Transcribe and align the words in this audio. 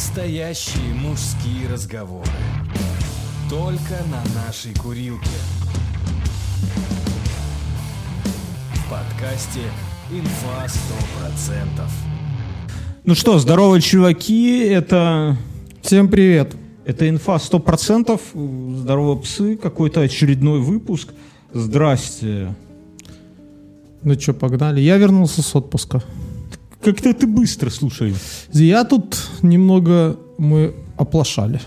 Настоящие 0.00 0.94
мужские 0.94 1.68
разговоры. 1.70 2.30
Только 3.50 4.02
на 4.10 4.22
нашей 4.46 4.72
курилке. 4.72 5.28
В 8.76 8.90
подкасте 8.90 9.60
«Инфа 10.10 10.64
100%». 11.44 11.82
Ну 13.04 13.14
что, 13.14 13.38
здорово, 13.38 13.78
чуваки, 13.82 14.60
это... 14.60 15.36
Всем 15.82 16.08
привет. 16.08 16.56
Это 16.86 17.06
инфа 17.06 17.36
100%, 17.36 18.78
здорово, 18.78 19.16
псы, 19.16 19.58
какой-то 19.58 20.00
очередной 20.00 20.60
выпуск. 20.60 21.10
Здрасте. 21.52 22.54
Ну 24.02 24.18
что, 24.18 24.32
погнали. 24.32 24.80
Я 24.80 24.96
вернулся 24.96 25.42
с 25.42 25.54
отпуска. 25.54 26.02
Как-то 26.82 27.12
ты 27.12 27.26
быстро, 27.26 27.70
слушай. 27.70 28.14
Я 28.52 28.84
тут 28.84 29.16
немного 29.42 30.18
мы 30.38 30.74
оплошали. 30.96 31.60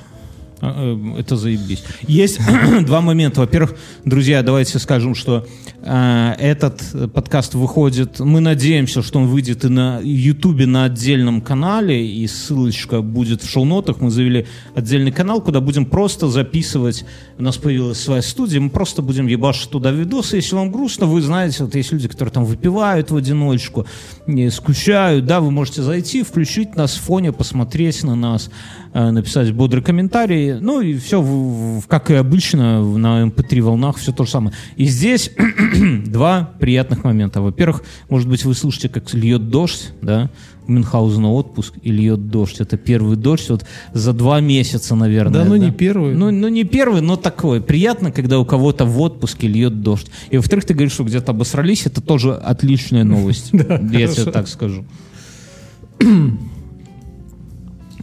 А, 0.66 0.96
э, 0.96 1.20
Это 1.20 1.36
заебись. 1.36 1.84
Есть 2.08 2.40
два 2.86 3.02
момента. 3.02 3.42
Во-первых, 3.42 3.76
друзья, 4.06 4.42
давайте 4.44 4.80
скажем, 4.80 5.14
что 5.14 5.46
э, 5.82 6.36
этот 6.40 7.12
подкаст 7.14 7.54
выходит, 7.54 8.22
мы 8.22 8.40
надеемся, 8.40 9.02
что 9.02 9.20
он 9.20 9.28
выйдет 9.28 9.66
и 9.66 9.68
на 9.68 10.00
Ютубе 10.02 10.66
на 10.66 10.86
отдельном 10.86 11.42
канале, 11.42 12.08
и 12.08 12.26
ссылочка 12.28 13.02
будет 13.02 13.44
в 13.44 13.50
шоу-нотах. 13.50 14.00
Мы 14.00 14.10
завели 14.10 14.48
отдельный 14.74 15.12
канал, 15.12 15.42
куда 15.42 15.60
будем 15.60 15.86
просто 15.86 16.30
записывать. 16.30 17.04
У 17.38 17.44
нас 17.44 17.58
появилась 17.58 18.00
своя 18.00 18.22
студия, 18.22 18.62
мы 18.62 18.70
просто 18.70 19.02
будем 19.02 19.28
ебашить 19.28 19.70
туда 19.70 19.92
видосы. 19.92 20.38
Если 20.38 20.56
вам 20.56 20.72
грустно, 20.72 21.08
вы 21.08 21.22
знаете, 21.22 21.66
вот 21.66 21.76
есть 21.76 21.92
люди, 21.92 22.08
которые 22.08 22.32
там 22.32 22.46
выпивают 22.46 23.12
в 23.12 23.18
одиночку, 23.18 23.86
не 24.28 24.50
скучают, 24.50 25.26
да, 25.26 25.42
вы 25.42 25.52
можете 25.52 25.82
зайти, 25.82 26.24
включить 26.24 26.78
нас 26.78 26.96
в 26.96 27.02
фоне, 27.02 27.34
посмотреть 27.34 28.02
на 28.04 28.16
нас, 28.16 28.50
написать 28.94 29.52
бодрый 29.54 29.84
комментарий, 29.84 30.60
ну 30.60 30.82
и 30.82 30.98
все, 30.98 31.82
как 31.88 32.12
и 32.12 32.14
обычно, 32.14 32.84
на 32.84 33.24
MP3 33.24 33.62
волнах 33.62 33.98
все 33.98 34.12
то 34.12 34.26
же 34.26 34.32
самое. 34.32 34.56
И 34.76 34.86
здесь 34.86 35.32
два 36.06 36.52
приятных 36.60 37.04
момента. 37.04 37.42
Во-первых, 37.42 37.84
может 38.10 38.30
быть, 38.30 38.46
вы 38.46 38.54
слышите, 38.54 38.90
как 38.90 39.14
льет 39.14 39.50
дождь, 39.50 39.92
да, 40.02 40.30
Мюнхгаузена 40.68 41.32
отпуск 41.32 41.74
и 41.82 41.92
льет 41.92 42.30
дождь. 42.30 42.60
Это 42.60 42.78
первый 42.78 43.18
дождь 43.18 43.50
вот 43.50 43.66
за 43.94 44.14
два 44.14 44.40
месяца, 44.40 44.96
наверное. 44.96 45.44
Да, 45.44 45.46
ну 45.46 45.56
не 45.56 45.72
первый. 45.72 46.16
Ну, 46.16 46.32
ну 46.32 46.48
не 46.48 46.64
первый, 46.64 47.02
но 47.02 47.16
такой. 47.16 47.62
Приятно, 47.62 48.12
когда 48.12 48.40
у 48.40 48.46
кого-то 48.46 48.86
в 48.86 49.00
отпуске 49.02 49.48
льет 49.48 49.82
дождь. 49.82 50.10
И 50.30 50.38
во-вторых, 50.38 50.66
ты 50.66 50.74
говоришь, 50.74 50.94
что 50.94 51.04
где-то 51.04 51.32
обосрались, 51.32 51.86
это 51.86 52.02
тоже 52.02 52.34
отличная 52.34 53.04
новость. 53.04 53.50
Я 53.52 54.08
тебе 54.08 54.32
так 54.32 54.48
скажу. 54.48 54.86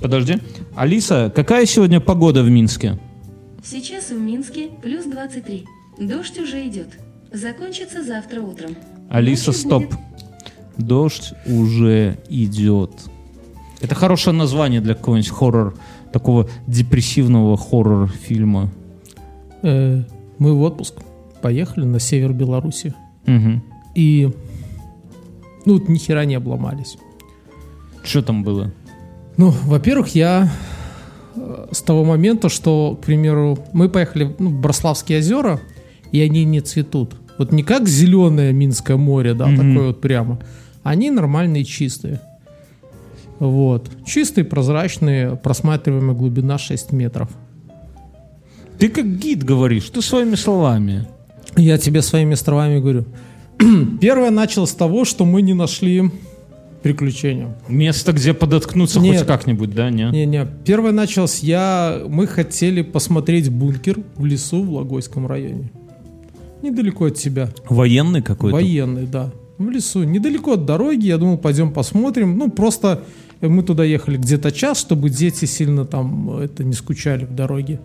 Подожди. 0.00 0.38
Алиса, 0.76 1.32
какая 1.34 1.66
сегодня 1.66 2.00
погода 2.00 2.42
в 2.42 2.50
Минске? 2.50 2.98
Сейчас 3.62 4.10
в 4.10 4.18
Минске 4.18 4.68
плюс 4.82 5.04
23. 5.04 5.64
Дождь 5.98 6.38
уже 6.38 6.66
идет. 6.66 6.88
Закончится 7.32 8.02
завтра 8.02 8.40
утром. 8.40 8.70
Алиса, 9.10 9.48
Ночью 9.50 9.62
стоп. 9.66 9.82
будет- 9.84 9.98
Дождь 10.78 11.32
уже 11.46 12.18
идет. 12.28 12.90
Это 13.80 13.94
хорошее 13.94 14.34
название 14.34 14.80
для 14.80 14.94
какого-нибудь 14.94 15.28
хоррор, 15.30 15.74
такого 16.12 16.48
депрессивного 16.66 17.56
хоррор-фильма. 17.56 18.70
Э, 19.62 20.02
мы 20.38 20.54
в 20.54 20.62
отпуск 20.62 20.94
поехали 21.42 21.84
на 21.84 22.00
север 22.00 22.32
Беларуси. 22.32 22.94
Угу. 23.26 23.62
И 23.94 24.30
ну, 25.66 25.74
вот 25.74 25.88
ни 25.88 25.98
хера 25.98 26.24
не 26.24 26.34
обломались. 26.34 26.96
Что 28.02 28.22
там 28.22 28.42
было? 28.42 28.72
Ну, 29.40 29.54
во-первых, 29.64 30.14
я 30.14 30.52
э, 31.34 31.68
с 31.72 31.80
того 31.80 32.04
момента, 32.04 32.50
что, 32.50 32.98
к 33.00 33.06
примеру, 33.06 33.58
мы 33.72 33.88
поехали 33.88 34.36
ну, 34.38 34.50
в 34.50 34.60
Брославские 34.60 35.20
озера, 35.20 35.58
и 36.12 36.20
они 36.20 36.44
не 36.44 36.60
цветут. 36.60 37.14
Вот 37.38 37.50
не 37.50 37.62
как 37.62 37.88
зеленое 37.88 38.52
Минское 38.52 38.98
море, 38.98 39.32
да, 39.32 39.46
Мгм. 39.46 39.56
такое 39.56 39.86
вот 39.86 40.00
прямо. 40.02 40.40
Они 40.82 41.10
нормальные, 41.10 41.64
чистые. 41.64 42.20
Вот. 43.38 43.90
Чистые, 44.04 44.44
прозрачные, 44.44 45.36
просматриваемая 45.36 46.14
глубина 46.14 46.58
6 46.58 46.92
метров. 46.92 47.30
Ты 48.78 48.90
как 48.90 49.06
гид 49.06 49.42
говоришь, 49.42 49.88
ты 49.88 50.02
своими 50.02 50.34
словами. 50.34 51.06
Я 51.56 51.78
тебе 51.78 52.02
своими 52.02 52.34
словами 52.34 52.78
говорю. 52.78 53.06
Первое 54.02 54.30
начал 54.30 54.66
с 54.66 54.74
того, 54.74 55.06
что 55.06 55.24
мы 55.24 55.40
не 55.40 55.54
нашли 55.54 56.10
приключения. 56.82 57.56
Место, 57.68 58.12
где 58.12 58.34
подоткнуться 58.34 59.00
Нет. 59.00 59.18
хоть 59.18 59.26
как-нибудь, 59.26 59.74
да, 59.74 59.90
не? 59.90 60.04
Не-не, 60.10 60.46
первое 60.64 60.92
началось 60.92 61.40
я... 61.40 62.02
Мы 62.08 62.26
хотели 62.26 62.82
посмотреть 62.82 63.50
бункер 63.50 63.98
в 64.16 64.24
лесу 64.24 64.62
в 64.62 64.72
Логойском 64.72 65.26
районе. 65.26 65.70
Недалеко 66.62 67.06
от 67.06 67.18
себя. 67.18 67.50
Военный 67.68 68.22
какой-то? 68.22 68.54
Военный, 68.54 69.06
да. 69.06 69.30
В 69.58 69.68
лесу. 69.70 70.04
Недалеко 70.04 70.52
от 70.52 70.64
дороги. 70.64 71.06
Я 71.06 71.18
думал, 71.18 71.38
пойдем 71.38 71.72
посмотрим. 71.72 72.36
Ну, 72.36 72.50
просто 72.50 73.04
мы 73.40 73.62
туда 73.62 73.84
ехали 73.84 74.16
где-то 74.16 74.52
час, 74.52 74.78
чтобы 74.78 75.10
дети 75.10 75.44
сильно 75.44 75.84
там 75.84 76.38
э, 76.38 76.44
это 76.44 76.64
не 76.64 76.74
скучали 76.74 77.24
в 77.24 77.34
дороге. 77.34 77.80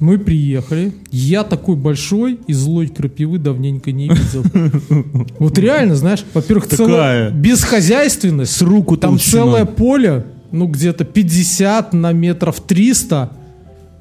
Мы 0.00 0.18
приехали. 0.18 0.92
Я 1.10 1.44
такой 1.44 1.76
большой 1.76 2.38
и 2.46 2.52
злой 2.52 2.88
крапивы 2.88 3.38
давненько 3.38 3.92
не 3.92 4.08
видел. 4.08 4.44
Вот 5.38 5.58
реально, 5.58 5.94
знаешь, 5.96 6.24
во-первых, 6.34 6.66
целая 6.68 7.30
бесхозяйственность. 7.30 8.52
С 8.52 8.62
руку 8.62 8.96
Там 8.96 9.18
целое 9.18 9.64
поле, 9.64 10.26
ну 10.50 10.66
где-то 10.66 11.04
50 11.04 11.92
на 11.92 12.12
метров 12.12 12.60
300. 12.60 13.30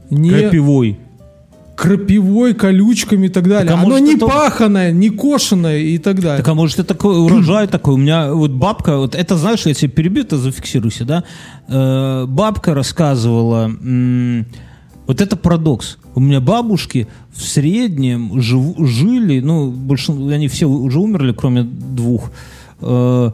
Не 0.09 0.29
Крапивой. 0.29 0.99
крапивой, 1.75 2.53
колючками 2.53 3.27
и 3.27 3.29
так 3.29 3.47
далее. 3.47 3.67
Так 3.67 3.77
а 3.77 3.79
Оно 3.81 3.89
может, 3.89 4.05
не 4.05 4.15
это- 4.15 4.27
паханое, 4.27 4.91
не 4.91 5.09
кошеное 5.09 5.79
и 5.79 5.97
так 5.97 6.19
далее. 6.21 6.37
Так 6.37 6.47
а 6.47 6.53
может 6.53 6.79
это 6.79 6.87
такой 6.93 7.17
урожай 7.17 7.67
такой? 7.67 7.95
У 7.95 7.97
меня 7.97 8.33
вот 8.33 8.51
бабка, 8.51 8.97
вот 8.97 9.15
это 9.15 9.37
знаешь, 9.37 9.65
я 9.65 9.73
тебе 9.73 9.89
перебью, 9.89 10.23
ты 10.23 10.37
зафиксируйся, 10.37 11.05
да? 11.05 11.23
Э, 11.67 12.25
бабка 12.27 12.73
рассказывала, 12.75 13.65
м, 13.65 14.45
вот 15.07 15.21
это 15.21 15.35
парадокс. 15.35 15.97
У 16.15 16.19
меня 16.19 16.39
бабушки 16.39 17.07
в 17.31 17.41
среднем 17.41 18.39
живу- 18.41 18.85
жили, 18.85 19.39
ну, 19.39 19.71
больше, 19.71 20.11
они 20.11 20.47
все 20.47 20.65
уже 20.67 20.99
умерли, 20.99 21.33
кроме 21.33 21.63
двух, 21.63 22.31
э, 22.81 23.31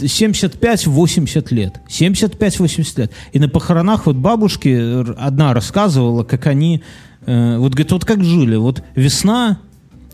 75-80 0.00 1.50
лет. 1.50 1.80
75-80 1.88 2.98
лет. 2.98 3.12
И 3.32 3.38
на 3.38 3.48
похоронах 3.48 4.06
вот 4.06 4.16
бабушки 4.16 5.04
одна 5.18 5.54
рассказывала, 5.54 6.24
как 6.24 6.46
они, 6.46 6.82
э, 7.26 7.56
вот 7.58 7.72
говорит, 7.72 7.92
вот 7.92 8.04
как 8.04 8.22
жили, 8.22 8.56
вот 8.56 8.82
весна, 8.94 9.58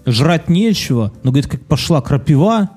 жрать 0.06 0.48
нечего, 0.48 1.12
но, 1.22 1.30
говорит, 1.30 1.50
как 1.50 1.64
пошла 1.64 2.00
крапива, 2.00 2.70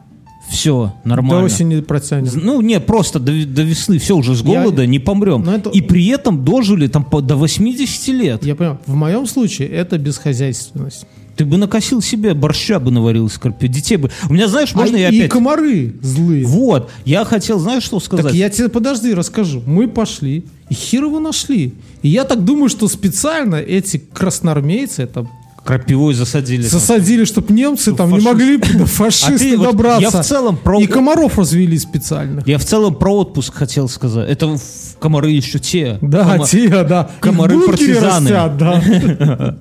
все, 0.49 0.93
нормально. 1.03 1.39
До 1.41 1.45
осени 1.45 1.81
протянет. 1.81 2.31
З- 2.31 2.37
Ну, 2.39 2.61
не, 2.61 2.79
просто 2.79 3.19
до, 3.19 3.31
до 3.45 3.63
весны, 3.63 3.97
все, 3.99 4.15
уже 4.15 4.35
с 4.35 4.41
Я- 4.41 4.61
голода 4.63 4.85
не 4.85 4.99
помрем. 4.99 5.47
Это- 5.49 5.69
И 5.71 5.81
при 5.81 6.07
этом 6.07 6.43
дожили 6.45 6.87
там 6.87 7.03
по- 7.03 7.21
до 7.21 7.35
80 7.35 8.07
лет. 8.13 8.45
Я 8.45 8.55
понимаю, 8.55 8.79
в 8.85 8.95
моем 8.95 9.25
случае 9.27 9.69
это 9.69 9.97
бесхозяйственность. 9.97 11.05
Ты 11.35 11.43
бы 11.43 11.57
накосил 11.57 12.01
себе, 12.01 12.33
борща 12.33 12.79
бы 12.79 12.91
наварил 12.91 13.27
из 13.27 13.37
крапивы. 13.37 13.73
Детей 13.73 13.97
бы... 13.97 14.09
У 14.29 14.33
меня, 14.33 14.47
знаешь, 14.47 14.73
можно 14.73 14.95
А 14.95 14.99
я 15.01 15.09
и 15.09 15.17
опять... 15.17 15.31
комары 15.31 15.93
злые. 16.01 16.45
Вот, 16.45 16.89
я 17.03 17.25
хотел, 17.25 17.59
знаешь, 17.59 17.83
что 17.83 17.99
сказать? 17.99 18.27
Так 18.27 18.33
я 18.35 18.49
тебе 18.49 18.69
подожди, 18.69 19.13
расскажу. 19.13 19.61
Мы 19.65 19.89
пошли, 19.89 20.45
и 20.69 20.73
хер 20.73 21.03
его 21.03 21.19
нашли. 21.19 21.73
И 22.03 22.07
я 22.07 22.23
так 22.23 22.45
думаю, 22.45 22.69
что 22.69 22.87
специально 22.87 23.55
эти 23.55 23.97
красноармейцы 23.97 25.03
это 25.03 25.27
Крапивой 25.65 26.13
засадили. 26.13 26.61
засадили, 26.61 27.25
чтобы 27.25 27.51
немцы 27.53 27.93
там 27.95 28.11
не 28.11 28.19
фашисты. 28.19 28.31
могли 28.33 28.57
до 28.79 28.85
фашисты 28.85 29.33
А 29.33 29.37
ты 29.39 29.57
вот- 29.57 29.71
добраться. 29.71 30.01
я 30.01 30.09
в 30.11 30.25
целом 30.25 30.57
про- 30.57 30.79
И 30.79 30.85
комаров 30.85 31.39
развели 31.39 31.77
специально. 31.79 32.43
Я 32.45 32.57
в 32.59 32.63
целом 32.65 32.93
про 32.95 33.11
отпуск 33.17 33.53
хотел 33.55 33.89
сказать. 33.89 34.29
Это 34.29 34.57
комары 34.99 35.31
еще 35.31 35.57
те. 35.59 35.97
Да, 36.01 36.35
Кома- 36.37 36.47
те, 36.47 36.69
да. 36.83 37.09
Комары 37.19 37.59
партизаны. 37.61 38.29
растят, 38.29 38.57
да. 38.57 38.81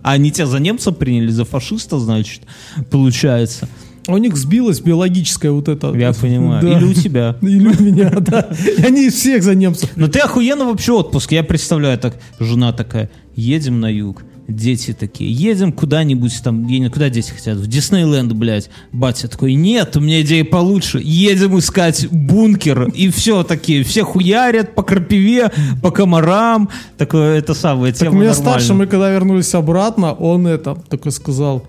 А 0.02 0.10
они 0.12 0.30
тебя 0.30 0.46
за 0.46 0.58
немца 0.60 0.92
приняли, 0.92 1.30
за 1.30 1.44
фашиста, 1.46 1.98
значит, 1.98 2.42
получается. 2.90 3.68
У 4.06 4.18
них 4.18 4.36
сбилась 4.36 4.80
биологическая 4.80 5.50
вот 5.50 5.68
эта. 5.68 5.90
Я 5.94 6.12
понимаю. 6.12 6.60
Да. 6.62 6.76
Или 6.76 6.84
у 6.84 6.92
тебя. 6.92 7.36
Или 7.40 7.68
у 7.68 7.82
меня, 7.82 8.10
да. 8.10 8.50
И 8.78 8.82
они 8.82 9.08
всех 9.08 9.42
за 9.42 9.54
немцев. 9.54 9.88
Но 9.96 10.08
ты 10.08 10.18
охуенно 10.18 10.66
вообще 10.66 10.92
отпуск. 10.92 11.32
Я 11.32 11.42
представляю, 11.42 11.98
так 11.98 12.16
жена 12.38 12.74
такая, 12.74 13.08
едем 13.34 13.80
на 13.80 13.90
юг. 13.90 14.22
Дети 14.46 14.92
такие, 14.92 15.32
едем 15.32 15.72
куда-нибудь 15.72 16.42
там, 16.42 16.66
я 16.68 16.78
не- 16.78 16.90
куда 16.90 17.08
дети 17.08 17.30
хотят? 17.30 17.56
В 17.56 17.66
Диснейленд, 17.66 18.32
блядь. 18.34 18.68
Батя 18.92 19.26
такой, 19.28 19.54
нет, 19.54 19.96
у 19.96 20.00
меня 20.00 20.20
идея 20.20 20.44
получше. 20.44 21.00
Едем 21.02 21.58
искать 21.58 22.08
бункер. 22.10 22.88
И 22.90 23.08
все 23.08 23.42
такие, 23.42 23.82
все 23.84 24.02
хуярят 24.04 24.74
по 24.74 24.82
крапиве, 24.82 25.50
по 25.82 25.90
комарам. 25.90 26.68
Такое, 26.98 27.38
это 27.38 27.54
самое, 27.54 27.92
Так 27.94 28.00
тема 28.02 28.10
у 28.10 28.14
меня 28.20 28.32
нормальная. 28.32 28.52
старший, 28.60 28.76
мы 28.76 28.86
когда 28.86 29.10
вернулись 29.10 29.54
обратно, 29.54 30.12
он 30.12 30.46
это 30.46 30.74
такой 30.90 31.12
сказал. 31.12 31.66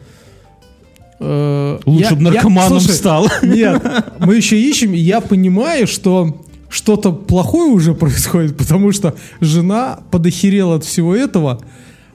э, 1.19 1.80
Лучше 1.86 2.10
я- 2.10 2.16
бы 2.16 2.24
я- 2.24 2.31
наркоманом 2.31 2.80
слушай, 2.81 2.95
стал. 2.98 3.30
Нет, 3.42 3.81
мы 4.19 4.36
еще 4.36 4.60
ищем, 4.60 4.94
и 4.94 4.98
я 4.98 5.22
понимаю, 5.22 5.88
что 5.88 6.42
что-то 6.68 7.13
плохое 7.13 7.72
уже 7.72 7.94
происходит, 7.94 8.57
потому 8.57 8.92
что 8.92 9.16
жена 9.39 10.00
подохерела 10.12 10.75
от 10.75 10.83
всего 10.83 11.16
этого. 11.16 11.62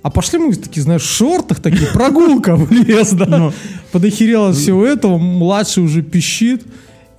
А 0.03 0.11
пошли 0.11 0.39
мы 0.39 0.55
такие, 0.55 0.83
знаешь, 0.83 1.03
в 1.03 1.11
шортах 1.11 1.61
такие, 1.61 1.87
прогулка 1.93 2.57
в 2.57 2.73
лес, 2.73 3.13
да. 3.13 3.53
Подохерела 3.93 4.51
от 4.51 4.57
всего 4.57 4.87
этого, 4.87 5.19
младший 5.19 5.83
уже 5.83 6.03
пищит. 6.03 6.63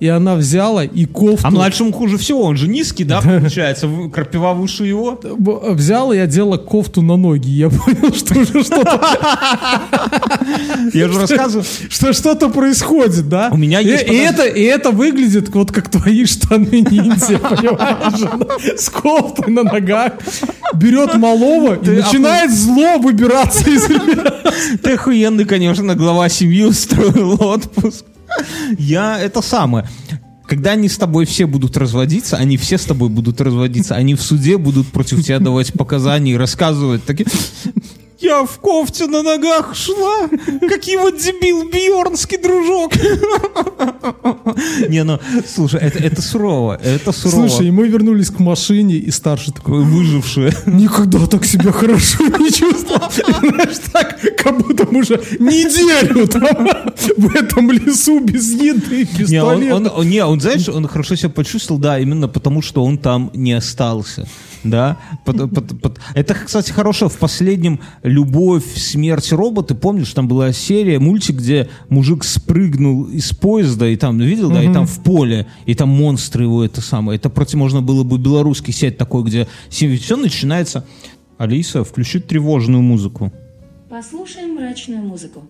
И 0.02 0.08
она 0.08 0.34
взяла 0.34 0.82
и 0.82 1.04
кофту... 1.04 1.46
А 1.46 1.52
младшему 1.52 1.92
хуже 1.92 2.18
всего, 2.18 2.42
он 2.42 2.56
же 2.56 2.66
низкий, 2.66 3.04
да, 3.04 3.20
получается? 3.22 3.88
Крапива 4.12 4.52
выше 4.52 4.84
его. 4.84 5.20
взяла 5.22 6.12
и 6.12 6.18
одела 6.18 6.56
кофту 6.56 7.02
на 7.02 7.16
ноги. 7.16 7.48
Я 7.50 7.70
понял, 7.70 8.12
что 8.12 8.36
уже 8.40 8.64
что-то 8.64 9.00
Я 10.92 11.06
же 11.06 11.20
рассказываю. 11.20 11.64
что 11.88 12.12
что-то 12.12 12.48
происходит, 12.48 13.28
да? 13.28 13.50
У 13.52 13.56
меня 13.56 13.78
есть, 13.78 14.08
и 14.08 14.16
это 14.16 14.44
и 14.44 14.64
это 14.64 14.90
выглядит 14.90 15.54
вот 15.54 15.70
как 15.70 15.88
твои 15.88 16.24
штаны 16.24 16.80
ниндзя, 16.80 17.38
понимаешь? 17.38 18.80
С 18.80 18.90
кофтой 18.90 19.52
на 19.52 19.62
ногах 19.62 20.14
берет 20.74 21.14
малого 21.14 21.74
и 21.74 21.90
начинает 21.90 22.50
зло 22.50 22.98
выбираться 22.98 23.70
из 23.70 23.86
Ты 24.82 24.94
охуенный, 24.94 25.44
конечно, 25.44 25.94
глава 25.94 26.28
семьи 26.28 26.64
устроил 26.64 27.40
отпуск. 27.40 28.04
Я 28.78 29.18
это 29.20 29.42
самое. 29.42 29.88
Когда 30.46 30.72
они 30.72 30.88
с 30.88 30.98
тобой 30.98 31.24
все 31.24 31.46
будут 31.46 31.76
разводиться, 31.76 32.36
они 32.36 32.56
все 32.56 32.76
с 32.76 32.84
тобой 32.84 33.08
будут 33.08 33.40
разводиться, 33.40 33.94
они 33.94 34.14
в 34.14 34.20
суде 34.20 34.58
будут 34.58 34.88
против 34.88 35.24
тебя 35.24 35.38
давать 35.38 35.72
показания 35.72 36.32
и 36.32 36.36
рассказывать 36.36 37.04
такие... 37.04 37.26
Я 38.22 38.44
в 38.44 38.58
кофте 38.60 39.06
на 39.06 39.22
ногах 39.22 39.74
шла, 39.74 40.28
как 40.60 40.86
его 40.86 41.10
дебил 41.10 41.68
Бьорнский 41.68 42.38
дружок. 42.38 42.92
Не, 44.88 45.02
ну, 45.04 45.18
слушай, 45.46 45.80
это, 45.80 45.98
это 45.98 46.22
сурово, 46.22 46.78
это 46.82 47.12
сурово. 47.12 47.48
Слушай, 47.48 47.68
и 47.68 47.70
мы 47.70 47.88
вернулись 47.88 48.30
к 48.30 48.38
машине, 48.38 48.94
и 48.94 49.10
старший 49.10 49.52
такой, 49.52 49.82
выжившие. 49.82 50.52
никогда 50.66 51.26
так 51.26 51.44
себя 51.44 51.72
хорошо 51.72 52.24
не 52.38 52.50
чувствовал. 52.52 53.10
Знаешь, 53.10 53.78
так, 53.92 54.20
как 54.36 54.58
будто 54.58 54.86
мы 54.90 55.00
уже 55.00 55.20
неделю 55.40 56.26
там 56.28 56.68
в 57.16 57.34
этом 57.36 57.72
лесу 57.72 58.20
без 58.20 58.52
еды, 58.52 59.08
без 59.18 59.30
Не, 59.30 59.42
он- 59.42 59.90
он- 59.94 60.08
не, 60.08 60.24
он, 60.24 60.40
знаешь, 60.40 60.68
он 60.68 60.86
хорошо 60.86 61.16
себя 61.16 61.30
почувствовал, 61.30 61.80
да, 61.80 61.98
именно 61.98 62.28
потому, 62.28 62.62
что 62.62 62.84
он 62.84 62.98
там 62.98 63.30
не 63.34 63.52
остался. 63.52 64.26
Да, 64.64 64.96
Пот- 65.24 65.50
пот- 65.52 65.80
пот- 65.80 65.98
это, 66.14 66.34
кстати, 66.34 66.70
хорошее 66.70 67.10
в 67.10 67.18
последнем 67.18 67.80
«Любовь, 68.04 68.64
смерть, 68.76 69.32
роботы». 69.32 69.74
Помнишь, 69.74 70.12
там 70.12 70.28
была 70.28 70.52
серия, 70.52 71.00
мультик, 71.00 71.36
где 71.36 71.68
мужик 71.88 72.22
спрыгнул 72.22 73.04
из 73.04 73.30
поезда, 73.30 73.88
и 73.88 73.96
там, 73.96 74.18
видел, 74.18 74.50
да, 74.50 74.62
и 74.62 74.72
там 74.72 74.86
в 74.86 75.02
поле, 75.02 75.46
и 75.66 75.74
там 75.74 75.88
монстры 75.88 76.44
его, 76.44 76.64
это 76.64 76.80
самое. 76.80 77.16
Это 77.16 77.28
против 77.28 77.54
можно 77.54 77.82
было 77.82 78.04
бы 78.04 78.18
белорусский 78.18 78.72
сеть 78.72 78.96
такой, 78.96 79.24
где 79.24 79.48
все 79.68 80.16
начинается... 80.16 80.84
Алиса, 81.38 81.82
включи 81.82 82.20
тревожную 82.20 82.82
музыку. 82.82 83.32
Послушаем 83.90 84.54
мрачную 84.54 85.02
музыку. 85.02 85.42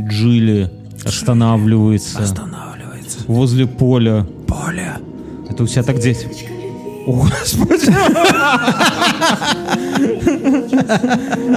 Джилли 0.00 0.70
останавливается. 1.04 2.22
Останавливается. 2.22 2.79
Возле 3.26 3.66
поля. 3.66 4.26
Поля. 4.46 4.98
Это 5.48 5.62
у 5.64 5.66
тебя 5.66 5.82
так 5.82 5.98
дети. 5.98 6.28
О, 7.06 7.12
Господи! 7.12 7.90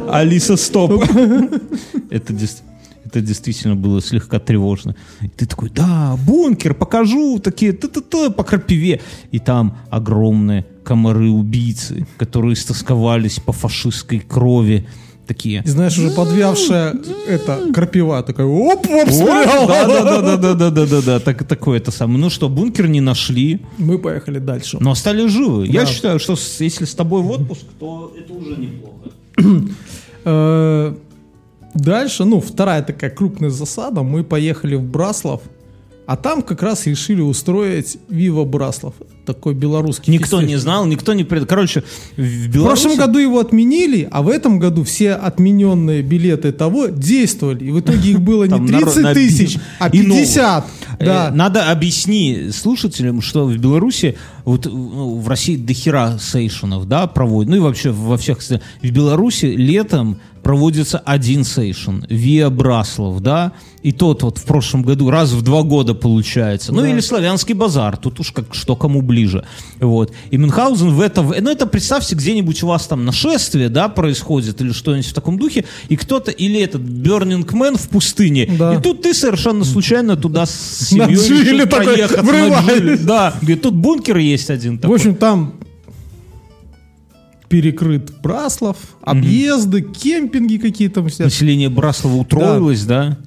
Алиса, 0.09 0.57
стоп! 0.57 1.03
Это 2.09 2.33
дес- 2.33 2.63
это 3.05 3.21
действительно 3.21 3.75
было 3.75 4.01
слегка 4.01 4.39
тревожно. 4.39 4.95
И 5.21 5.27
ты 5.27 5.45
такой, 5.45 5.69
да, 5.69 6.17
бункер, 6.25 6.73
покажу, 6.73 7.39
такие, 7.39 7.73
т-т-т, 7.73 8.31
по 8.31 8.43
крапиве. 8.43 9.01
И 9.31 9.39
там 9.39 9.77
огромные 9.91 10.65
комары-убийцы, 10.83 12.07
которые 12.17 12.53
истосковались 12.53 13.39
по 13.39 13.51
фашистской 13.51 14.19
крови 14.19 14.87
такие. 15.27 15.61
И 15.65 15.69
знаешь, 15.69 15.97
уже 15.97 16.11
подвявшая 16.11 16.95
это 17.27 17.71
крапива 17.73 18.23
такая, 18.23 18.47
оп, 18.47 18.85
оп, 18.89 19.09
Да-да-да-да-да-да-да, 19.09 21.01
да, 21.01 21.19
так, 21.19 21.43
такое 21.47 21.77
это 21.77 21.91
самое. 21.91 22.19
Ну 22.19 22.29
что, 22.29 22.49
бункер 22.49 22.87
не 22.87 23.01
нашли. 23.01 23.59
Мы 23.77 23.97
поехали 23.97 24.39
дальше. 24.39 24.77
Но 24.79 24.91
остались 24.91 25.31
живы. 25.31 25.67
Я 25.67 25.85
считаю, 25.85 26.19
что 26.19 26.35
если 26.59 26.85
с 26.85 26.95
тобой 26.95 27.21
в 27.21 27.31
отпуск, 27.31 27.63
то 27.79 28.13
это 28.17 28.33
уже 28.33 28.55
неплохо. 28.57 28.93
Э, 30.25 30.95
дальше, 31.73 32.23
ну, 32.23 32.39
вторая 32.39 32.81
такая 32.81 33.09
крупная 33.09 33.49
засада. 33.49 34.03
Мы 34.03 34.23
поехали 34.23 34.75
в 34.75 34.83
Браслов 34.83 35.41
а 36.05 36.15
там 36.17 36.41
как 36.41 36.61
раз 36.63 36.85
решили 36.85 37.21
устроить 37.21 37.97
Вива 38.09 38.43
Браслав. 38.45 38.93
Такой 39.25 39.53
белорусский 39.53 40.11
Никто 40.11 40.25
фестиваль. 40.25 40.45
не 40.47 40.57
знал, 40.57 40.85
никто 40.85 41.13
не... 41.13 41.23
пред- 41.23 41.47
Короче, 41.47 41.83
в 42.17 42.21
В 42.21 42.47
Беларуси... 42.49 42.83
прошлом 42.83 42.97
году 42.97 43.19
его 43.19 43.39
отменили, 43.39 44.05
а 44.11 44.21
в 44.21 44.27
этом 44.27 44.59
году 44.59 44.83
все 44.83 45.13
отмененные 45.13 46.01
билеты 46.01 46.51
того 46.51 46.87
действовали. 46.87 47.63
И 47.65 47.71
в 47.71 47.79
итоге 47.79 48.11
их 48.11 48.19
было 48.21 48.43
не 48.43 48.49
Там 48.49 48.65
народ 48.65 48.93
30 48.93 49.03
набил. 49.03 49.23
тысяч, 49.29 49.57
а 49.79 49.87
И 49.87 50.01
новых. 50.01 50.23
50. 50.23 50.65
Э, 51.03 51.05
Да. 51.05 51.31
Надо 51.33 51.69
объясни 51.71 52.49
слушателям, 52.51 53.21
что 53.21 53.45
в 53.45 53.57
Беларуси, 53.57 54.17
вот 54.45 54.65
ну, 54.65 55.19
в 55.19 55.27
России 55.27 55.55
дохера 55.57 56.17
сейшенов, 56.19 56.87
да, 56.87 57.07
проводят, 57.07 57.49
ну 57.49 57.55
и 57.57 57.59
вообще 57.59 57.91
во 57.91 58.17
всех. 58.17 58.39
В 58.81 58.89
Беларуси 58.91 59.45
летом 59.45 60.19
проводится 60.41 60.97
один 60.99 61.45
сейшен, 61.45 62.05
Виа 62.09 62.49
Браслов, 62.49 63.21
да, 63.21 63.53
и 63.81 63.93
тот 63.93 64.23
вот 64.23 64.37
в 64.39 64.43
прошлом 64.43 64.83
году 64.83 65.09
раз 65.09 65.31
в 65.31 65.41
два 65.41 65.63
года 65.63 65.93
получается. 65.93 66.73
Ну 66.73 66.81
Да. 66.81 66.89
или 66.89 66.99
Славянский 66.99 67.53
базар, 67.53 67.95
тут 67.95 68.19
уж 68.19 68.31
как 68.31 68.53
что 68.53 68.75
кому 68.75 69.01
ближе. 69.01 69.45
Вот. 69.79 70.11
И 70.31 70.37
Мюнхгаузен 70.37 70.89
в 70.89 70.99
это, 70.99 71.21
ну 71.21 71.49
это 71.49 71.65
представьте, 71.65 72.15
где-нибудь 72.15 72.61
у 72.63 72.67
вас 72.67 72.87
там 72.87 73.05
нашествие, 73.05 73.69
да, 73.69 73.87
происходит 73.87 74.59
или 74.59 74.73
что-нибудь 74.73 75.05
в 75.07 75.13
таком 75.13 75.37
духе, 75.39 75.63
и 75.87 75.95
кто-то, 75.95 76.31
или 76.31 76.59
этот 76.59 76.81
Burning 76.81 77.45
Man 77.49 77.77
в 77.77 77.87
пустыне, 77.87 78.45
Да. 78.59 78.73
и 78.75 78.81
тут 78.81 79.01
ты 79.03 79.13
совершенно 79.13 79.63
случайно 79.63 80.17
туда 80.17 80.45
с 80.45 80.91
семьей 80.93 81.43
На 81.43 81.63
решил 81.63 81.67
такой 81.69 81.85
проехать, 81.85 82.17
на 82.17 82.23
врывается. 82.23 82.71
Джилле. 82.77 82.97
Да, 82.97 83.33
говорит, 83.41 83.61
тут 83.61 83.75
бункер 83.75 84.17
есть 84.17 84.49
один 84.49 84.77
В 84.77 84.81
такой. 84.81 84.95
общем, 84.97 85.15
там 85.15 85.53
перекрыт 87.49 88.11
Браслав, 88.21 88.77
объезды, 89.01 89.81
кемпинги 89.81 90.57
какие-то. 90.57 91.01
Население 91.19 91.69
Браслова 91.69 92.15
утроилось, 92.15 92.83
да? 92.85 93.17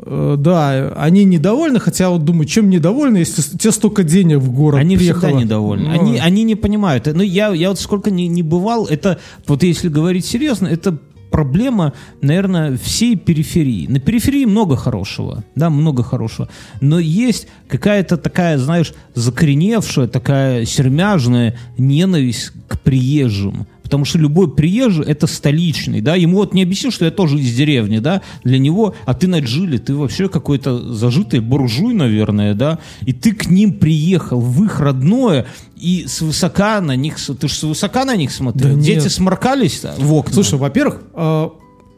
Э, 0.00 0.34
Да, 0.38 0.92
они 0.96 1.24
недовольны, 1.24 1.78
хотя 1.78 2.10
вот 2.10 2.24
думаю, 2.24 2.46
чем 2.46 2.70
недовольны, 2.70 3.18
если 3.18 3.42
тебе 3.42 3.70
столько 3.72 4.02
денег 4.02 4.38
в 4.38 4.50
город 4.50 4.80
Они 4.80 4.96
приехало. 4.96 5.28
всегда 5.28 5.40
недовольны. 5.44 5.84
Ну, 5.88 6.00
Они, 6.00 6.18
они 6.18 6.42
не 6.42 6.56
понимают. 6.56 7.06
Ну, 7.06 7.22
я, 7.22 7.48
я 7.54 7.68
вот 7.68 7.78
сколько 7.78 8.10
не, 8.10 8.26
не 8.26 8.42
бывал, 8.42 8.86
это, 8.86 9.18
вот 9.46 9.62
если 9.62 9.88
говорить 9.88 10.24
серьезно, 10.24 10.66
это 10.66 10.98
проблема, 11.30 11.92
наверное, 12.20 12.76
всей 12.76 13.16
периферии. 13.16 13.86
На 13.86 14.00
периферии 14.00 14.44
много 14.44 14.76
хорошего, 14.76 15.44
да, 15.54 15.70
много 15.70 16.02
хорошего. 16.02 16.48
Но 16.80 16.98
есть 16.98 17.48
какая-то 17.68 18.16
такая, 18.16 18.58
знаешь, 18.58 18.92
закореневшая, 19.14 20.08
такая 20.08 20.64
сермяжная 20.64 21.56
ненависть 21.76 22.52
к 22.68 22.78
приезжим. 22.80 23.66
Потому 23.88 24.04
что 24.04 24.18
любой 24.18 24.54
приезжий 24.54 25.02
это 25.06 25.26
столичный, 25.26 26.02
да, 26.02 26.14
ему 26.14 26.36
вот 26.36 26.52
не 26.52 26.62
объясню, 26.62 26.90
что 26.90 27.06
я 27.06 27.10
тоже 27.10 27.38
из 27.38 27.54
деревни, 27.56 28.00
да, 28.00 28.20
для 28.44 28.58
него, 28.58 28.94
а 29.06 29.14
ты 29.14 29.28
на 29.28 29.40
Джиле, 29.40 29.78
ты 29.78 29.94
вообще 29.94 30.28
какой-то 30.28 30.92
зажитый 30.92 31.40
буржуй, 31.40 31.94
наверное, 31.94 32.52
да, 32.52 32.80
и 33.00 33.14
ты 33.14 33.32
к 33.32 33.48
ним 33.48 33.72
приехал 33.72 34.40
в 34.40 34.62
их 34.62 34.80
родное, 34.80 35.46
и 35.74 36.04
свысока 36.06 36.82
на 36.82 36.96
них, 36.96 37.16
ты 37.16 37.48
же 37.48 37.54
свысока 37.54 38.04
на 38.04 38.14
них 38.14 38.30
смотрел, 38.30 38.74
Да 38.74 38.74
нет. 38.74 38.84
дети 38.84 39.08
сморкались 39.08 39.82
в 39.96 40.12
окна. 40.12 40.34
Слушай, 40.34 40.58
во-первых, 40.58 41.02
э, 41.14 41.48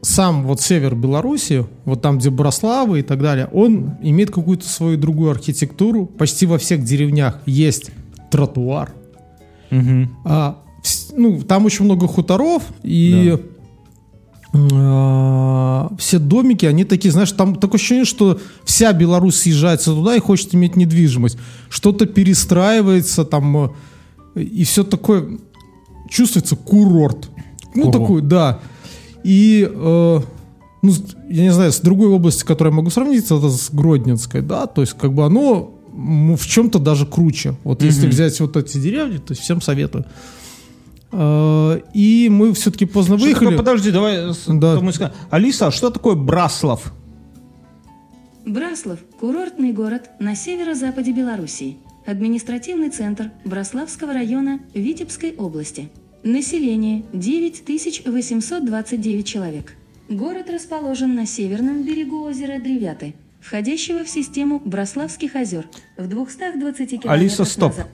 сам 0.02 0.44
вот 0.44 0.60
север 0.60 0.94
Беларуси, 0.94 1.66
вот 1.84 2.02
там, 2.02 2.18
где 2.18 2.30
Браславы 2.30 3.00
и 3.00 3.02
так 3.02 3.20
далее, 3.20 3.48
он 3.52 3.96
имеет 4.00 4.30
какую-то 4.30 4.68
свою 4.68 4.96
другую 4.96 5.32
архитектуру. 5.32 6.06
Почти 6.06 6.46
во 6.46 6.56
всех 6.58 6.84
деревнях 6.84 7.40
есть 7.46 7.90
тротуар. 8.30 8.92
Мгм. 9.70 10.16
А, 10.24 10.58
ну, 11.16 11.42
там 11.42 11.66
очень 11.66 11.84
много 11.84 12.06
хуторов, 12.06 12.62
и 12.82 13.38
э, 14.52 15.88
все 15.98 16.18
домики, 16.18 16.66
они 16.66 16.84
такие, 16.84 17.12
знаешь, 17.12 17.32
там 17.32 17.56
такое 17.56 17.78
ощущение, 17.78 18.04
что 18.04 18.40
вся 18.64 18.92
Беларусь 18.92 19.36
съезжается 19.36 19.92
туда 19.92 20.16
и 20.16 20.20
хочет 20.20 20.54
иметь 20.54 20.76
недвижимость. 20.76 21.38
Что-то 21.68 22.06
перестраивается 22.06 23.24
там, 23.24 23.74
и 24.34 24.64
все 24.64 24.84
такое, 24.84 25.38
чувствуется 26.08 26.56
курорт. 26.56 27.28
Ну, 27.74 27.84
Ого. 27.84 27.92
такой, 27.92 28.22
да. 28.22 28.60
И, 29.22 29.68
э, 29.70 30.20
ну, 30.82 30.92
я 31.28 31.42
не 31.42 31.52
знаю, 31.52 31.72
с 31.72 31.80
другой 31.80 32.08
области, 32.08 32.44
которую 32.44 32.72
я 32.72 32.76
могу 32.76 32.90
сравнить, 32.90 33.24
это 33.24 33.48
с 33.48 33.70
Гродненской, 33.70 34.40
да, 34.40 34.66
то 34.66 34.80
есть, 34.80 34.94
как 34.94 35.12
бы 35.12 35.24
оно 35.24 35.74
в 35.92 36.46
чем-то 36.46 36.78
даже 36.78 37.04
круче. 37.04 37.56
Вот 37.64 37.82
если 37.82 38.06
взять 38.06 38.38
вот 38.40 38.56
эти 38.56 38.78
деревни, 38.78 39.18
то 39.18 39.32
есть 39.32 39.42
всем 39.42 39.60
советую. 39.60 40.06
Э, 41.12 41.80
И 41.94 42.28
мы 42.30 42.52
все-таки 42.54 42.86
поздно 42.86 43.16
Что 43.18 43.26
выехали. 43.26 43.46
такое- 43.48 43.58
подожди, 43.58 43.90
давай. 43.90 44.32
с- 44.34 44.44
Да. 44.46 44.80
Алиса, 45.30 45.66
а 45.66 45.70
что 45.70 45.90
такое 45.90 46.14
Браслав? 46.14 46.92
Браслав– 48.46 48.98
курортный 49.20 49.72
город 49.72 50.10
на 50.18 50.34
северо-западе 50.34 51.12
Белоруссии. 51.12 51.76
Административный 52.06 52.88
центр 52.90 53.30
Браславского 53.44 54.12
района 54.14 54.60
Витебской 54.74 55.34
области. 55.36 55.90
Население– 56.22 57.04
9829 57.12 59.26
человек. 59.26 59.74
Город 60.08 60.48
расположен 60.50 61.14
на 61.14 61.26
северном 61.26 61.82
берегу 61.84 62.22
озера 62.24 62.58
Древяты, 62.58 63.14
входящего 63.40 64.04
в 64.04 64.08
систему 64.08 64.60
Браславских 64.64 65.36
озер, 65.36 65.66
в 65.96 66.08
220 66.08 67.02
километрах 67.02 67.12
Алиса, 67.12 67.44
стоп. 67.44 67.74
за- 67.74 67.86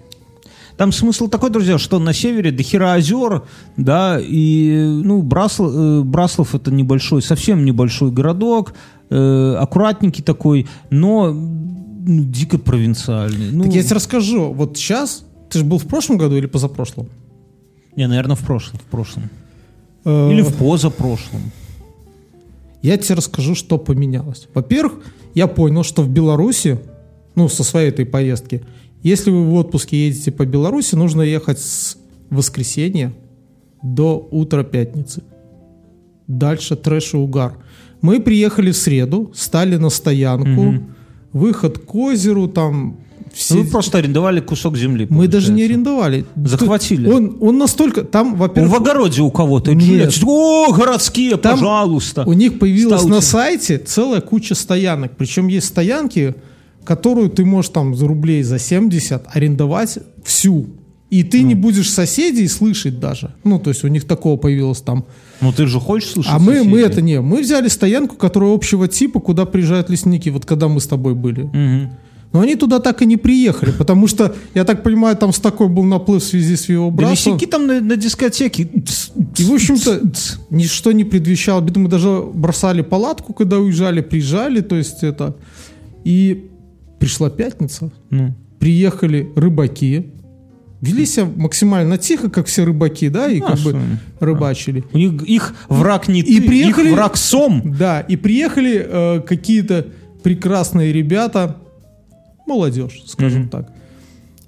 Там 0.76 0.92
смысл 0.92 1.28
такой, 1.28 1.50
друзья, 1.50 1.78
что 1.78 1.98
на 1.98 2.12
севере 2.12 2.50
до 2.50 2.62
хера 2.62 2.92
озер, 2.92 3.44
да, 3.76 4.20
и, 4.20 5.00
ну, 5.02 5.22
Брасл- 5.22 6.00
э, 6.00 6.02
Браслов 6.02 6.54
это 6.54 6.70
небольшой, 6.70 7.22
совсем 7.22 7.64
небольшой 7.64 8.10
городок, 8.10 8.74
э, 9.08 9.56
аккуратненький 9.58 10.22
такой, 10.22 10.66
но 10.90 11.32
ну, 11.32 12.24
дико 12.24 12.58
провинциальный. 12.58 13.50
Ну, 13.50 13.64
Так 13.64 13.72
я 13.74 13.82
тебе 13.82 13.96
расскажу. 13.96 14.52
Вот 14.52 14.76
сейчас, 14.76 15.24
ты 15.50 15.60
же 15.60 15.64
был 15.64 15.78
в 15.78 15.86
прошлом 15.86 16.18
году 16.18 16.36
или 16.36 16.46
позапрошлом? 16.46 17.08
Не, 17.96 18.06
наверное, 18.06 18.36
в 18.36 18.44
прошлом, 18.44 18.78
в 18.78 18.84
прошлом. 18.84 19.30
Э, 20.04 20.30
Или 20.30 20.42
в 20.42 20.54
позапрошлом. 20.54 21.40
Я 22.82 22.96
тебе 22.98 23.16
расскажу, 23.16 23.54
что 23.54 23.78
поменялось. 23.78 24.46
Во-первых, 24.54 25.00
я 25.34 25.46
понял, 25.46 25.82
что 25.82 26.02
в 26.02 26.08
Беларуси, 26.08 26.78
ну, 27.34 27.48
со 27.48 27.64
своей 27.64 27.88
этой 27.88 28.06
поездки, 28.06 28.62
если 29.06 29.30
вы 29.30 29.44
в 29.44 29.54
отпуске 29.54 30.06
едете 30.06 30.32
по 30.32 30.44
Беларуси, 30.44 30.94
нужно 30.94 31.22
ехать 31.22 31.58
с 31.58 31.96
воскресенья 32.30 33.12
до 33.82 34.28
утра 34.30 34.64
пятницы. 34.64 35.22
Дальше 36.26 36.76
трэш 36.76 37.14
и 37.14 37.16
угар. 37.16 37.54
Мы 38.02 38.20
приехали 38.20 38.72
в 38.72 38.76
среду, 38.76 39.30
стали 39.34 39.76
на 39.76 39.90
стоянку, 39.90 40.84
выход 41.32 41.78
к 41.78 41.94
озеру, 41.94 42.48
там 42.48 42.98
все... 43.32 43.54
Ну, 43.54 43.62
вы 43.62 43.68
просто 43.68 43.98
арендовали 43.98 44.40
кусок 44.40 44.76
земли. 44.76 45.06
Мы 45.10 45.28
даже 45.28 45.52
не 45.52 45.66
получается. 45.66 45.74
арендовали. 45.74 46.24
Захватили. 46.36 47.10
Он, 47.10 47.36
он 47.40 47.58
настолько... 47.58 48.02
Там, 48.02 48.32
Он 48.32 48.36
во-первых... 48.36 48.72
в 48.72 48.76
огороде 48.76 49.20
у 49.20 49.30
кого-то. 49.30 49.74
Нет. 49.74 50.18
О, 50.24 50.72
городские, 50.72 51.36
Там 51.36 51.58
пожалуйста. 51.58 52.24
У 52.26 52.32
них 52.32 52.58
появилась 52.58 53.02
Ставьте. 53.02 53.14
на 53.14 53.20
сайте 53.20 53.78
целая 53.78 54.22
куча 54.22 54.54
стоянок. 54.54 55.12
Причем 55.18 55.48
есть 55.48 55.66
стоянки, 55.66 56.34
которую 56.86 57.28
ты 57.28 57.44
можешь 57.44 57.70
там 57.70 57.94
за 57.94 58.06
рублей 58.06 58.42
за 58.42 58.58
70 58.58 59.26
арендовать 59.34 59.98
всю. 60.24 60.66
И 61.10 61.22
ты 61.22 61.42
Ну. 61.42 61.48
не 61.48 61.54
будешь 61.54 61.90
соседей 61.90 62.48
слышать 62.48 62.98
даже. 63.00 63.34
Ну, 63.44 63.58
то 63.58 63.70
есть 63.70 63.84
у 63.84 63.88
них 63.88 64.04
такого 64.06 64.36
появилось 64.36 64.80
там. 64.80 65.04
Ну 65.40 65.52
ты 65.52 65.66
же 65.66 65.78
хочешь 65.80 66.10
слушать 66.10 66.32
а 66.34 66.38
мы, 66.38 66.64
мы 66.64 66.80
это 66.80 67.00
не. 67.02 67.20
Мы 67.20 67.42
взяли 67.42 67.68
стоянку, 67.68 68.16
которая 68.16 68.52
общего 68.54 68.88
типа, 68.88 69.20
куда 69.20 69.44
приезжают 69.44 69.90
лесники, 69.90 70.30
вот 70.30 70.44
когда 70.46 70.66
мы 70.68 70.80
с 70.80 70.86
тобой 70.86 71.14
были. 71.14 71.42
Мгм. 71.42 71.90
Но 72.32 72.40
они 72.40 72.56
туда 72.56 72.80
так 72.80 73.02
и 73.02 73.06
не 73.06 73.16
приехали, 73.16 73.70
потому 73.70 74.08
что, 74.08 74.34
я 74.54 74.64
так 74.64 74.82
понимаю, 74.82 75.16
там 75.16 75.32
с 75.32 75.38
такой 75.38 75.68
был 75.68 75.84
наплыв 75.84 76.22
в 76.22 76.26
связи 76.26 76.56
с 76.56 76.68
его 76.68 76.90
Да 76.90 76.96
братством. 76.96 77.34
лесники 77.34 77.48
там 77.50 77.66
на, 77.66 77.80
на 77.80 77.96
дискотеке. 77.96 78.64
И, 79.38 79.44
в 79.44 79.52
общем-то, 79.54 80.00
ничто 80.50 80.92
не 80.92 81.04
предвещало. 81.04 81.60
Мы 81.76 81.88
даже 81.88 82.24
бросали 82.34 82.82
палатку, 82.82 83.32
когда 83.32 83.58
уезжали, 83.58 84.00
приезжали, 84.00 84.60
то 84.60 84.76
есть 84.76 85.02
это... 85.04 85.36
И 86.04 86.50
пришла 86.98 87.30
пятница, 87.30 87.90
Ну. 88.10 88.34
приехали 88.58 89.28
рыбаки, 89.36 90.12
вели 90.80 91.06
себя 91.06 91.26
максимально 91.36 91.98
тихо, 91.98 92.30
как 92.30 92.46
все 92.46 92.64
рыбаки, 92.64 93.08
да, 93.08 93.28
и 93.28 93.40
А, 93.40 93.46
как 93.48 93.58
бы 93.60 93.70
они? 93.70 93.96
рыбачили. 94.20 94.84
У 94.92 94.98
них 94.98 95.22
их 95.24 95.54
враг 95.68 96.08
не 96.08 96.20
И 96.20 96.40
ты, 96.40 96.46
приехали- 96.46 96.88
их 96.88 96.94
враг 96.94 97.16
сом. 97.16 97.74
Да, 97.78 98.00
и 98.00 98.16
приехали 98.16 98.86
э, 98.88 99.20
какие-то 99.20 99.86
прекрасные 100.22 100.92
ребята, 100.92 101.56
молодежь, 102.46 103.02
скажем 103.06 103.42
Мгм. 103.42 103.48
так. 103.50 103.72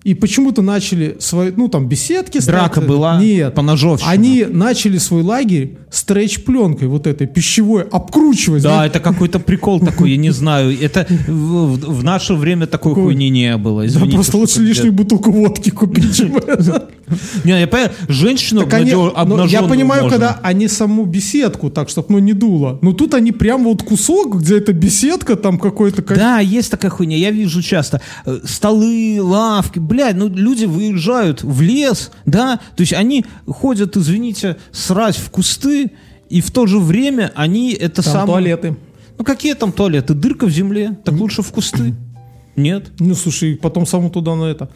И 0.04 0.14
почему-то 0.14 0.62
начали 0.62 1.16
свои, 1.18 1.50
ну 1.54 1.68
там 1.68 1.88
беседки. 1.88 2.38
Драка 2.40 2.74
ставить. 2.74 2.88
была, 2.88 3.20
Нет. 3.20 3.54
поножовщина. 3.54 4.10
Они 4.10 4.44
начали 4.48 4.96
свой 4.98 5.22
лагерь 5.22 5.76
стретч-пленкой 5.90 6.88
вот 6.88 7.06
этой 7.06 7.26
пищевой 7.26 7.82
обкручивать. 7.82 8.62
Да, 8.62 8.74
знаете. 8.74 8.98
это 8.98 9.00
какой-то 9.00 9.38
прикол 9.40 9.80
такой, 9.80 10.12
я 10.12 10.16
не 10.16 10.30
знаю. 10.30 10.76
Это 10.80 11.06
в, 11.26 11.74
в- 11.98 12.04
наше 12.04 12.34
время 12.34 12.66
такой 12.66 12.94
хуйни 12.94 13.28
не 13.28 13.56
было. 13.56 13.82
Да, 13.82 13.86
Извините, 13.88 14.14
просто 14.14 14.32
что 14.32 14.38
лучше 14.38 14.60
лишнюю 14.62 14.92
бутылку 14.92 15.30
водки 15.32 15.70
купить, 15.70 16.16
чем 16.16 16.36
это. 16.36 16.88
Не, 17.44 17.60
я 17.60 17.66
понимаю, 17.66 17.90
женщину 18.08 18.64
Так 18.64 18.74
они- 18.74 18.92
но 18.92 19.44
я 19.46 19.62
понимаю, 19.62 20.04
можно. 20.04 20.18
когда 20.18 20.40
они 20.42 20.68
саму 20.68 21.04
беседку, 21.04 21.70
так, 21.70 21.88
чтобы 21.88 22.08
ну 22.10 22.18
не 22.18 22.32
дуло. 22.32 22.78
Но 22.82 22.92
тут 22.92 23.14
они 23.14 23.32
прям 23.32 23.64
вот 23.64 23.82
кусок, 23.82 24.36
где 24.40 24.58
эта 24.58 24.72
беседка, 24.72 25.36
там 25.36 25.58
какой-то... 25.58 26.02
как- 26.02 26.18
Да, 26.18 26.38
есть 26.40 26.70
такая 26.70 26.90
хуйня, 26.90 27.16
я 27.16 27.30
вижу 27.30 27.62
часто. 27.62 28.00
Э, 28.26 28.38
Столы, 28.44 29.18
лавки, 29.20 29.78
блядь, 29.78 30.16
ну 30.16 30.28
люди 30.28 30.64
выезжают 30.64 31.42
в 31.42 31.60
лес, 31.60 32.10
да, 32.26 32.60
то 32.76 32.80
есть 32.80 32.92
они 32.92 33.24
ходят, 33.46 33.96
извините, 33.96 34.56
срать 34.72 35.16
в 35.16 35.30
кусты, 35.30 35.92
и 36.30 36.40
в 36.40 36.50
то 36.50 36.66
же 36.66 36.78
время 36.78 37.32
они 37.34 37.72
это 37.72 38.02
Там 38.02 38.12
самое... 38.12 38.26
туалеты. 38.26 38.76
Ну 39.18 39.24
какие 39.24 39.54
там 39.54 39.72
туалеты? 39.72 40.14
Дырка 40.14 40.46
в 40.46 40.50
земле, 40.50 40.96
так 41.04 41.14
лучше 41.14 41.42
в 41.42 41.50
кусты. 41.50 41.94
Нет? 42.56 42.90
Ну, 42.98 43.14
слушай, 43.14 43.56
потом 43.56 43.86
саму 43.86 44.10
туда 44.10 44.34
на 44.34 44.44
это. 44.44 44.68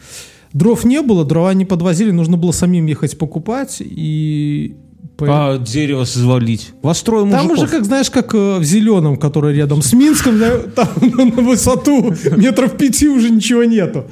Дров 0.53 0.83
не 0.85 1.01
было, 1.01 1.25
дрова 1.25 1.53
не 1.53 1.65
подвозили, 1.65 2.11
нужно 2.11 2.37
было 2.37 2.51
самим 2.51 2.85
ехать 2.85 3.17
покупать, 3.17 3.77
и... 3.81 4.75
А 5.19 5.57
дерево 5.57 6.05
свалить. 6.05 6.71
Вас 6.81 7.01
трое 7.01 7.29
Там 7.29 7.45
мужиков. 7.47 7.63
уже, 7.63 7.67
как 7.67 7.85
знаешь, 7.85 8.09
как 8.09 8.33
э, 8.35 8.57
в 8.57 8.63
зеленом, 8.63 9.15
который 9.17 9.55
рядом 9.55 9.81
с 9.81 9.93
Минском, 9.93 10.37
да, 10.39 10.57
там 10.75 10.87
на 10.99 11.25
высоту 11.43 12.13
метров 12.35 12.75
пяти 12.77 13.07
уже 13.07 13.29
ничего 13.29 13.63
нету. 13.63 14.05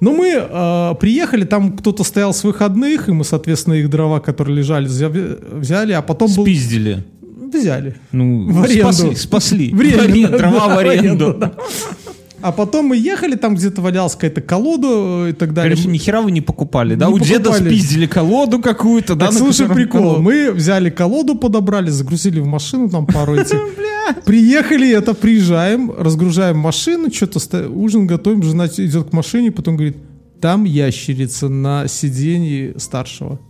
Но 0.00 0.12
мы 0.12 0.28
э, 0.36 0.94
приехали, 1.00 1.44
там 1.44 1.76
кто-то 1.76 2.02
стоял 2.04 2.32
с 2.32 2.44
выходных, 2.44 3.08
и 3.08 3.12
мы, 3.12 3.24
соответственно, 3.24 3.74
их 3.74 3.90
дрова, 3.90 4.20
которые 4.20 4.56
лежали, 4.56 4.86
взя- 4.88 5.58
взяли, 5.60 5.92
а 5.92 6.02
потом 6.02 6.32
был... 6.34 6.44
Спиздили. 6.44 7.04
Взяли. 7.52 7.96
Ну, 8.12 8.50
В 8.50 8.62
аренду. 8.62 8.92
спасли, 8.92 9.14
спасли. 9.16 9.70
Время, 9.72 9.98
В 9.98 10.00
аренду, 10.06 10.28
да, 10.30 10.38
дрова 10.38 10.68
да, 10.68 10.74
в 10.74 10.78
аренду. 10.78 11.34
да. 11.38 11.52
А 12.44 12.52
потом 12.52 12.88
мы 12.88 12.98
ехали, 12.98 13.36
там 13.36 13.54
где-то 13.54 13.80
валялась 13.80 14.16
какая-то 14.16 14.42
колода 14.42 14.88
э, 15.26 15.30
и 15.30 15.32
так 15.32 15.54
далее. 15.54 15.74
Короче, 15.74 15.88
ни 15.88 15.96
хера 15.96 16.20
вы 16.20 16.30
не 16.30 16.42
покупали, 16.42 16.94
да? 16.94 17.06
Не 17.06 17.14
У 17.14 17.18
деда 17.18 17.44
покупали. 17.48 17.70
спиздили 17.70 18.04
колоду 18.04 18.60
какую-то, 18.60 19.14
да? 19.14 19.28
Так, 19.28 19.34
слушай, 19.38 19.66
прикол. 19.66 20.18
Мы 20.18 20.52
взяли 20.52 20.90
колоду, 20.90 21.36
подобрали, 21.36 21.88
загрузили 21.88 22.40
в 22.40 22.46
машину, 22.46 22.90
там 22.90 23.06
пару 23.06 23.34
этих. 23.40 23.58
Приехали, 24.26 24.90
это 24.90 25.14
приезжаем, 25.14 25.90
разгружаем 25.98 26.58
машину, 26.58 27.10
что-то 27.10 27.70
ужин 27.70 28.06
готовим, 28.06 28.42
жена 28.42 28.66
идет 28.66 29.08
к 29.08 29.12
машине, 29.14 29.50
потом 29.50 29.76
говорит, 29.76 29.96
там 30.42 30.64
ящерица 30.64 31.48
на 31.48 31.88
сиденье 31.88 32.74
старшего. 32.78 33.40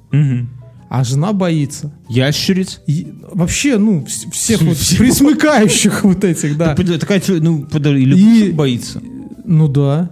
А 0.96 1.02
жена 1.02 1.32
боится. 1.32 1.92
Ящериц. 2.08 2.80
И 2.86 3.08
вообще, 3.32 3.78
ну, 3.78 4.02
вс- 4.06 4.30
всех 4.30 4.62
вот 4.62 4.76
присмыкающих 4.96 6.04
вот 6.04 6.22
этих, 6.22 6.56
да. 6.56 6.76
Такая, 6.76 7.20
ну, 7.40 7.64
подожди, 7.64 8.02
или 8.02 8.52
боится. 8.52 9.02
Ну 9.44 9.66
да. 9.66 10.10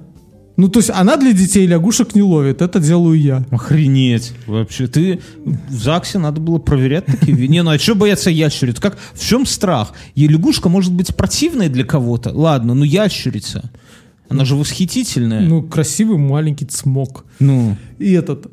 Ну, 0.57 0.67
то 0.69 0.81
есть 0.81 0.91
она 0.91 1.17
для 1.17 1.33
детей 1.33 1.67
лягушек 1.69 2.17
не 2.17 2.23
ловит, 2.23 2.62
это 2.62 2.81
делаю 2.81 3.17
я. 3.21 3.47
Охренеть. 3.51 4.33
Вообще, 4.49 4.89
ты 4.89 5.21
в 5.45 5.73
ЗАГСе 5.73 6.19
надо 6.19 6.41
было 6.41 6.59
проверять 6.59 7.07
такие. 7.07 7.47
Не, 7.47 7.62
ну 7.62 7.71
а 7.71 7.79
что 7.79 7.95
бояться 7.95 8.31
ящериц? 8.31 8.81
Как, 8.81 8.99
в 9.15 9.25
чем 9.25 9.47
страх? 9.47 9.93
И 10.17 10.27
лягушка 10.27 10.69
может 10.69 10.93
быть 10.93 11.15
противной 11.15 11.69
для 11.69 11.85
кого-то. 11.85 12.33
Ладно, 12.33 12.75
ну 12.75 12.83
ящерица. 12.83 13.71
Она 14.29 14.45
же 14.45 14.57
восхитительная. 14.57 15.43
Ну, 15.43 15.62
красивый 15.62 16.19
маленький 16.19 16.65
цмок. 16.65 17.25
Ну, 17.39 17.77
И 18.01 18.11
этот... 18.12 18.47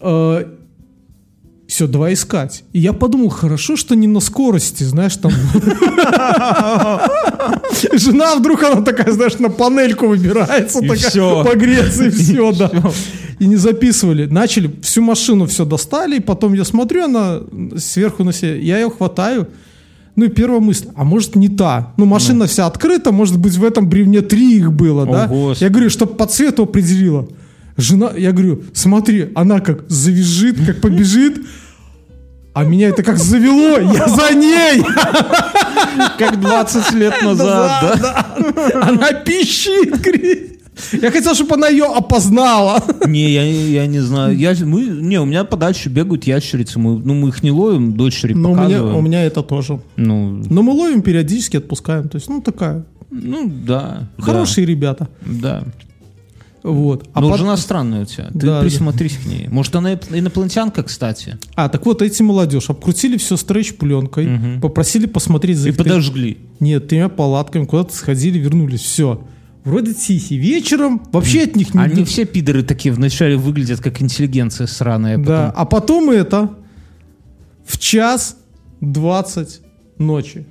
все, 1.69 1.85
давай 1.85 2.13
искать. 2.13 2.63
И 2.73 2.79
я 2.79 2.93
подумал, 2.93 3.29
хорошо, 3.29 3.75
что 3.75 3.95
не 3.95 4.07
на 4.07 4.21
скорости, 4.21 4.83
знаешь, 4.83 5.15
там... 5.17 5.31
Жена 7.93 8.35
вдруг, 8.35 8.63
она 8.63 8.81
такая, 8.81 9.11
знаешь, 9.11 9.37
на 9.37 9.49
панельку 9.49 10.07
выбирается, 10.07 10.81
такая, 10.81 11.43
погреться, 11.43 12.05
и 12.05 12.09
все, 12.09 12.51
да. 12.53 12.71
И 13.37 13.45
не 13.45 13.55
записывали. 13.55 14.25
Начали, 14.25 14.71
всю 14.81 15.03
машину 15.03 15.45
все 15.45 15.63
достали, 15.63 16.17
и 16.17 16.19
потом 16.19 16.53
я 16.53 16.65
смотрю, 16.65 17.05
она 17.05 17.41
сверху 17.77 18.23
на 18.23 18.33
себя, 18.33 18.55
я 18.55 18.79
ее 18.79 18.89
хватаю, 18.89 19.47
ну 20.15 20.25
и 20.25 20.29
первая 20.29 20.61
мысль, 20.61 20.87
а 20.95 21.03
может 21.03 21.35
не 21.35 21.49
та? 21.49 21.93
Ну 21.97 22.05
машина 22.05 22.47
вся 22.47 22.65
открыта, 22.65 23.11
может 23.11 23.37
быть 23.37 23.53
в 23.53 23.63
этом 23.63 23.87
бревне 23.87 24.21
три 24.21 24.57
их 24.57 24.73
было, 24.73 25.03
О, 25.03 25.05
да? 25.05 25.27
Господи. 25.27 25.63
Я 25.63 25.69
говорю, 25.69 25.91
чтобы 25.91 26.15
по 26.15 26.25
цвету 26.25 26.63
определила. 26.63 27.27
Жена, 27.79 28.11
я 28.17 28.31
говорю, 28.33 28.63
смотри, 28.73 29.29
она 29.35 29.61
как 29.61 29.89
завизжит, 29.89 30.57
как 30.65 30.81
побежит, 30.81 31.39
а 32.53 32.65
меня 32.65 32.89
это 32.89 33.03
как 33.03 33.17
завело, 33.17 33.77
я 33.79 34.07
за 34.07 34.35
ней. 34.35 34.83
как 36.17 36.41
20 36.41 36.91
лет 36.93 37.13
назад, 37.23 37.99
да? 38.01 38.35
Она 38.81 39.13
пищит, 39.13 40.01
кричит. 40.01 40.59
Я 40.91 41.11
хотел, 41.11 41.35
чтобы 41.35 41.55
она 41.55 41.67
ее 41.69 41.85
опознала. 41.85 42.81
Не, 43.05 43.31
я, 43.31 43.43
я 43.43 43.87
не 43.87 43.99
знаю. 43.99 44.37
Я, 44.37 44.55
мы, 44.61 44.81
не, 44.85 45.19
у 45.19 45.25
меня 45.25 45.43
подальше 45.43 45.89
бегают 45.89 46.25
ящерицы. 46.25 46.79
Мы, 46.79 46.99
ну, 46.99 47.13
мы 47.13 47.29
их 47.29 47.43
не 47.43 47.51
ловим, 47.51 47.93
дочери 47.93 48.33
Но 48.33 48.51
у 48.51 48.55
меня, 48.55 48.63
показываем. 48.63 48.95
у 48.95 49.01
меня 49.01 49.23
это 49.23 49.41
тоже. 49.43 49.79
Ну, 49.97 50.41
Но 50.49 50.61
мы 50.61 50.71
ловим 50.73 51.01
периодически, 51.01 51.57
отпускаем. 51.57 52.07
То 52.09 52.15
есть, 52.17 52.29
ну, 52.29 52.41
такая 52.41 52.85
Ну, 53.11 53.51
да. 53.65 54.07
Хорошие 54.19 54.65
ребята. 54.65 55.09
Да. 55.25 55.63
Вот. 56.69 57.09
А 57.13 57.21
Но 57.21 57.29
под... 57.29 57.39
жена 57.39 57.57
странная 57.57 58.03
у 58.03 58.05
тебя. 58.05 58.27
Ты 58.27 58.39
да, 58.45 58.61
присмотрись 58.61 59.17
да. 59.17 59.23
к 59.23 59.25
ней. 59.25 59.47
Может, 59.47 59.75
она 59.75 59.93
инопланетянка, 59.93 60.83
кстати? 60.83 61.37
А, 61.55 61.69
так 61.69 61.85
вот, 61.85 62.01
эти 62.01 62.21
молодежь 62.21 62.69
обкрутили 62.69 63.17
все 63.17 63.35
стретч-пленкой, 63.35 64.35
угу. 64.35 64.61
попросили 64.61 65.05
посмотреть 65.05 65.57
за 65.57 65.69
И 65.69 65.71
подожгли. 65.71 66.37
Нет, 66.59 66.87
тремя 66.87 67.09
палатками, 67.09 67.65
куда-то 67.65 67.95
сходили, 67.95 68.37
вернулись. 68.37 68.81
Все. 68.81 69.23
Вроде 69.63 69.93
тихий. 69.93 70.37
Вечером 70.37 71.01
вообще 71.11 71.43
от 71.43 71.55
них 71.55 71.73
не... 71.73 71.81
Они 71.81 72.03
все 72.05 72.25
пидоры 72.25 72.63
такие 72.63 72.93
вначале 72.93 73.35
выглядят 73.35 73.81
как 73.81 74.01
интеллигенция 74.01 74.67
сраная. 74.67 75.17
Потом... 75.17 75.27
Да, 75.27 75.51
а 75.55 75.65
потом 75.65 76.09
это 76.09 76.51
в 77.65 77.77
час 77.77 78.37
двадцать 78.79 79.61
ночи. 79.97 80.45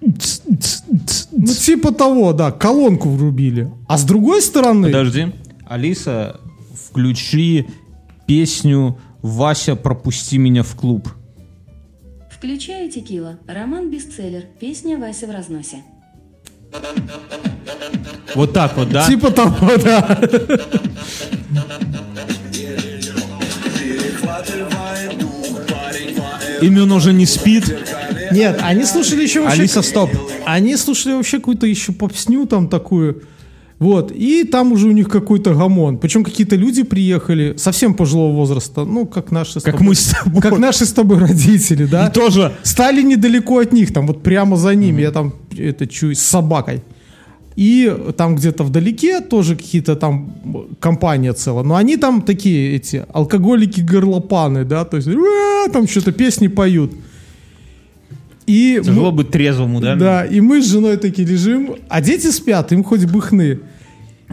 Ну, 0.00 1.46
типа 1.46 1.92
того, 1.92 2.32
да, 2.32 2.52
колонку 2.52 3.08
врубили. 3.08 3.72
А 3.88 3.98
с 3.98 4.04
другой 4.04 4.42
стороны... 4.42 4.88
Подожди. 4.88 5.32
Алиса, 5.66 6.40
включи 6.88 7.66
песню 8.26 8.98
«Вася, 9.22 9.76
пропусти 9.76 10.38
меня 10.38 10.62
в 10.62 10.74
клуб». 10.76 11.08
Включаю 12.30 12.90
текила. 12.90 13.38
Роман 13.46 13.90
бестселлер. 13.90 14.44
Песня 14.60 14.98
«Вася 14.98 15.26
в 15.26 15.30
разносе». 15.30 15.82
Вот 18.34 18.52
так 18.52 18.76
вот, 18.76 18.90
да? 18.90 19.06
Типа 19.06 19.30
того, 19.30 19.76
да. 19.76 20.20
Имен 26.60 26.90
уже 26.92 27.12
не 27.12 27.26
спит. 27.26 27.64
Нет, 28.32 28.58
они 28.62 28.84
слушали 28.84 29.22
еще 29.22 29.42
вообще... 29.42 29.60
Алиса, 29.60 29.82
стоп. 29.82 30.10
Они 30.44 30.76
слушали 30.76 31.14
вообще 31.14 31.38
какую-то 31.38 31.66
еще 31.66 31.92
попсню 31.92 32.46
там 32.46 32.68
такую. 32.68 33.22
Вот, 33.84 34.12
и 34.12 34.44
там 34.44 34.72
уже 34.72 34.88
у 34.88 34.92
них 34.92 35.10
какой-то 35.10 35.52
гамон. 35.52 35.98
Причем 35.98 36.24
какие-то 36.24 36.56
люди 36.56 36.84
приехали 36.84 37.54
совсем 37.58 37.92
пожилого 37.92 38.32
возраста, 38.32 38.86
ну, 38.86 39.04
как 39.04 39.30
наши 39.30 39.60
как 39.60 39.74
тобой, 39.74 39.88
мы 39.88 39.94
с 39.94 40.06
тобой. 40.06 40.40
Как 40.40 40.58
наши 40.58 40.86
с 40.86 40.92
тобой 40.92 41.18
родители, 41.18 41.84
да? 41.84 42.06
И 42.06 42.10
тоже. 42.10 42.52
Стали 42.62 43.02
недалеко 43.02 43.58
от 43.58 43.72
них, 43.72 43.92
там 43.92 44.06
вот 44.06 44.22
прямо 44.22 44.56
за 44.56 44.74
ними, 44.74 45.00
mm-hmm. 45.00 45.02
я 45.02 45.10
там 45.10 45.34
это 45.58 45.86
чую, 45.86 46.14
с 46.14 46.20
собакой. 46.20 46.80
И 47.56 47.94
там 48.16 48.36
где-то 48.36 48.64
вдалеке 48.64 49.20
тоже 49.20 49.54
какие-то 49.54 49.96
там 49.96 50.34
компания 50.80 51.34
целая. 51.34 51.62
Но 51.62 51.74
они 51.74 51.98
там 51.98 52.22
такие, 52.22 52.76
эти, 52.76 53.04
алкоголики-горлопаны, 53.12 54.64
да, 54.64 54.86
то 54.86 54.96
есть 54.96 55.10
там 55.74 55.86
что-то 55.86 56.12
песни 56.12 56.48
поют. 56.48 56.90
И 58.46 58.80
Тяжело 58.82 59.10
мы, 59.10 59.18
быть 59.18 59.30
трезвому, 59.30 59.80
да? 59.80 59.94
Да, 59.94 60.24
и 60.24 60.40
мы 60.40 60.62
с 60.62 60.70
женой 60.70 60.96
такие 60.96 61.28
лежим, 61.28 61.76
а 61.90 62.00
дети 62.00 62.30
спят, 62.30 62.72
им 62.72 62.82
хоть 62.82 63.04
бы 63.04 63.20
хны. 63.20 63.60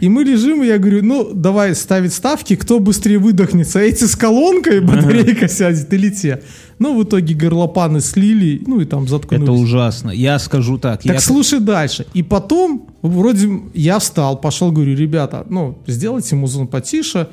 И 0.02 0.08
мы 0.08 0.24
лежим, 0.24 0.64
и 0.64 0.66
я 0.66 0.78
говорю, 0.78 1.04
ну, 1.04 1.30
давай 1.32 1.76
ставить 1.76 2.12
ставки, 2.12 2.56
кто 2.56 2.80
быстрее 2.80 3.18
выдохнется. 3.18 3.78
Эти 3.78 4.02
с 4.02 4.16
колонкой, 4.16 4.80
батарейка 4.80 5.46
сядет 5.46 5.92
или 5.92 6.10
те. 6.10 6.42
Ну, 6.80 6.98
в 6.98 7.04
итоге 7.04 7.36
горлопаны 7.36 8.00
слили, 8.00 8.64
ну 8.66 8.80
и 8.80 8.84
там 8.84 9.06
заткнулись. 9.06 9.44
Это 9.44 9.52
ужасно. 9.52 10.10
Я 10.10 10.40
скажу 10.40 10.76
так. 10.76 11.04
Так 11.04 11.14
я... 11.14 11.20
слушай 11.20 11.60
дальше. 11.60 12.04
И 12.14 12.24
потом, 12.24 12.88
вроде 13.00 13.48
я 13.74 14.00
встал, 14.00 14.40
пошел, 14.40 14.72
говорю, 14.72 14.96
ребята, 14.96 15.46
ну, 15.48 15.78
сделайте 15.86 16.34
музон 16.34 16.66
потише. 16.66 17.28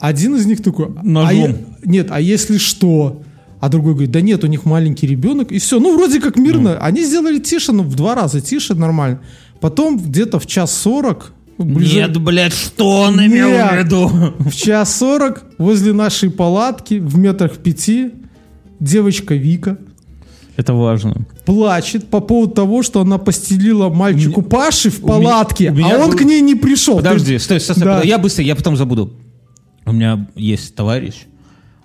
Один 0.00 0.34
из 0.34 0.46
них 0.46 0.64
такой... 0.64 0.88
Ножом. 1.04 1.28
А 1.28 1.32
я... 1.32 1.56
Нет, 1.84 2.08
а 2.10 2.20
если 2.20 2.58
что? 2.58 3.22
А 3.60 3.68
другой 3.68 3.92
говорит, 3.92 4.10
да 4.10 4.20
нет, 4.20 4.42
у 4.42 4.48
них 4.48 4.64
маленький 4.64 5.06
ребенок, 5.06 5.52
и 5.52 5.60
все. 5.60 5.78
Ну, 5.78 5.96
вроде 5.96 6.20
как 6.20 6.38
мирно. 6.38 6.70
Mm. 6.70 6.78
Они 6.78 7.04
сделали 7.04 7.38
тише, 7.38 7.70
ну, 7.70 7.84
в 7.84 7.94
два 7.94 8.16
раза 8.16 8.40
тише, 8.40 8.74
нормально. 8.74 9.20
Потом 9.60 9.96
где-то 9.96 10.40
в 10.40 10.46
час 10.46 10.74
сорок... 10.74 11.34
Ближе... 11.58 11.96
Нет, 11.96 12.20
блядь, 12.20 12.52
что 12.52 13.02
он 13.02 13.16
нет, 13.16 13.26
имел 13.26 13.48
в 13.48 13.76
виду? 13.76 14.08
В 14.38 14.54
час 14.54 14.96
сорок 14.96 15.44
возле 15.58 15.92
нашей 15.92 16.30
палатки 16.30 16.94
в 16.94 17.16
метрах 17.18 17.56
пяти 17.58 18.12
девочка 18.78 19.34
Вика 19.34 19.78
это 20.56 20.72
важно. 20.72 21.26
Плачет 21.44 22.08
по 22.08 22.20
поводу 22.20 22.54
того, 22.54 22.82
что 22.82 23.02
она 23.02 23.18
постелила 23.18 23.90
мальчику 23.90 24.40
меня, 24.40 24.50
Паши 24.50 24.90
в 24.90 25.02
палатке, 25.02 25.70
меня, 25.70 25.96
а 25.96 26.04
он 26.04 26.16
к 26.16 26.22
ней 26.22 26.40
не 26.40 26.54
пришел. 26.54 26.96
Подожди, 26.96 27.38
стой, 27.38 27.60
стой, 27.60 27.76
стой, 27.76 27.84
да. 27.84 28.02
я 28.02 28.18
быстро, 28.18 28.42
я 28.42 28.56
потом 28.56 28.76
забуду. 28.76 29.12
У 29.84 29.92
меня 29.92 30.26
есть 30.34 30.74
товарищ, 30.74 31.26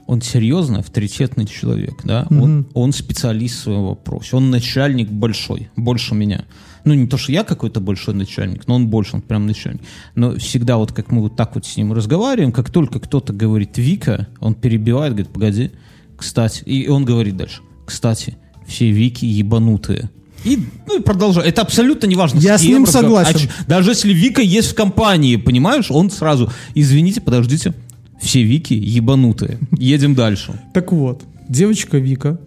он 0.08 0.22
серьезно 0.22 0.80
авторитетный 0.80 1.46
человек, 1.46 2.00
да, 2.04 2.26
mm-hmm. 2.30 2.42
он, 2.42 2.68
он 2.74 2.94
специалист 2.94 3.58
в 3.58 3.64
своем 3.64 3.84
вопросе, 3.84 4.38
он 4.38 4.50
начальник 4.50 5.10
большой, 5.10 5.70
больше 5.76 6.16
меня. 6.16 6.46
Ну, 6.84 6.94
не 6.94 7.08
то, 7.08 7.18
что 7.18 7.32
я 7.32 7.44
какой-то 7.44 7.80
большой 7.80 8.14
начальник, 8.14 8.68
но 8.68 8.76
он 8.76 8.88
больше, 8.88 9.18
он 9.18 9.22
прям 9.22 9.46
начальник. 9.46 9.82
Но 10.16 10.36
всегда 10.36 10.78
вот 10.78 10.92
как 10.92 11.12
мы 11.12 11.22
вот 11.22 11.36
так 11.36 11.56
вот 11.56 11.66
с 11.66 11.78
ним 11.78 11.94
разговариваем, 11.94 12.52
как 12.52 12.70
только 12.70 13.00
кто-то 13.00 13.34
говорит 13.34 13.78
«Вика», 13.78 14.28
он 14.40 14.56
перебивает, 14.56 15.14
говорит 15.14 15.32
«Погоди, 15.32 15.72
кстати». 16.18 16.64
И 16.64 16.88
он 16.88 17.06
говорит 17.06 17.38
дальше 17.38 17.62
«Кстати, 17.86 18.38
все 18.68 18.90
Вики 18.92 19.26
ебанутые». 19.26 20.10
И, 20.44 20.58
ну, 20.88 21.00
и 21.00 21.04
продолжай. 21.04 21.48
Это 21.48 21.62
абсолютно 21.62 22.08
не 22.08 22.16
важно. 22.16 22.40
Я 22.40 22.58
с, 22.58 22.62
с 22.62 22.64
ним 22.64 22.88
согласен. 22.88 23.50
А, 23.60 23.64
даже 23.68 23.92
если 23.92 24.12
Вика 24.12 24.42
есть 24.42 24.72
в 24.72 24.76
компании, 24.76 25.36
понимаешь, 25.36 25.92
он 25.92 26.10
сразу, 26.10 26.52
извините, 26.74 27.22
подождите, 27.22 27.76
все 28.20 28.42
Вики 28.44 28.74
ебанутые. 28.74 29.60
Едем 29.78 30.16
дальше. 30.16 30.60
Так 30.74 30.92
вот, 30.92 31.24
девочка 31.48 31.98
Вика 31.98 32.40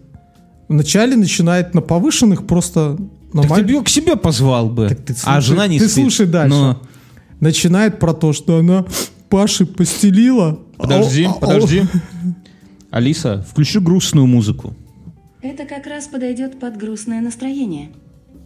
вначале 0.67 1.15
начинает 1.15 1.73
на 1.73 1.81
повышенных 1.81 2.47
просто... 2.47 2.97
Так 3.43 3.55
ты 3.55 3.61
ее 3.71 3.81
к 3.81 3.89
себе 3.89 4.15
позвал 4.15 4.69
бы. 4.69 4.89
Так 4.89 5.01
ты 5.05 5.13
а 5.13 5.15
слушай, 5.15 5.37
а 5.37 5.41
жена 5.41 5.67
не 5.67 5.79
Ты 5.79 5.87
спит. 5.87 6.03
слушай 6.03 6.25
дальше. 6.25 6.55
Но... 6.55 6.81
Начинает 7.39 7.99
про 7.99 8.13
то, 8.13 8.31
что 8.33 8.59
она 8.59 8.85
Паши 9.29 9.65
постелила. 9.65 10.59
Подожди, 10.77 11.25
а, 11.25 11.33
подожди. 11.33 11.83
А, 12.91 12.97
Алиса, 12.97 13.45
включи 13.49 13.79
грустную 13.79 14.25
музыку. 14.27 14.73
Это 15.41 15.65
как 15.65 15.85
раз 15.85 16.07
подойдет 16.07 16.59
под 16.59 16.77
грустное 16.77 17.21
настроение. 17.21 17.91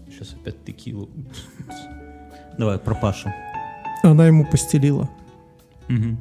Сейчас 0.10 0.34
опять 0.34 0.64
текилу. 0.66 1.10
Давай, 2.58 2.78
про 2.78 2.96
Пашу. 2.96 3.30
Она 4.04 4.28
ему 4.28 4.46
постелила. 4.46 5.10
Угу. 5.88 6.18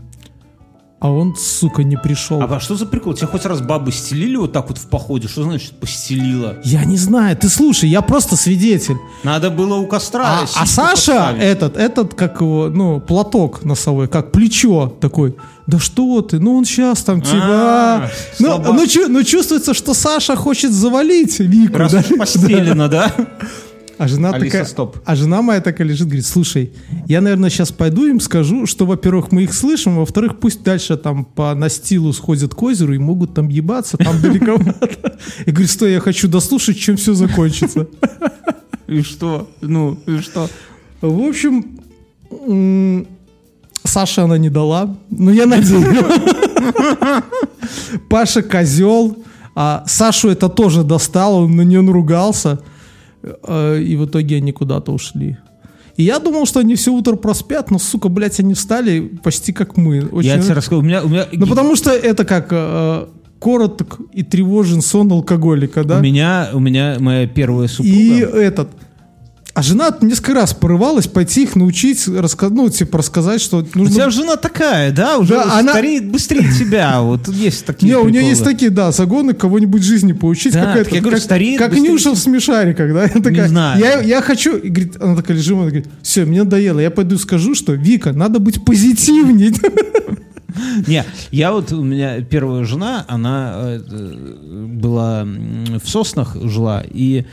А 1.01 1.13
он, 1.13 1.37
сука, 1.37 1.85
не 1.85 1.97
пришел. 1.97 2.43
А 2.43 2.59
что 2.59 2.75
за 2.75 2.85
прикол? 2.85 3.15
Тебя 3.15 3.29
хоть 3.29 3.45
раз 3.47 3.61
бабы 3.61 3.93
стелили 3.93 4.35
вот 4.35 4.53
так 4.53 4.69
вот 4.69 4.79
в 4.79 4.89
походе? 4.89 5.29
Что 5.29 5.45
значит 5.45 5.73
постелила? 5.79 6.57
Я 6.65 6.85
не 6.85 6.97
знаю. 6.97 7.37
Ты 7.37 7.49
слушай, 7.49 7.89
я 7.89 8.03
просто 8.03 8.35
свидетель. 8.37 8.97
Надо 9.23 9.51
было 9.51 9.77
у 9.77 9.87
костра. 9.87 10.41
А, 10.41 10.43
а 10.43 10.67
Саша 10.67 11.13
поставить. 11.13 11.43
этот, 11.43 11.77
этот, 11.77 12.15
как 12.15 12.41
его, 12.41 12.69
ну, 12.69 13.01
платок 13.01 13.65
носовой, 13.65 14.09
как 14.09 14.33
плечо 14.33 14.89
такой. 15.01 15.37
Да 15.69 15.79
что 15.79 16.21
ты? 16.23 16.41
Ну 16.41 16.57
он 16.57 16.65
сейчас 16.65 17.05
там 17.05 17.21
типа. 17.21 17.39
А, 17.43 18.11
ну, 18.41 18.59
ну, 18.59 18.85
ну, 19.09 19.23
чувствуется, 19.23 19.75
что 19.75 19.95
Саша 19.95 20.35
хочет 20.35 20.73
завалить 20.73 21.39
Вику. 21.39 21.79
Раз 21.79 21.93
да? 21.93 22.03
постелено, 22.19 22.89
да? 22.89 23.13
А 23.99 24.07
жена, 24.07 24.31
Алиса, 24.31 24.47
такая, 24.47 24.65
стоп. 24.65 24.99
а 25.05 25.17
жена 25.17 25.43
моя 25.43 25.61
такая 25.61 25.87
лежит, 25.87 26.07
говорит, 26.07 26.25
слушай, 26.25 26.73
я, 27.07 27.21
наверное, 27.21 27.51
сейчас 27.51 27.73
пойду 27.73 28.07
им 28.07 28.21
скажу, 28.21 28.65
что, 28.65 28.87
во-первых, 28.87 29.33
мы 29.33 29.43
их 29.43 29.53
слышим, 29.53 29.97
во-вторых, 29.97 30.39
пусть 30.39 30.63
дальше 30.63 30.97
там 30.97 31.25
по 31.25 31.53
настилу 31.55 32.13
сходят 32.13 32.55
к 32.55 32.63
озеру 32.63 32.95
и 32.95 32.99
могут 32.99 33.35
там 33.35 33.49
ебаться, 33.49 33.97
там 33.97 34.21
далековато. 34.23 35.19
Я 35.47 35.53
говорю, 35.53 35.69
стой, 35.69 35.93
я 35.93 36.01
хочу 36.01 36.29
дослушать, 36.29 36.79
чем 36.79 36.97
все 36.97 37.15
закончится. 37.15 37.89
И 38.87 39.03
что? 39.03 39.51
Ну, 39.61 39.99
и 40.07 40.19
что? 40.19 40.49
В 41.01 41.21
общем, 41.29 43.07
Саша 43.85 44.25
она 44.25 44.39
не 44.39 44.49
дала, 44.49 44.97
но 45.11 45.31
я 45.33 45.47
надеюсь. 45.47 46.05
Паша 48.09 48.43
козел, 48.43 49.19
а 49.55 49.83
Сашу 49.87 50.29
это 50.29 50.49
тоже 50.49 50.85
достал, 50.85 51.37
он 51.37 51.57
на 51.57 51.63
нее 51.63 51.81
наругался. 51.81 52.61
Э, 53.43 53.81
и 53.81 53.97
в 53.97 54.07
итоге 54.07 54.37
они 54.37 54.53
куда-то 54.53 54.93
ушли. 54.93 55.39
И 55.97 56.05
я 56.05 56.21
думал, 56.21 56.47
что 56.47 56.61
они 56.61 56.77
все 56.77 56.93
утро 56.93 57.17
проспят, 57.17 57.71
но, 57.71 57.79
сука, 57.79 58.09
блядь, 58.09 58.39
они 58.39 58.55
встали 58.55 59.01
почти 59.23 59.53
как 59.53 59.77
мы. 59.77 60.07
Очень... 60.07 60.29
Я 60.29 60.39
тебе 60.39 60.55
расскажу, 60.55 60.81
у 60.81 60.85
меня... 60.85 61.03
У 61.03 61.09
меня... 61.09 61.27
Ну, 61.33 61.47
потому 61.47 61.75
что 61.75 61.91
это 61.91 62.25
как 62.25 62.49
э, 62.51 63.07
короток 63.41 64.01
и 64.13 64.23
тревожен 64.23 64.81
сон 64.81 65.11
алкоголика, 65.11 65.83
да? 65.83 65.99
У 65.99 66.01
меня, 66.01 66.51
у 66.53 66.61
меня 66.61 66.97
моя 67.01 67.27
первая 67.27 67.67
супруга... 67.67 67.97
И 67.97 68.21
этот... 68.21 68.69
А 69.59 69.63
жена 69.63 69.91
несколько 70.03 70.35
раз 70.35 70.55
порывалась 70.55 71.09
пойти 71.09 71.43
их 71.43 71.57
научить, 71.57 72.07
раска... 72.07 72.49
ну, 72.49 72.69
типа, 72.71 72.99
рассказать, 72.99 73.41
что 73.41 73.67
нужно... 73.75 73.83
У 73.83 73.89
тебя 73.89 74.09
жена 74.09 74.37
такая, 74.37 74.93
да? 74.93 75.19
Уже 75.19 75.35
да, 75.35 75.59
она... 75.59 75.73
стареет 75.73 76.09
быстрее 76.09 76.49
тебя. 76.57 77.01
Вот 77.01 77.27
есть 77.27 77.67
такие 77.67 77.89
Не, 77.89 77.99
у 77.99 78.09
нее 78.09 78.23
есть 78.23 78.45
такие, 78.45 78.71
да, 78.71 78.93
загоны 78.93 79.35
кого-нибудь 79.35 79.83
жизни 79.83 80.13
поучить. 80.13 80.53
Да, 80.53 80.67
какая-то, 80.67 80.95
я 80.95 81.01
говорю, 81.01 81.17
как, 81.17 81.25
стареет 81.25 81.59
Как 81.59 81.73
Нюша 81.73 82.13
в 82.13 82.17
смешариках, 82.17 82.95
да? 82.95 83.03
Я 83.03 83.09
такая, 83.09 83.33
Не 83.33 83.49
знаю. 83.49 83.81
Я, 83.81 84.01
я 84.01 84.23
хочу... 84.23 84.57
И 84.59 84.69
говорит, 84.69 84.97
она 85.03 85.17
такая 85.17 85.37
лежит, 85.37 85.55
она 85.55 85.63
говорит, 85.63 85.89
все, 86.03 86.25
мне 86.25 86.45
надоело. 86.45 86.79
Я 86.79 86.93
пойду 86.93 87.19
скажу, 87.19 87.57
что, 87.57 87.73
Вика, 87.73 88.13
надо 88.13 88.39
быть 88.39 88.65
позитивней. 88.65 89.53
Не, 90.87 91.05
я 91.33 91.53
вот, 91.53 91.73
у 91.73 91.83
меня 91.83 92.21
первая 92.21 92.65
жена, 92.65 93.05
она 93.09 93.55
э, 93.57 93.79
была 94.69 95.25
в 95.25 95.89
Соснах 95.89 96.37
жила, 96.45 96.85
и 96.89 97.27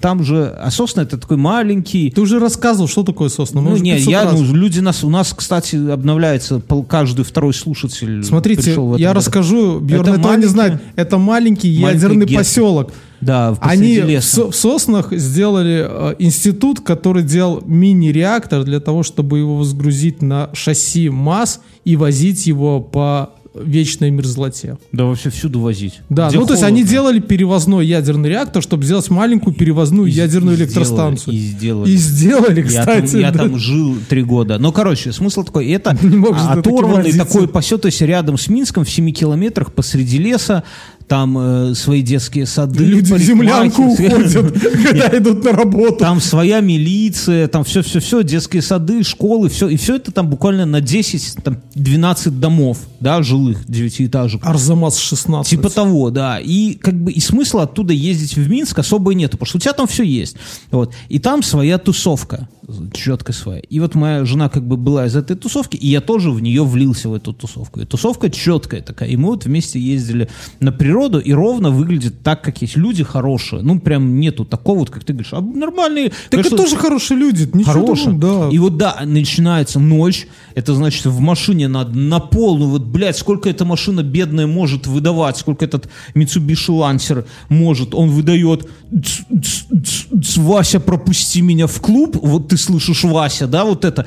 Там 0.00 0.22
же, 0.22 0.46
а 0.58 0.70
сосна 0.70 1.02
это 1.02 1.18
такой 1.18 1.36
маленький, 1.36 2.10
Ты 2.10 2.20
уже 2.20 2.38
рассказывал, 2.38 2.88
что 2.88 3.02
такое 3.02 3.28
сосна. 3.28 3.60
Мы 3.60 3.70
ну, 3.70 3.74
уже 3.74 3.82
не, 3.82 3.94
500 3.94 4.10
я, 4.10 4.24
раз. 4.24 4.40
ну, 4.40 4.54
люди 4.54 4.80
нас, 4.80 5.02
у 5.02 5.10
нас, 5.10 5.34
кстати, 5.36 5.76
обновляется 5.90 6.60
пол- 6.60 6.84
каждый 6.84 7.24
второй 7.24 7.52
слушатель. 7.52 8.22
Смотрите, 8.22 8.70
я 8.70 9.08
году. 9.08 9.18
расскажу, 9.18 9.80
Бьерн 9.80 10.02
Это 10.08 10.20
этого 10.20 10.36
не 10.36 10.46
знает. 10.46 10.80
Это 10.94 11.18
маленький 11.18 11.80
Маленький 11.80 12.04
ядерный 12.04 12.26
гетто. 12.26 12.44
поселок. 12.44 12.92
Да, 13.20 13.54
в 13.54 13.58
Они 13.60 13.96
леса. 13.96 14.50
В 14.50 14.54
Соснах 14.54 15.12
сделали 15.12 15.86
э, 15.88 16.14
институт, 16.18 16.80
который 16.80 17.22
делал 17.22 17.62
мини-реактор 17.64 18.62
для 18.64 18.78
того, 18.78 19.02
чтобы 19.02 19.38
его 19.38 19.56
возгрузить 19.56 20.22
на 20.22 20.50
шасси 20.52 21.08
МАЗ 21.08 21.60
и 21.84 21.96
возить 21.96 22.46
его 22.46 22.80
по 22.80 23.30
вечной 23.62 24.10
мерзлоте. 24.10 24.78
Да, 24.92 25.04
вообще 25.04 25.30
всюду 25.30 25.60
возить. 25.60 26.00
Да, 26.08 26.28
Где 26.28 26.38
ну 26.38 26.46
то 26.46 26.52
есть 26.52 26.62
они 26.62 26.80
холодно. 26.82 26.90
делали 26.90 27.18
перевозной 27.20 27.86
ядерный 27.86 28.28
реактор, 28.28 28.62
чтобы 28.62 28.84
сделать 28.84 29.08
маленькую 29.10 29.54
перевозную 29.54 30.08
И- 30.08 30.12
ядерную 30.12 30.56
и 30.56 30.60
электростанцию. 30.60 31.34
И 31.34 31.38
сделали. 31.38 31.90
И 31.90 31.96
сделали, 31.96 32.66
Я, 32.70 32.84
там, 32.84 33.02
кстати. 33.02 33.20
я 33.20 33.30
да. 33.30 33.38
там 33.40 33.58
жил 33.58 33.96
три 34.08 34.22
года. 34.22 34.58
Ну, 34.58 34.72
короче, 34.72 35.12
смысл 35.12 35.42
такой. 35.44 35.68
Это 35.70 35.90
оторванный 36.50 37.12
такой 37.12 37.48
поселок, 37.48 37.82
то 37.82 37.86
есть 37.86 38.00
рядом 38.02 38.38
с 38.38 38.48
Минском, 38.48 38.84
в 38.84 38.90
7 38.90 39.10
километрах 39.12 39.72
посреди 39.72 40.18
леса. 40.18 40.62
Там 41.08 41.38
э, 41.38 41.74
свои 41.74 42.02
детские 42.02 42.46
сады. 42.46 42.84
Люди 42.84 43.12
в 43.12 43.18
землянку 43.18 43.82
уходят, 43.92 44.52
когда 44.60 45.16
идут 45.16 45.44
на 45.44 45.52
работу. 45.52 45.96
Там 45.96 46.20
своя 46.20 46.60
милиция, 46.60 47.46
там 47.46 47.62
все-все-все, 47.62 48.22
детские 48.22 48.60
сады, 48.60 49.04
школы, 49.04 49.48
все. 49.48 49.68
И 49.68 49.76
все 49.76 49.96
это 49.96 50.10
там 50.10 50.28
буквально 50.28 50.66
на 50.66 50.80
10, 50.80 51.44
там 51.44 51.58
12 51.74 52.40
домов, 52.40 52.78
да, 52.98 53.22
жилых, 53.22 53.64
девятиэтажек. 53.68 54.44
Арзамас 54.44 54.98
16. 54.98 55.48
Типа 55.48 55.70
того, 55.70 56.10
да. 56.10 56.40
И 56.40 56.74
как 56.74 56.94
бы 56.94 57.12
и 57.12 57.20
смысла 57.20 57.62
оттуда 57.62 57.92
ездить 57.92 58.34
в 58.36 58.50
Минск 58.50 58.78
особо 58.78 59.12
и 59.12 59.14
нету, 59.14 59.38
потому 59.38 59.46
что 59.48 59.58
у 59.58 59.60
тебя 59.60 59.74
там 59.74 59.86
все 59.86 60.02
есть. 60.02 60.36
Вот. 60.72 60.92
И 61.08 61.20
там 61.20 61.44
своя 61.44 61.78
тусовка, 61.78 62.48
четко 62.92 63.32
своя. 63.32 63.60
И 63.60 63.80
вот 63.80 63.94
моя 63.94 64.24
жена 64.24 64.48
как 64.48 64.66
бы 64.66 64.76
была 64.76 65.06
из 65.06 65.16
этой 65.16 65.36
тусовки, 65.36 65.76
и 65.76 65.88
я 65.88 66.00
тоже 66.00 66.30
в 66.30 66.40
нее 66.40 66.64
влился 66.64 67.08
в 67.08 67.14
эту 67.14 67.32
тусовку. 67.32 67.80
И 67.80 67.84
тусовка 67.84 68.30
четкая 68.30 68.82
такая. 68.82 69.08
И 69.08 69.16
мы 69.16 69.28
вот 69.28 69.44
вместе 69.44 69.78
ездили 69.78 70.28
на 70.60 70.72
природу, 70.72 71.20
и 71.20 71.32
ровно 71.32 71.70
выглядит 71.70 72.22
так, 72.22 72.42
как 72.42 72.62
есть. 72.62 72.76
Люди 72.76 73.04
хорошие. 73.04 73.62
Ну, 73.62 73.78
прям 73.78 74.18
нету 74.18 74.44
такого, 74.44 74.80
вот, 74.80 74.90
как 74.90 75.04
ты 75.04 75.12
говоришь, 75.12 75.32
а 75.32 75.40
нормальные. 75.40 76.10
Так 76.10 76.30
конечно, 76.30 76.54
это 76.54 76.64
тоже 76.64 76.76
хорошие 76.76 77.18
люди. 77.18 77.48
Хорошая. 77.64 78.14
такого, 78.14 78.48
да. 78.48 78.54
И 78.54 78.58
вот 78.58 78.76
да, 78.76 79.00
начинается 79.04 79.78
ночь. 79.78 80.26
Это 80.54 80.74
значит, 80.74 81.06
в 81.06 81.20
машине 81.20 81.68
надо 81.68 81.96
на 81.96 82.18
полную, 82.18 82.70
вот, 82.70 82.82
блядь, 82.82 83.16
сколько 83.16 83.48
эта 83.48 83.64
машина 83.64 84.02
бедная 84.02 84.46
может 84.46 84.86
выдавать, 84.86 85.36
сколько 85.36 85.64
этот 85.64 85.88
Mitsubishi 86.14 86.70
Lancer 86.70 87.26
может. 87.48 87.94
Он 87.94 88.10
выдает 88.10 88.68
«Ц- 88.90 89.24
ц- 89.42 89.82
ц- 89.84 90.20
ц, 90.22 90.40
Вася, 90.40 90.80
пропусти 90.80 91.42
меня 91.42 91.66
в 91.66 91.80
клуб. 91.80 92.16
Вот 92.22 92.48
ты 92.48 92.55
слышишь 92.56 93.04
Вася, 93.04 93.46
да, 93.46 93.64
вот 93.64 93.84
это. 93.84 94.06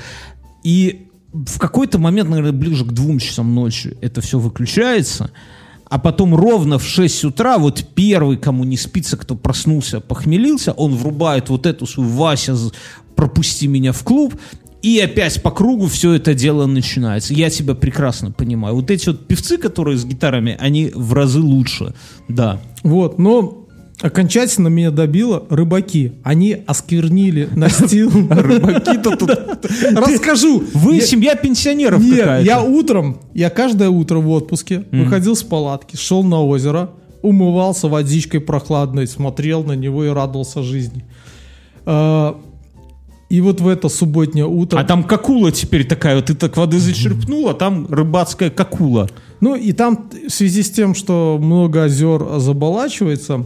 И 0.63 1.07
в 1.33 1.59
какой-то 1.59 1.99
момент, 1.99 2.29
наверное, 2.29 2.51
ближе 2.51 2.85
к 2.85 2.91
двум 2.91 3.19
часам 3.19 3.53
ночи 3.53 3.97
это 4.01 4.21
все 4.21 4.39
выключается. 4.39 5.31
А 5.85 5.97
потом 5.97 6.35
ровно 6.35 6.77
в 6.77 6.83
6 6.83 7.25
утра, 7.25 7.57
вот 7.57 7.83
первый, 7.95 8.37
кому 8.37 8.63
не 8.63 8.77
спится, 8.77 9.17
кто 9.17 9.35
проснулся, 9.35 9.99
похмелился, 9.99 10.71
он 10.71 10.95
врубает 10.95 11.49
вот 11.49 11.65
эту 11.65 11.87
свою 11.87 12.09
«Вася, 12.09 12.55
пропусти 13.15 13.67
меня 13.67 13.91
в 13.91 14.03
клуб», 14.03 14.35
и 14.81 14.99
опять 14.99 15.41
по 15.41 15.51
кругу 15.51 15.87
все 15.87 16.13
это 16.13 16.33
дело 16.33 16.65
начинается. 16.65 17.33
Я 17.33 17.49
тебя 17.49 17.75
прекрасно 17.75 18.31
понимаю. 18.31 18.75
Вот 18.75 18.91
эти 18.91 19.09
вот 19.09 19.27
певцы, 19.27 19.57
которые 19.57 19.97
с 19.97 20.05
гитарами, 20.05 20.55
они 20.59 20.91
в 20.93 21.13
разы 21.13 21.41
лучше. 21.41 21.93
Да. 22.29 22.61
Вот, 22.83 23.19
но 23.19 23.58
окончательно 24.01 24.67
меня 24.67 24.91
добило 24.91 25.45
рыбаки. 25.49 26.13
Они 26.23 26.57
осквернили 26.65 27.49
настил. 27.55 28.09
Рыбаки-то 28.29 29.15
тут... 29.15 29.29
Расскажу. 29.95 30.63
Вы 30.73 31.01
семья 31.01 31.35
пенсионеров 31.35 32.01
Нет, 32.01 32.19
какая-то. 32.19 32.45
я 32.45 32.61
утром, 32.61 33.19
я 33.33 33.49
каждое 33.49 33.89
утро 33.89 34.19
в 34.19 34.29
отпуске 34.29 34.85
выходил 34.91 35.35
с 35.35 35.43
палатки, 35.43 35.95
шел 35.95 36.23
на 36.23 36.41
озеро, 36.41 36.91
умывался 37.21 37.87
водичкой 37.87 38.39
прохладной, 38.39 39.07
смотрел 39.07 39.63
на 39.63 39.73
него 39.73 40.05
и 40.05 40.09
радовался 40.09 40.63
жизни. 40.63 41.03
А, 41.85 42.39
И 43.29 43.41
вот 43.41 43.61
в 43.61 43.67
это 43.67 43.89
субботнее 43.89 44.47
утро... 44.47 44.79
А 44.79 44.83
там 44.83 45.03
какула 45.03 45.51
теперь 45.51 45.85
такая, 45.85 46.15
вот 46.15 46.25
ты 46.25 46.33
так 46.33 46.55
воды 46.57 46.79
зачерпнул, 46.79 47.49
а 47.49 47.53
там 47.53 47.87
рыбацкая 47.89 48.49
какула. 48.49 49.09
Ну 49.41 49.55
и 49.55 49.71
там 49.71 50.09
в 50.27 50.31
связи 50.31 50.63
с 50.63 50.71
тем, 50.71 50.95
что 50.95 51.37
много 51.41 51.83
озер 51.83 52.39
заболачивается, 52.39 53.45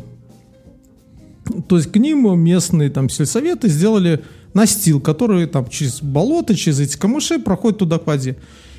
то 1.62 1.78
есть 1.78 1.92
к 1.92 1.98
ним 1.98 2.40
местные 2.40 2.90
там 2.90 3.10
сельсоветы 3.10 3.70
сделали 3.70 4.24
настил, 4.54 5.00
который 5.00 5.46
там 5.48 5.68
через 5.68 6.02
болото, 6.02 6.56
через 6.56 6.80
эти 6.80 6.98
камыши 6.98 7.40
проходит 7.40 7.80
туда 7.80 8.00
к 8.00 8.08
воде. 8.08 8.36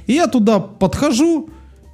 И 0.06 0.14
я 0.14 0.26
туда 0.26 0.60
подхожу, 0.60 1.48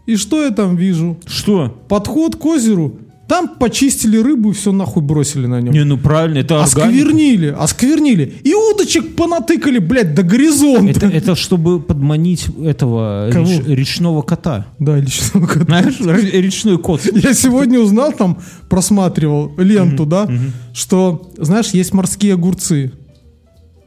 и 0.07 0.16
что 0.16 0.43
я 0.43 0.51
там 0.51 0.77
вижу? 0.77 1.19
Что? 1.27 1.77
Подход 1.88 2.37
к 2.37 2.45
озеру, 2.45 2.99
там 3.31 3.47
почистили 3.61 4.19
рыбу 4.19 4.51
и 4.51 4.53
все 4.53 4.73
нахуй 4.73 5.05
бросили 5.05 5.47
на 5.47 5.61
нем. 5.61 5.73
Не, 5.73 5.85
ну 5.85 5.97
правильно, 5.97 6.38
это 6.38 6.61
органика. 6.64 6.83
Осквернили, 6.88 7.57
осквернили. 7.57 8.35
И 8.43 8.55
удочек 8.55 9.14
понатыкали, 9.14 9.79
блядь, 9.79 10.16
до 10.16 10.25
горизонта. 10.25 10.90
Это, 10.90 11.07
это 11.07 11.37
чтобы 11.37 11.79
подманить 11.81 12.47
этого 12.61 13.31
реч- 13.31 13.64
речного 13.69 14.23
кота. 14.23 14.66
Да, 14.81 14.99
лично. 14.99 15.47
Знаешь, 15.47 16.01
р- 16.01 16.43
речной 16.43 16.77
кот. 16.79 17.03
Я 17.14 17.33
сегодня 17.33 17.79
узнал, 17.79 18.12
там 18.12 18.38
просматривал 18.69 19.53
ленту, 19.59 20.07
да, 20.07 20.29
что, 20.75 21.31
знаешь, 21.38 21.69
есть 21.69 21.95
морские 21.95 22.35
огурцы, 22.35 22.90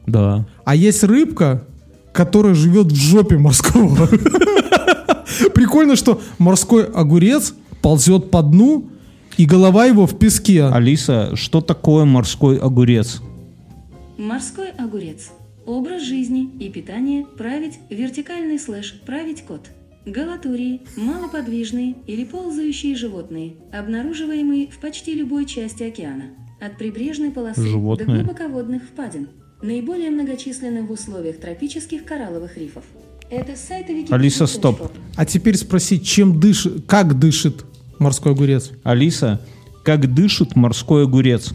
Да. 0.06 0.46
а 0.64 0.74
есть 0.74 1.04
рыбка, 1.04 1.64
которая 2.14 2.54
живет 2.54 2.86
в 2.92 2.96
жопе 2.96 3.36
морского. 3.36 4.08
Прикольно, 5.54 5.96
что 5.96 6.18
морской 6.38 6.84
огурец 6.86 7.52
ползет 7.82 8.30
по 8.30 8.42
дну, 8.42 8.88
и 9.36 9.46
голова 9.46 9.86
его 9.86 10.06
в 10.06 10.18
песке. 10.18 10.64
Алиса, 10.64 11.34
что 11.36 11.60
такое 11.60 12.04
морской 12.04 12.58
огурец? 12.58 13.20
Морской 14.16 14.70
огурец. 14.70 15.30
Образ 15.66 16.02
жизни 16.02 16.50
и 16.60 16.68
питание 16.68 17.24
править 17.24 17.78
вертикальный 17.90 18.58
слэш 18.58 19.00
править 19.06 19.42
кот. 19.42 19.70
Галатурии– 20.06 20.82
малоподвижные 20.96 21.94
или 22.06 22.24
ползающие 22.24 22.94
животные, 22.94 23.54
обнаруживаемые 23.72 24.68
в 24.68 24.78
почти 24.78 25.14
любой 25.14 25.46
части 25.46 25.82
океана. 25.82 26.24
От 26.60 26.76
прибрежной 26.76 27.30
полосы 27.30 27.66
Животные. 27.66 28.06
до 28.06 28.14
глубоководных 28.16 28.82
впадин. 28.82 29.28
Наиболее 29.62 30.10
многочисленны 30.10 30.82
в 30.82 30.90
условиях 30.90 31.38
тропических 31.40 32.04
коралловых 32.04 32.58
рифов. 32.58 32.84
Это 33.30 33.56
с 33.56 33.60
сайта. 33.60 33.94
Алиса, 34.14 34.46
стоп. 34.46 34.92
А 35.16 35.24
теперь 35.24 35.56
спроси, 35.56 36.00
чем 36.02 36.38
дышит, 36.38 36.84
как 36.86 37.18
дышит 37.18 37.64
морской 38.04 38.32
огурец? 38.32 38.70
Алиса, 38.84 39.40
как 39.82 40.12
дышит 40.14 40.54
морской 40.56 41.04
огурец? 41.04 41.52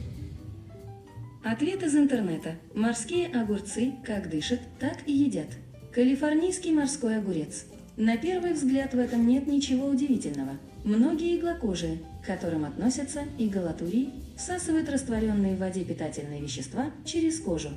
Ответ 1.44 1.84
из 1.84 1.96
интернета. 1.96 2.56
Морские 2.76 3.28
огурцы 3.28 3.94
как 4.06 4.30
дышат, 4.30 4.60
так 4.80 4.98
и 5.06 5.14
едят. 5.14 5.48
Калифорнийский 5.94 6.72
морской 6.72 7.18
огурец. 7.18 7.66
На 7.98 8.18
первый 8.18 8.54
взгляд 8.54 8.94
в 8.94 8.98
этом 8.98 9.28
нет 9.28 9.48
ничего 9.48 9.88
удивительного. 9.88 10.54
Многие 10.84 11.38
иглокожие, 11.38 12.00
к 12.24 12.28
которым 12.28 12.66
относятся 12.66 13.22
иголатурии, 13.38 14.10
всасывают 14.38 14.90
растворенные 14.90 15.56
в 15.56 15.60
воде 15.60 15.82
питательные 15.82 16.42
вещества 16.42 16.86
через 17.06 17.40
кожу. 17.40 17.70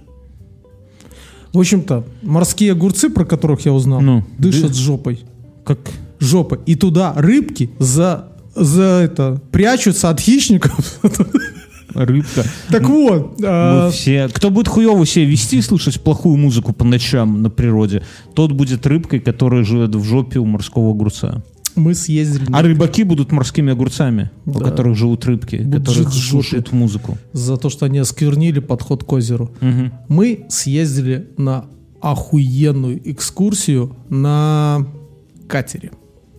В 1.52 1.58
общем-то, 1.58 2.04
морские 2.22 2.72
огурцы, 2.72 3.11
про 3.11 3.24
которых 3.24 3.61
я 3.66 3.72
узнал, 3.72 4.00
Ну, 4.00 4.22
дышат 4.38 4.68
ды- 4.68 4.74
с 4.74 4.76
жопой. 4.76 5.20
Как 5.64 5.78
Жопа. 6.20 6.61
И 6.66 6.76
туда 6.76 7.14
рыбки 7.16 7.70
за, 7.80 8.32
за 8.54 8.82
это 8.82 9.40
прячутся 9.50 10.10
от 10.10 10.20
хищников. 10.20 11.00
рыбка. 11.94 12.44
Так 12.70 12.88
вот, 12.88 13.38
Мы 13.40 13.46
а, 13.48 13.90
все... 13.90 14.28
Кто 14.28 14.50
будет 14.50 14.68
хуево 14.68 15.04
себя 15.06 15.26
вести 15.26 15.58
и 15.58 15.62
слушать 15.62 16.00
плохую 16.00 16.36
музыку 16.36 16.72
по 16.72 16.84
ночам 16.84 17.42
на 17.42 17.50
природе, 17.50 18.02
тот 18.34 18.52
будет 18.52 18.86
рыбкой, 18.86 19.20
которая 19.20 19.62
живет 19.64 19.94
в 19.94 20.02
жопе 20.02 20.38
у 20.38 20.46
морского 20.46 20.90
огурца. 20.92 21.42
мы 21.74 21.94
съездили 21.94 22.46
А 22.52 22.62
рыбаки 22.62 23.02
будут 23.04 23.32
морскими 23.32 23.72
огурцами, 23.72 24.30
у 24.46 24.58
Да. 24.58 24.64
которых 24.70 24.96
живут 24.96 25.24
рыбки, 25.26 25.56
Будут 25.56 25.86
которые 25.88 26.10
слушают 26.10 26.72
музыку. 26.72 27.18
за 27.32 27.56
то, 27.56 27.68
что 27.70 27.86
они 27.86 27.98
осквернили 27.98 28.60
подход 28.60 29.04
к 29.04 29.12
озеру. 29.12 29.50
Мгм. 29.60 29.92
Мы 30.08 30.44
съездили 30.48 31.28
на 31.38 31.64
охуенную 32.00 33.00
экскурсию 33.10 33.94
на 34.08 34.86
катере. 35.46 35.92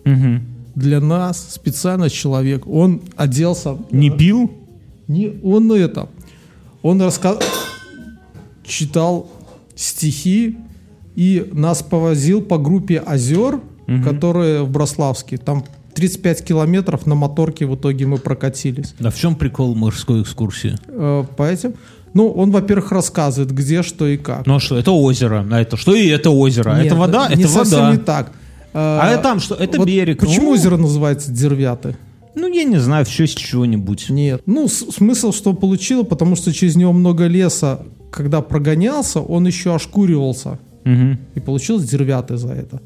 Мгм. 0.04 0.42
Для 0.74 1.00
нас 1.00 1.46
специально 1.50 2.10
человек, 2.10 2.66
он 2.66 3.02
оделся... 3.16 3.78
Не 3.90 4.10
э, 4.10 4.16
пил? 4.16 4.50
Не, 5.06 5.32
он 5.42 5.70
это, 5.72 6.08
он 6.82 7.00
раска... 7.00 7.38
читал 8.64 9.28
стихи 9.76 10.56
и 11.14 11.48
нас 11.52 11.82
повозил 11.82 12.42
по 12.42 12.58
группе 12.58 12.98
озер, 12.98 13.60
которые 14.02 14.62
в 14.62 14.70
Брославске. 14.70 15.36
Там 15.36 15.64
35 15.94 16.44
километров 16.44 17.06
на 17.06 17.14
моторке 17.14 17.66
в 17.66 17.76
итоге 17.76 18.06
мы 18.06 18.18
прокатились. 18.18 18.94
А 19.00 19.10
в 19.10 19.16
чем 19.16 19.36
прикол 19.36 19.74
морской 19.74 20.22
экскурсии? 20.22 20.76
Э, 20.88 21.24
по 21.36 21.42
этим. 21.44 21.74
Ну, 22.14 22.28
он, 22.28 22.50
во-первых, 22.50 22.92
рассказывает, 22.92 23.52
где, 23.52 23.82
что 23.82 24.06
и 24.06 24.16
как. 24.16 24.46
Ну 24.46 24.56
а 24.56 24.60
что, 24.60 24.76
это 24.76 24.92
озеро, 24.92 25.46
а 25.50 25.60
это 25.60 25.76
что 25.76 25.94
и 25.94 26.06
это 26.08 26.30
озеро, 26.30 26.70
а 26.72 26.76
Нет, 26.78 26.86
это 26.86 26.94
вода, 26.96 27.28
не 27.28 27.42
это 27.42 27.52
совсем 27.52 27.80
вода. 27.80 27.92
не 27.92 27.98
так. 27.98 28.32
А 28.74 29.10
это 29.12 29.22
там 29.22 29.40
что? 29.40 29.54
Это 29.54 29.78
вот 29.78 29.86
берег. 29.86 30.18
Почему 30.20 30.46
Ну. 30.46 30.52
озеро 30.52 30.76
называется 30.76 31.30
Дервяты? 31.32 31.96
Ну, 32.34 32.52
я 32.52 32.64
не 32.64 32.78
знаю, 32.78 33.04
все 33.04 33.26
с 33.26 33.30
чего-нибудь. 33.30 34.10
Нет. 34.10 34.42
Ну, 34.46 34.66
смысл, 34.68 35.32
что 35.32 35.52
получило, 35.52 36.02
потому 36.02 36.34
что 36.34 36.52
через 36.52 36.74
него 36.74 36.92
много 36.92 37.26
леса, 37.26 37.82
когда 38.10 38.40
прогонялся, 38.42 39.20
он 39.20 39.46
еще 39.46 39.74
ошкуривался. 39.74 40.58
Мгм. 40.84 41.18
И 41.36 41.40
получилось 41.40 41.84
дервяты 41.88 42.36
за 42.36 42.48
это. 42.48 42.80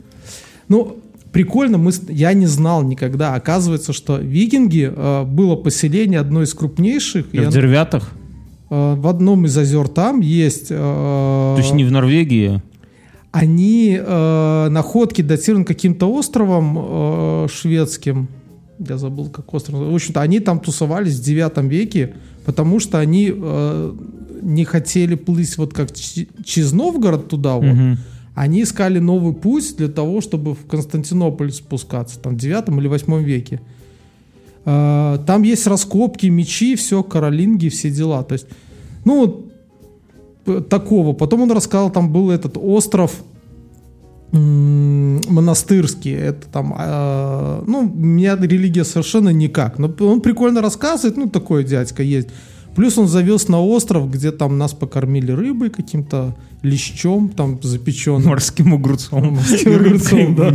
Ну, 0.68 0.98
прикольно, 1.33 1.79
мы, 1.79 1.92
я 2.11 2.35
не 2.35 2.44
знал 2.46 2.83
никогда. 2.83 3.35
Оказывается, 3.35 3.94
что 3.94 4.18
викинги 4.18 4.92
э, 4.94 5.24
было 5.24 5.57
поселение 5.57 6.20
одно 6.20 6.42
из 6.42 6.53
крупнейших. 6.53 7.27
и 7.33 7.38
В 7.38 7.48
Дервятах? 7.51 8.11
э, 8.70 8.94
в 8.96 9.07
одном 9.07 9.46
из 9.46 9.57
озер 9.57 9.88
там 9.88 10.20
есть... 10.20 10.66
э, 10.70 10.74
То 10.77 11.57
есть 11.59 11.72
не 11.72 11.85
в 11.85 11.90
Норвегии? 11.90 12.62
Они 13.30 13.98
э, 14.00 14.68
находки 14.70 15.22
датированы 15.22 15.64
каким-то 15.64 16.10
островом 16.12 16.78
э, 16.78 17.48
шведским. 17.52 18.28
Я 18.78 18.96
забыл, 18.96 19.28
как 19.28 19.52
остров. 19.52 19.80
В 19.80 19.94
общем-то, 19.94 20.20
они 20.20 20.40
там 20.40 20.60
тусовались 20.60 21.18
в 21.18 21.24
9 21.24 21.58
веке, 21.64 22.14
потому 22.46 22.80
что 22.80 22.98
они 22.98 23.32
э, 23.34 23.92
не 24.42 24.64
хотели 24.64 25.14
плыть 25.14 25.58
вот 25.58 25.74
как 25.74 25.92
через 25.92 26.72
Новгород 26.72 27.28
туда 27.28 27.56
вот. 27.56 27.64
Мгм. 27.64 27.98
Они 28.34 28.62
искали 28.62 29.00
новый 29.00 29.34
путь 29.34 29.76
для 29.76 29.88
того, 29.88 30.20
чтобы 30.20 30.54
в 30.54 30.64
Константинополь 30.66 31.50
спускаться, 31.50 32.20
там 32.20 32.36
в 32.36 32.38
9 32.38 32.68
или 32.68 32.86
8 32.86 33.22
веке. 33.22 33.60
Э, 34.64 35.18
Там 35.26 35.42
есть 35.42 35.66
раскопки, 35.66 36.26
мечи, 36.26 36.76
все, 36.76 37.02
каролинги, 37.02 37.68
все 37.68 37.90
дела. 37.90 38.22
То 38.22 38.34
есть, 38.34 38.46
ну, 39.04 39.47
такого. 40.68 41.12
Потом 41.12 41.42
он 41.42 41.52
рассказал, 41.52 41.90
там 41.90 42.12
был 42.12 42.30
этот 42.30 42.56
остров 42.56 43.12
монастырский. 44.32 46.12
Это 46.12 46.46
там, 46.52 46.74
э, 46.78 47.62
ну, 47.66 47.80
у 47.80 47.98
меня 47.98 48.37
религия 48.37 48.84
совершенно 48.84 49.30
никак. 49.30 49.78
Но 49.78 49.90
он 50.00 50.20
прикольно 50.20 50.61
рассказывает, 50.61 51.16
ну, 51.16 51.28
такой 51.28 51.64
дядька 51.64 52.02
есть. 52.02 52.28
Плюс 52.76 52.98
он 52.98 53.08
завез 53.08 53.48
на 53.48 53.61
остров, 53.61 54.11
где 54.11 54.30
там 54.30 54.58
нас 54.58 54.72
покормили 54.72 55.32
рыбой 55.32 55.70
каким-то, 55.70 56.37
лещом 56.62 57.29
там 57.29 57.59
запеченным. 57.62 58.29
Морским 58.29 58.75
огурцом. 58.75 59.35
Морским 59.35 59.75
огурцом, 59.77 60.35
да. 60.35 60.53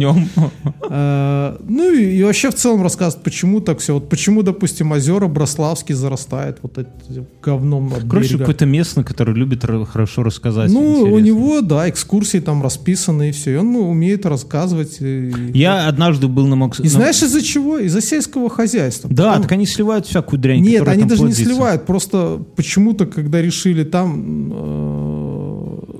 Э, 0.89 1.57
Ну 1.67 1.93
и, 1.93 2.17
и 2.17 2.23
вообще 2.23 2.49
в 2.49 2.55
целом 2.55 2.83
рассказывает, 2.83 3.23
почему 3.23 3.61
так 3.61 3.79
все. 3.79 3.93
Вот 3.93 4.09
почему, 4.09 4.43
допустим, 4.43 4.91
озера 4.91 5.27
Брославский 5.27 5.95
зарастает 5.95 6.59
вот 6.61 6.77
этим 6.77 7.25
говном 7.41 7.93
от 7.93 8.03
Короче, 8.09 8.37
какой-то 8.37 8.65
местный, 8.65 9.03
который 9.03 9.33
любит 9.33 9.63
хорошо 9.63 10.23
рассказать. 10.23 10.71
Ну, 10.71 11.03
у 11.03 11.19
него, 11.19 11.61
да, 11.61 11.89
экскурсии 11.89 12.39
там 12.39 12.61
расписаны 12.61 13.29
и 13.29 13.31
все. 13.31 13.53
И 13.53 13.55
он 13.55 13.71
ну, 13.71 13.89
умеет 13.89 14.25
рассказывать. 14.25 14.97
и- 14.99 15.31
Я 15.53 15.87
однажды 15.87 16.27
был 16.27 16.47
на 16.47 16.55
Макс... 16.55 16.79
И 16.79 16.87
знаешь 16.87 17.21
из-за 17.23 17.41
чего? 17.41 17.77
Из-за 17.77 18.01
сельского 18.01 18.49
хозяйства. 18.49 19.09
Да, 19.09 19.23
Потому- 19.23 19.43
так 19.43 19.51
они 19.53 19.65
сливают 19.65 20.05
всякую 20.05 20.39
дрянь, 20.39 20.61
Нет, 20.61 20.87
они 20.87 21.05
даже 21.05 21.23
не 21.23 21.33
сливают. 21.33 21.85
Просто 21.85 22.41
почему-то, 22.55 23.05
когда 23.05 23.41
решили 23.41 23.83
там, 23.83 24.51
э, 24.53 25.12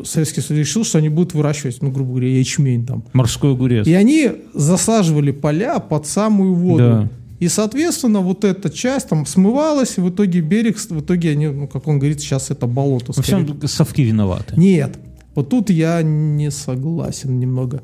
Советский 0.06 0.42
Союз 0.42 0.60
решил, 0.60 0.84
что 0.84 0.98
они 0.98 1.10
будут 1.10 1.34
выращивать, 1.34 1.82
ну, 1.82 1.92
грубо 1.92 2.12
говоря, 2.12 2.30
ячмень 2.30 2.86
там. 2.86 3.04
Морской 3.14 3.52
огурец. 3.54 3.88
И 3.88 3.94
они 3.94 4.32
засаживали 4.54 5.32
поля 5.32 5.80
под 5.80 6.08
самую 6.08 6.54
воду. 6.54 6.84
Да. 6.84 7.10
И, 7.40 7.50
соответственно, 7.50 8.22
вот 8.22 8.46
эта 8.46 8.70
часть 8.70 9.10
там 9.10 9.26
смывалась, 9.26 9.98
и 9.98 10.02
в 10.02 10.10
итоге 10.10 10.40
берег, 10.40 10.78
в 10.78 11.02
итоге 11.02 11.32
они, 11.32 11.48
ну, 11.48 11.68
как 11.68 11.88
он 11.88 12.00
говорит, 12.00 12.22
сейчас 12.22 12.52
это 12.52 12.68
болото. 12.68 13.12
Во 13.16 13.22
всем 13.22 13.60
совки 13.68 14.04
виноваты. 14.04 14.54
Нет, 14.56 14.98
вот 15.36 15.50
тут 15.50 15.70
я 15.70 16.02
не 16.04 16.52
согласен 16.52 17.40
немного. 17.40 17.82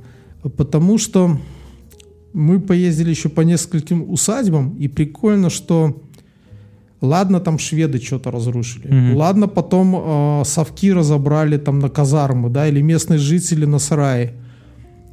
Потому 0.55 0.97
что 0.97 1.37
мы 2.31 2.59
поездили 2.59 3.09
еще 3.09 3.27
по 3.27 3.41
нескольким 3.41 4.09
усадьбам, 4.09 4.77
и 4.77 4.87
прикольно, 4.87 5.49
что 5.49 6.01
ладно, 7.01 7.39
там 7.39 7.57
шведы 7.59 7.99
что-то 7.99 8.31
разрушили, 8.31 8.87
Мгм. 8.87 9.15
ладно, 9.17 9.47
потом 9.47 9.95
э, 9.95 10.45
совки 10.45 10.93
разобрали 10.93 11.57
там 11.57 11.79
на 11.79 11.89
казармы, 11.89 12.49
да, 12.49 12.67
или 12.67 12.81
местные 12.81 13.19
жители 13.19 13.65
на 13.65 13.79
сараи. 13.79 14.31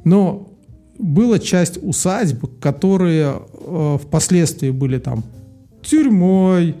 Но 0.03 0.47
была 0.99 1.39
часть 1.39 1.79
усадьб, 1.81 2.45
которые 2.59 3.35
э, 3.67 3.97
впоследствии 4.01 4.71
были 4.71 4.97
там 4.99 5.23
тюрьмой, 5.81 6.75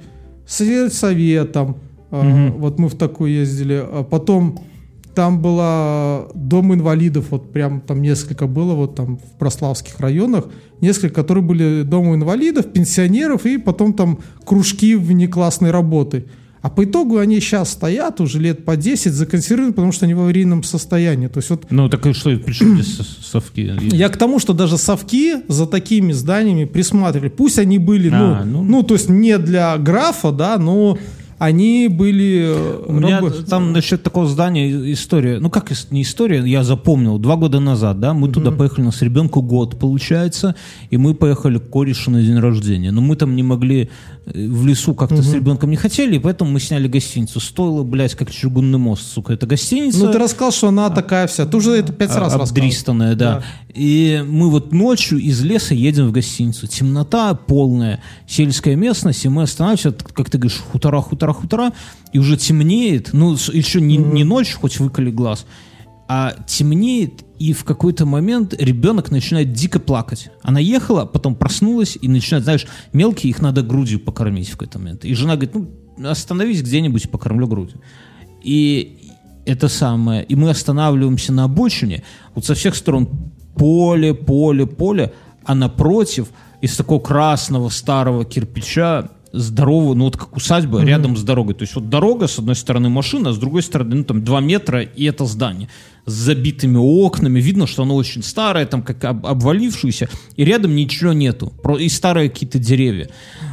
советом. 0.45 1.75
Э, 2.11 2.21
Мгм. 2.23 2.59
Вот 2.61 2.79
мы 2.79 2.87
в 2.87 2.95
такую 2.95 3.31
ездили. 3.33 3.83
А 3.83 4.03
потом 4.03 4.59
там 5.17 5.41
была 5.41 6.27
дом 6.35 6.75
инвалидов, 6.75 7.25
вот 7.31 7.51
прям 7.51 7.81
там 7.81 8.03
несколько 8.03 8.45
было, 8.45 8.75
вот 8.75 8.93
там 8.93 9.17
в 9.17 9.39
Прославских 9.39 9.99
районах, 9.99 10.45
несколько, 10.79 11.15
которые 11.15 11.43
были 11.43 11.81
дом 11.81 12.13
инвалидов, 12.13 12.67
пенсионеров, 12.71 13.47
и 13.47 13.57
потом 13.57 13.93
там 13.93 14.19
кружки 14.45 14.93
внеклассной 14.95 15.71
работы. 15.71 16.25
А 16.61 16.69
по 16.69 16.83
итогу 16.83 17.17
они 17.17 17.39
сейчас 17.39 17.71
стоят 17.71 18.21
уже 18.21 18.39
лет 18.39 18.63
по 18.63 18.75
10 18.77 19.11
законсервированы, 19.11 19.73
потому 19.73 19.91
что 19.91 20.05
они 20.05 20.13
в 20.13 20.19
аварийном 20.19 20.61
состоянии. 20.63 21.27
То 21.29 21.39
есть 21.39 21.49
вот 21.49 21.65
Ну, 21.71 21.89
так 21.89 22.05
и 22.05 22.13
что, 22.13 22.29
при 22.37 22.53
чем 22.53 22.75
здесь 22.75 22.95
со- 22.97 23.03
совки? 23.31 23.71
я 23.81 24.09
к 24.09 24.17
тому, 24.17 24.37
что 24.37 24.53
даже 24.53 24.77
совки 24.77 25.35
за 25.47 25.65
такими 25.65 26.11
зданиями 26.13 26.65
присматривали. 26.65 27.29
Пусть 27.29 27.57
они 27.57 27.79
были, 27.79 28.09
А, 28.13 28.43
ну, 28.45 28.61
ну. 28.61 28.63
ну, 28.63 28.83
то 28.83 28.93
есть 28.93 29.09
не 29.09 29.37
для 29.39 29.77
графа, 29.79 30.31
да, 30.31 30.57
но 30.59 30.97
они 31.39 31.87
были... 31.87 32.45
э, 32.47 32.83
У 32.87 32.93
меня 32.93 33.19
рабо- 33.19 33.43
там 33.49 33.71
насчет 33.73 34.03
такого 34.03 34.27
здания 34.27 34.91
история, 34.91 35.39
ну 35.39 35.49
как 35.49 35.71
не 35.91 36.01
история, 36.01 36.43
я 36.45 36.63
запомнил, 36.63 37.19
два 37.19 37.35
года 37.35 37.59
назад, 37.59 37.99
да, 37.99 38.13
мы 38.13 38.29
туда 38.31 38.51
поехали, 38.57 38.81
у 38.81 38.85
нас 38.85 39.01
ребенку 39.01 39.41
год 39.41 39.77
получается, 39.79 40.55
и 40.89 40.97
мы 40.97 41.13
поехали 41.13 41.59
к 41.59 41.69
корешу 41.69 42.11
на 42.11 42.21
день 42.23 42.39
рождения, 42.39 42.91
но 42.91 43.01
мы 43.01 43.15
там 43.15 43.35
не 43.35 43.43
могли 43.43 43.89
в 44.33 44.65
лесу 44.65 44.93
как-то 44.93 45.21
с 45.23 45.33
ребенком 45.33 45.69
не 45.69 45.77
хотели, 45.77 46.17
и 46.17 46.19
поэтому 46.19 46.51
мы 46.51 46.59
сняли 46.59 46.87
гостиницу. 46.87 47.39
Стоило, 47.39 47.83
блядь, 47.83 48.15
как 48.15 48.29
чугунный 48.31 48.77
мост, 48.77 49.03
сука, 49.13 49.33
эта 49.33 49.47
гостиница. 49.47 50.05
Ну, 50.05 50.11
ты 50.11 50.19
рассказал, 50.19 50.51
что 50.51 50.67
она 50.67 50.89
такая 50.89 51.27
вся. 51.27 51.45
Ты 51.45 51.57
уже 51.57 51.71
это 51.71 51.93
пять 51.93 52.09
раз 52.09 52.33
рассказал. 52.33 52.47
обдристанная, 52.47 53.15
да. 53.15 53.43
И 53.73 54.23
мы 54.27 54.49
вот 54.49 54.73
ночью 54.73 55.19
из 55.19 55.41
леса 55.41 55.73
едем 55.73 56.07
в 56.07 56.11
гостиницу. 56.11 56.67
Темнота 56.67 57.35
полная, 57.35 58.03
сельская 58.27 58.75
местность, 58.75 59.23
и 59.23 59.29
мы 59.29 59.43
останавливаемся, 59.43 59.91
как 60.13 60.29
ты 60.29 60.37
говоришь, 60.37 60.59
хутора, 60.59 60.99
хутора, 60.99 61.33
хутора, 61.33 61.73
и 62.11 62.19
уже 62.19 62.35
темнеет, 62.35 63.11
ну, 63.13 63.33
еще 63.33 63.79
не, 63.79 63.97
не 63.97 64.23
ночь, 64.23 64.53
хоть 64.53 64.79
выколи 64.79 65.09
глаз, 65.09 65.45
а 66.07 66.35
темнеет, 66.47 67.25
и 67.37 67.53
в 67.53 67.63
какой-то 67.63 68.05
момент 68.05 68.53
ребенок 68.57 69.11
начинает 69.11 69.51
дико 69.51 69.79
плакать. 69.79 70.29
Она 70.41 70.59
ехала, 70.59 71.05
потом 71.05 71.35
проснулась 71.35 71.97
и 72.01 72.07
начинает, 72.07 72.45
знаешь, 72.45 72.65
мелкие, 72.93 73.29
их 73.29 73.41
надо 73.41 73.61
грудью 73.61 73.99
покормить 73.99 74.49
в 74.49 74.53
какой-то 74.53 74.79
момент. 74.79 75.05
И 75.05 75.13
жена 75.13 75.35
говорит, 75.35 75.53
ну, 75.53 76.09
остановись 76.09 76.61
где-нибудь, 76.61 77.09
покормлю 77.11 77.47
грудью. 77.47 77.81
И 78.41 79.11
это 79.45 79.67
самое, 79.67 80.23
и 80.23 80.35
мы 80.35 80.49
останавливаемся 80.49 81.33
на 81.33 81.43
обочине, 81.43 82.03
вот 82.35 82.45
со 82.45 82.53
всех 82.53 82.75
сторон 82.75 83.31
поле, 83.55 84.13
поле, 84.13 84.65
поле, 84.65 85.13
а 85.43 85.55
напротив 85.55 86.29
из 86.61 86.75
такого 86.75 86.99
красного 86.99 87.69
старого 87.69 88.25
кирпича 88.25 89.09
здорового, 89.31 89.93
ну 89.93 90.05
вот 90.05 90.17
как 90.17 90.35
усадьба, 90.35 90.83
рядом 90.83 91.15
с 91.17 91.23
дорогой. 91.23 91.53
То 91.55 91.63
есть 91.63 91.75
вот 91.75 91.89
дорога, 91.89 92.27
с 92.27 92.39
одной 92.39 92.55
стороны 92.55 92.89
машина, 92.89 93.29
а 93.29 93.33
с 93.33 93.37
другой 93.37 93.61
стороны, 93.63 93.95
ну 93.97 94.03
там 94.03 94.23
2 94.23 94.39
метра, 94.41 94.81
и 94.81 95.03
это 95.05 95.25
здание 95.25 95.69
с 96.05 96.11
забитыми 96.13 96.77
окнами. 96.77 97.39
Видно, 97.41 97.67
что 97.67 97.83
оно 97.83 97.95
очень 97.95 98.23
старое, 98.23 98.65
там 98.65 98.81
как 98.81 99.03
об- 99.03 99.25
обвалившееся, 99.25 100.09
и 100.35 100.43
рядом 100.45 100.75
ничего 100.75 101.13
нету. 101.13 101.51
Про- 101.61 101.77
И 101.77 101.89
старые 101.89 102.29
какие-то 102.29 102.59
деревья. 102.59 103.09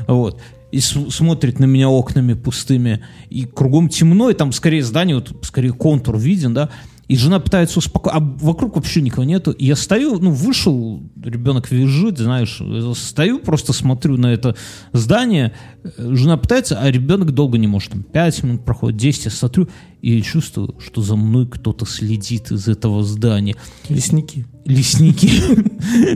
Вот. 0.07 0.41
И 0.71 0.81
с- 0.81 1.11
смотрит 1.11 1.59
на 1.61 1.65
меня 1.67 1.89
окнами 1.89 2.35
пустыми, 2.35 3.01
и 3.31 3.45
кругом 3.45 3.89
темно, 3.89 4.31
и 4.31 4.35
там 4.35 4.53
скорее 4.53 4.83
здание, 4.83 5.17
вот 5.17 5.33
скорее 5.43 5.73
контур 5.73 6.17
виден, 6.19 6.53
да, 6.55 6.71
и 7.09 7.17
жена 7.17 7.38
пытается 7.38 7.79
успокоить, 7.79 8.17
а 8.17 8.21
вокруг 8.21 8.77
вообще 8.77 9.03
никого 9.03 9.25
нету. 9.25 9.51
И 9.51 9.67
я 9.67 9.77
стою, 9.77 10.19
ну, 10.19 10.31
вышел, 10.31 11.03
ребенок 11.23 11.71
визжит, 11.71 12.19
знаешь, 12.19 12.61
стою, 12.97 13.40
просто 13.40 13.73
смотрю 13.73 14.17
на 14.17 14.33
это 14.33 14.57
здание, 14.93 15.53
жена 15.97 16.37
пытается, 16.37 16.79
а 16.81 16.90
ребенок 16.90 17.33
долго 17.33 17.59
не 17.59 17.67
может. 17.67 17.90
Там 17.90 18.03
5 18.03 18.43
минут 18.45 18.64
проходит, 18.64 18.99
10, 18.99 19.25
я 19.27 19.31
смотрю, 19.31 19.69
и 20.01 20.21
чувствую, 20.23 20.75
что 20.81 21.01
за 21.01 21.17
мной 21.17 21.47
кто-то 21.47 21.87
следит 21.87 22.51
из 22.51 22.69
этого 22.69 23.03
здания 23.03 23.57
Лесники. 23.88 24.47
лесники, 24.64 25.31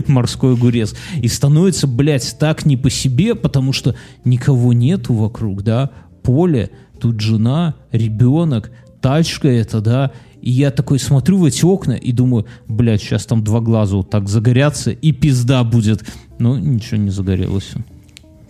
морской 0.10 0.54
огурец. 0.54 0.94
И 1.22 1.28
становится, 1.28 1.86
блядь, 1.86 2.36
так 2.38 2.66
не 2.66 2.76
по 2.76 2.90
себе, 2.90 3.34
потому 3.34 3.72
что 3.72 3.94
никого 4.24 4.72
нету 4.72 5.14
вокруг, 5.14 5.62
да, 5.62 5.90
поле, 6.22 6.70
тут 7.00 7.20
жена, 7.20 7.76
ребенок, 7.90 8.70
тачка 9.00 9.48
это, 9.48 9.80
да, 9.80 10.12
И 10.42 10.50
я 10.50 10.70
такой 10.70 10.98
смотрю 10.98 11.38
в 11.38 11.44
эти 11.44 11.64
окна 11.64 11.92
и 11.92 12.12
думаю, 12.12 12.46
блядь, 12.68 13.02
сейчас 13.02 13.26
там 13.26 13.42
два 13.42 13.60
глаза 13.60 13.96
вот 13.96 14.10
так 14.10 14.28
загорятся, 14.28 14.90
и 14.90 15.12
пизда 15.12 15.64
будет. 15.64 16.04
Но 16.38 16.58
ничего 16.58 16.98
не 16.98 17.10
загорелось. 17.10 17.72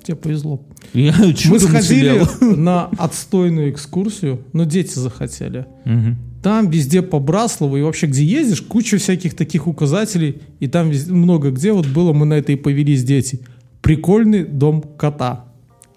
Тебе 0.02 0.16
повезло. 0.16 0.60
Я 0.94 1.14
Мы 1.50 1.58
сходили 1.60 2.20
уцелел. 2.20 2.26
на 2.56 2.86
отстойную 2.98 3.70
экскурсию, 3.70 4.40
но 4.52 4.64
дети 4.64 4.98
захотели. 4.98 5.66
Там 6.42 6.70
везде 6.70 7.02
по 7.02 7.18
Браслову 7.18 7.76
и 7.76 7.82
вообще 7.82 8.06
где 8.06 8.24
ездишь, 8.24 8.62
куча 8.62 8.96
всяких 8.98 9.34
таких 9.34 9.66
указателей. 9.66 10.40
И 10.60 10.68
там 10.68 10.88
везде- 10.88 11.12
много 11.12 11.50
где 11.50 11.72
вот 11.72 11.86
было, 11.86 12.12
мы 12.12 12.26
на 12.26 12.34
это 12.34 12.52
и 12.52 12.56
повелись 12.56 13.02
дети. 13.02 13.40
Прикольный 13.82 14.44
дом 14.44 14.82
кота. 14.96 15.46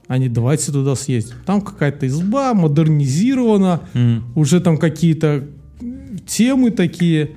Они, 0.07 0.27
давайте 0.29 0.71
туда 0.71 0.95
съездим. 0.95 1.35
Там 1.45 1.61
какая-то 1.61 2.07
изба, 2.07 2.53
модернизирована. 2.53 3.81
Мгм. 3.93 4.23
Уже 4.35 4.59
там 4.59 4.77
какие-то 4.77 5.47
темы 6.25 6.71
такие. 6.71 7.31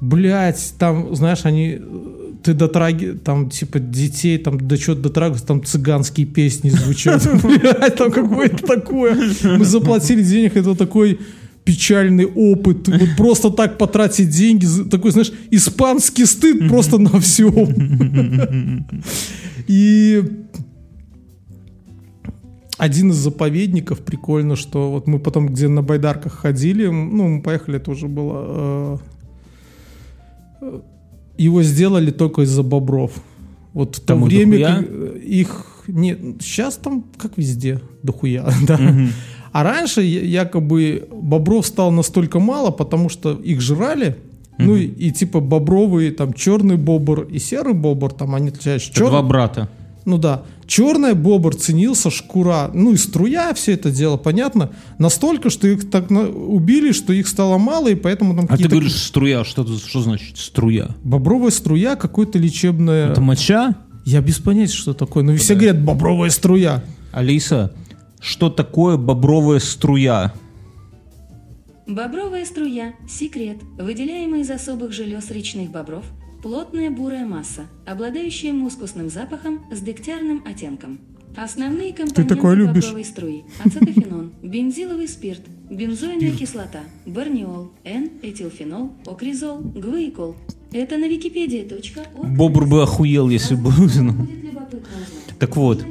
Блять, 0.00 0.74
там, 0.78 1.14
знаешь, 1.16 1.40
они... 1.44 1.78
э, 1.80 2.32
Ты 2.42 2.54
дотраги... 2.54 3.18
Там, 3.24 3.48
типа, 3.50 3.78
детей, 3.78 4.38
там, 4.38 4.58
до 4.58 4.76
чего 4.76 4.94
дотрагиваются, 4.94 5.46
там 5.46 5.64
цыганские 5.64 6.26
песни 6.26 6.70
звучат. 6.70 7.26
Блять, 7.42 7.96
там 7.96 8.10
какое-то 8.10 8.66
такое. 8.66 9.16
Мы 9.42 9.64
заплатили 9.64 10.22
денег, 10.22 10.56
это 10.56 10.74
такой 10.74 11.18
печальный 11.64 12.26
опыт. 12.26 12.86
Вот 12.88 13.08
просто 13.16 13.50
так 13.50 13.76
потратить 13.78 14.28
деньги, 14.30 14.66
такой, 14.88 15.10
знаешь, 15.10 15.32
испанский 15.50 16.24
стыд 16.26 16.68
просто 16.68 16.98
на 16.98 17.18
всем. 17.20 18.84
И 19.66 20.22
один 22.78 23.10
из 23.10 23.16
заповедников, 23.16 24.00
прикольно, 24.00 24.56
что 24.56 24.90
вот 24.90 25.06
мы 25.06 25.18
потом, 25.18 25.48
где 25.48 25.68
на 25.68 25.82
байдарках 25.82 26.32
ходили, 26.34 26.86
ну, 26.86 27.28
мы 27.28 27.42
поехали, 27.42 27.76
это 27.78 27.90
уже 27.90 28.06
было... 28.08 28.44
э, 28.46 28.98
э, 30.62 30.80
его 31.38 31.62
сделали 31.62 32.10
только 32.10 32.42
из-за 32.42 32.62
бобров. 32.62 33.12
Вот 33.72 33.96
в 33.96 34.00
то 34.00 34.06
Там 34.06 34.24
и 34.24 34.28
время 34.28 34.58
дохуя? 34.58 34.84
э, 34.88 35.18
их... 35.20 35.66
Не, 35.88 36.16
сейчас 36.40 36.76
там 36.76 37.04
как 37.16 37.38
везде, 37.38 37.80
дохуя, 38.02 38.48
да. 38.66 38.80
А 39.52 39.62
раньше 39.62 40.02
якобы 40.02 41.08
бобров 41.12 41.66
стало 41.66 41.90
настолько 41.90 42.40
мало, 42.40 42.70
потому 42.70 43.08
что 43.08 43.32
их 43.32 43.60
жрали, 43.60 44.16
ну 44.58 44.76
и, 44.76 44.84
и 44.86 45.10
типа 45.12 45.40
бобровый, 45.40 46.10
там 46.10 46.32
черный 46.32 46.76
бобр 46.76 47.22
и 47.22 47.38
серый 47.38 47.74
бобр, 47.74 48.12
там 48.12 48.34
они 48.34 48.48
отличаются. 48.48 48.92
Чер- 48.92 49.08
Два 49.08 49.22
брата. 49.22 49.68
Ну 50.06 50.18
да, 50.18 50.44
черный 50.66 51.14
бобр 51.14 51.54
ценился, 51.54 52.10
шкура, 52.10 52.70
ну 52.72 52.92
и 52.92 52.96
струя, 52.96 53.52
все 53.54 53.72
это 53.72 53.90
дело, 53.90 54.16
понятно, 54.16 54.70
настолько, 54.98 55.50
что 55.50 55.66
их 55.68 55.90
так 55.90 56.08
на- 56.10 56.28
убили, 56.28 56.92
что 56.92 57.12
их 57.12 57.28
стало 57.28 57.58
мало, 57.58 57.88
и 57.88 57.94
поэтому 57.94 58.34
там 58.34 58.46
А 58.48 58.56
ты 58.56 58.68
говоришь 58.68 58.94
струя, 58.94 59.44
что, 59.44 59.62
это- 59.62 59.76
что 59.76 60.00
значит 60.00 60.38
струя? 60.38 60.90
Бобровая 61.02 61.50
струя, 61.50 61.96
какое-то 61.96 62.38
лечебное... 62.38 63.10
Это 63.10 63.20
моча? 63.20 63.74
Я 64.04 64.20
без 64.20 64.38
понятия, 64.38 64.74
что 64.76 64.94
такое, 64.94 65.24
но 65.24 65.36
все 65.36 65.54
говорят, 65.54 65.82
бобровая 65.82 66.30
струя. 66.30 66.84
Алиса, 67.12 67.74
что 68.20 68.48
такое 68.48 68.96
бобровая 68.96 69.58
струя? 69.58 70.32
Бобровая 71.88 72.44
струя– 72.44 72.94
секрет, 73.08 73.58
выделяемый 73.78 74.40
из 74.40 74.50
особых 74.50 74.92
желез 74.92 75.30
речных 75.30 75.70
бобров, 75.70 76.04
плотная 76.46 76.92
бурая 76.92 77.26
масса, 77.26 77.66
обладающая 77.86 78.52
мускусным 78.52 79.10
запахом 79.10 79.62
с 79.72 79.80
дегтярным 79.80 80.44
оттенком. 80.46 81.00
Основные 81.36 81.92
компоненты 81.92 82.36
такое 82.36 82.54
любишь. 82.54 82.84
бобровой 82.84 83.04
струи– 83.04 83.42
ацетофенон, 83.64 84.32
бензиловый 84.44 85.08
спирт, 85.08 85.40
бензойная 85.68 86.30
кислота, 86.30 86.82
барниол, 87.04 87.72
N-этилфенол, 87.82 88.92
окризол, 89.06 89.58
гвоикол. 89.58 90.36
Это 90.70 90.98
на 90.98 91.08
википедия.орг. 91.08 92.06
Бобр 92.36 92.64
бы 92.64 92.80
охуел, 92.80 93.28
если 93.28 93.56
бы 93.56 93.70
узнал. 93.70 94.14
Так 95.40 95.56
вот. 95.56 95.84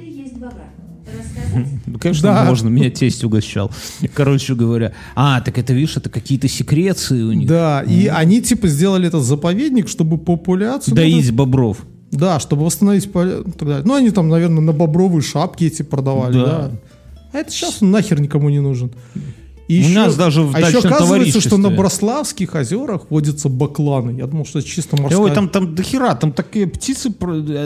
Рассказать? 1.05 1.69
Ну, 1.85 1.99
конечно, 1.99 2.21
Да. 2.33 2.43
можно, 2.45 2.69
меня 2.69 2.89
тесть 2.89 3.23
угощал. 3.23 3.71
Короче 4.13 4.55
говоря. 4.55 4.93
А, 5.15 5.41
так 5.41 5.57
это, 5.57 5.73
видишь, 5.73 5.97
это 5.97 6.09
какие-то 6.09 6.47
секреции 6.47 7.21
у 7.21 7.31
них. 7.31 7.47
Да, 7.47 7.81
и 7.83 8.07
они 8.07 8.41
типа 8.41 8.67
сделали 8.67 9.07
этот 9.07 9.23
заповедник, 9.23 9.87
чтобы 9.87 10.17
популяцию... 10.17 10.95
Доить 10.95 11.31
бобров. 11.31 11.85
Да, 12.11 12.39
чтобы 12.39 12.65
восстановить... 12.65 13.09
Ну, 13.13 13.93
они 13.93 14.09
там, 14.11 14.29
наверное, 14.29 14.61
на 14.61 14.71
бобровые 14.73 15.21
шапки 15.21 15.65
эти 15.65 15.81
продавали, 15.81 16.33
Да. 16.33 16.45
да. 16.45 16.71
А 17.33 17.37
это 17.39 17.51
сейчас 17.51 17.81
нахер 17.81 18.21
никому 18.21 18.49
не 18.49 18.61
нужен. 18.61 18.91
И 19.67 19.83
У 19.83 19.89
нас 19.95 20.15
даже 20.15 20.43
в 20.43 20.55
а 20.55 20.59
еще 20.59 20.77
оказывается, 20.79 21.41
что 21.41 21.57
на. 21.57 21.71
Брославских 21.71 22.53
озерах 22.53 23.07
водятся 23.09 23.49
бакланы. 23.49 24.11
Я 24.17 24.27
думал, 24.27 24.45
что 24.45 24.59
это 24.59 24.67
чисто 24.67 24.95
морская... 25.01 25.19
Ой, 25.19 25.31
там, 25.31 25.49
там 25.49 25.73
до 25.73 25.81
хера, 25.81 26.13
там 26.15 26.31
такие 26.31 26.67
птицы, 26.67 27.09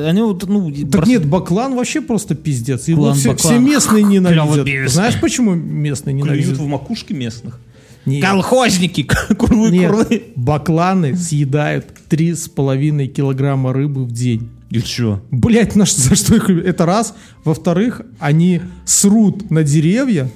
они 0.07 0.21
вот, 0.21 0.47
ну... 0.47 0.71
Так 0.71 1.03
брос- 1.03 1.07
нет, 1.07 1.25
баклан 1.25 1.75
вообще 1.75 1.99
просто 2.01 2.35
пиздец. 2.35 2.87
Его 2.87 3.03
Клан 3.03 3.15
все, 3.15 3.29
Баклан. 3.33 3.53
все 3.53 3.59
местные 3.59 4.03
Клёво 4.03 4.11
ненавидят. 4.13 4.65
бесит. 4.65 4.91
Знаешь, 4.93 5.19
почему 5.19 5.55
местные 5.55 6.13
Клюют 6.15 6.37
ненавидят? 6.37 6.57
в 6.57 6.65
макушке 6.67 7.13
местных. 7.13 7.59
Нет. 8.05 8.23
Колхозники, 8.23 9.03
курлы, 9.37 9.69
Нет, 9.69 9.91
курлы. 9.91 10.23
бакланы 10.37 11.17
съедают 11.17 11.85
3,5 12.09 13.07
килограмма 13.07 13.73
рыбы 13.73 14.05
в 14.05 14.11
день. 14.13 14.49
И 14.69 14.79
чё? 14.81 15.21
Блять, 15.31 15.75
на 15.75 15.85
что- 15.85 15.99
за 16.01 16.15
что 16.15 16.35
их 16.35 16.47
любят? 16.47 16.65
Это 16.65 16.85
раз. 16.85 17.13
Во-вторых, 17.43 18.01
они 18.19 18.61
срут 18.85 19.51
на 19.51 19.63
деревья, 19.63 20.29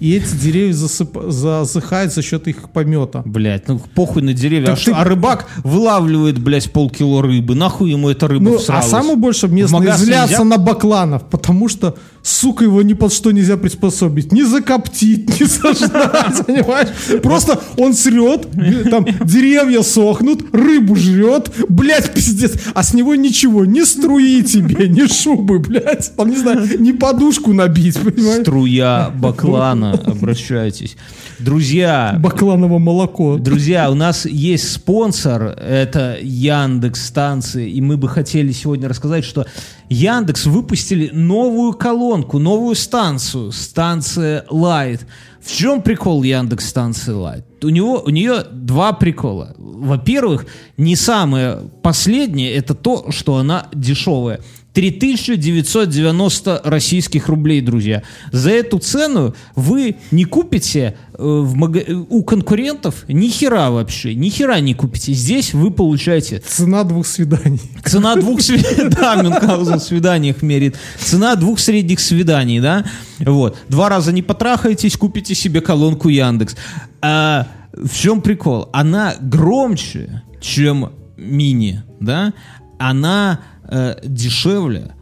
и 0.00 0.16
эти 0.16 0.34
деревья 0.34 0.72
засып- 0.72 1.30
засыхают 1.30 2.12
за 2.12 2.22
счет 2.22 2.48
их 2.48 2.70
помета. 2.70 3.22
Блять, 3.24 3.68
ну 3.68 3.78
похуй 3.94 4.22
на 4.22 4.32
деревья. 4.32 4.66
Так 4.66 4.78
А, 4.78 4.84
ты- 4.84 4.92
а 4.92 5.04
рыбак 5.04 5.46
вылавливает, 5.62 6.38
блядь, 6.38 6.72
полкило 6.72 7.22
рыбы. 7.22 7.54
Нахуй 7.54 7.90
ему 7.90 8.08
эта 8.08 8.26
рыба 8.26 8.44
Ну, 8.44 8.54
а 8.56 8.58
всралась? 8.58 8.86
самое 8.90 9.16
больше 9.16 9.46
местные 9.48 9.96
злятся 9.96 10.42
на 10.44 10.56
бакланов, 10.56 11.24
потому 11.28 11.68
что, 11.68 11.94
сука, 12.22 12.64
его 12.64 12.82
ни 12.82 12.92
под 12.94 13.12
что 13.12 13.30
нельзя 13.30 13.56
приспособить. 13.56 14.32
Не 14.32 14.44
закоптить, 14.44 15.40
не 15.40 15.46
сожрать, 15.46 16.46
понимаешь? 16.46 16.88
Просто 17.22 17.60
он 17.76 17.94
срет, 17.94 18.48
там 18.90 19.06
деревья 19.24 19.82
сохнут, 19.82 20.42
рыбу 20.52 20.96
жрет, 20.96 21.50
блядь, 21.68 22.12
пиздец. 22.12 22.52
А 22.74 22.82
с 22.82 22.94
него 22.94 23.14
ничего, 23.14 23.64
ни 23.64 23.82
струи 23.82 24.42
тебе, 24.42 24.88
ни 24.88 25.06
шубы, 25.06 25.58
блядь. 25.58 26.14
Там, 26.16 26.30
не 26.30 26.36
знаю, 26.36 26.68
ни 26.80 26.92
подушку 26.92 27.52
набить, 27.52 27.98
понимаешь? 27.98 28.42
Струя 28.42 29.10
баклана, 29.14 29.92
обращайтесь. 30.04 30.96
Друзья, 31.40 32.16
Бакланово 32.18 32.78
молоко. 32.78 33.38
Друзья, 33.38 33.90
у 33.90 33.94
нас 33.94 34.26
есть 34.26 34.70
спонсор, 34.70 35.42
это 35.44 36.18
Яндекс 36.20 37.06
станции, 37.06 37.70
и 37.70 37.80
мы 37.80 37.96
бы 37.96 38.10
хотели 38.10 38.52
сегодня 38.52 38.90
рассказать, 38.90 39.24
что 39.24 39.46
Яндекс 39.88 40.44
выпустили 40.44 41.08
новую 41.14 41.72
колонку, 41.72 42.38
новую 42.38 42.74
станцию, 42.74 43.52
станция 43.52 44.44
Light. 44.50 45.00
В 45.40 45.50
чем 45.56 45.80
прикол 45.80 46.22
Яндекс 46.22 46.68
станции 46.68 47.14
Light? 47.14 47.44
У, 47.62 47.70
него, 47.70 48.02
у 48.04 48.10
нее 48.10 48.44
два 48.52 48.92
прикола. 48.92 49.54
Во-первых, 49.56 50.44
не 50.76 50.94
самое 50.94 51.60
последнее, 51.82 52.52
это 52.52 52.74
то, 52.74 53.10
что 53.10 53.36
она 53.36 53.66
дешевая. 53.72 54.40
3990 54.72 56.60
российских 56.64 57.28
рублей, 57.28 57.60
друзья. 57.60 58.02
За 58.32 58.50
эту 58.50 58.78
цену 58.78 59.34
вы 59.56 59.96
не 60.10 60.24
купите 60.24 60.96
э, 61.12 61.16
в 61.18 61.54
мага- 61.56 61.84
э, 61.86 61.92
у 61.92 62.22
конкурентов 62.22 63.04
ни 63.08 63.28
хера 63.28 63.70
вообще, 63.70 64.14
ни 64.14 64.28
хера 64.28 64.60
не 64.60 64.74
купите. 64.74 65.12
Здесь 65.12 65.54
вы 65.54 65.70
получаете 65.70 66.38
Цена 66.38 66.84
двух 66.84 67.06
свиданий. 67.06 67.60
Цена 67.84 68.16
двух 68.16 68.40
свиданий, 68.40 68.90
да, 69.00 69.16
Мюнхгаузен 69.16 69.78
в 69.78 69.82
свиданиях 69.82 70.42
мерит. 70.42 70.76
Цена 70.98 71.34
двух 71.36 71.58
средних 71.58 72.00
свиданий, 72.00 72.60
да? 72.60 72.84
Вот. 73.18 73.58
Два 73.68 73.88
раза 73.88 74.12
не 74.12 74.22
потрахаетесь, 74.22 74.96
купите 74.96 75.34
себе 75.34 75.60
колонку 75.60 76.08
Яндекс. 76.08 76.56
А 77.02 77.46
в 77.72 77.96
чем 77.96 78.20
прикол? 78.20 78.68
Она 78.72 79.14
громче, 79.20 80.22
чем 80.40 80.92
мини, 81.16 81.82
да? 82.00 82.32
Она 82.78 83.40
э, 83.70 83.96
дешевле, 84.04 84.92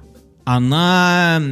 она 0.44 1.42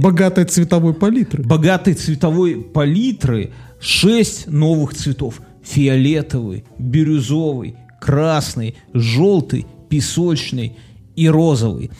Богатой 0.00 0.44
цветовой 0.44 0.94
палитры. 0.94 1.42
богатой 1.42 1.94
цветовой 1.94 2.56
палитры 2.56 3.52
6 3.80 4.46
новых 4.46 4.94
цветов. 4.94 5.42
Фиолетовый, 5.62 6.64
бирюзовый, 6.78 7.76
красный, 8.00 8.76
желтый, 8.94 9.66
песочный 9.90 10.78
и 11.16 11.28
розовый. 11.28 11.90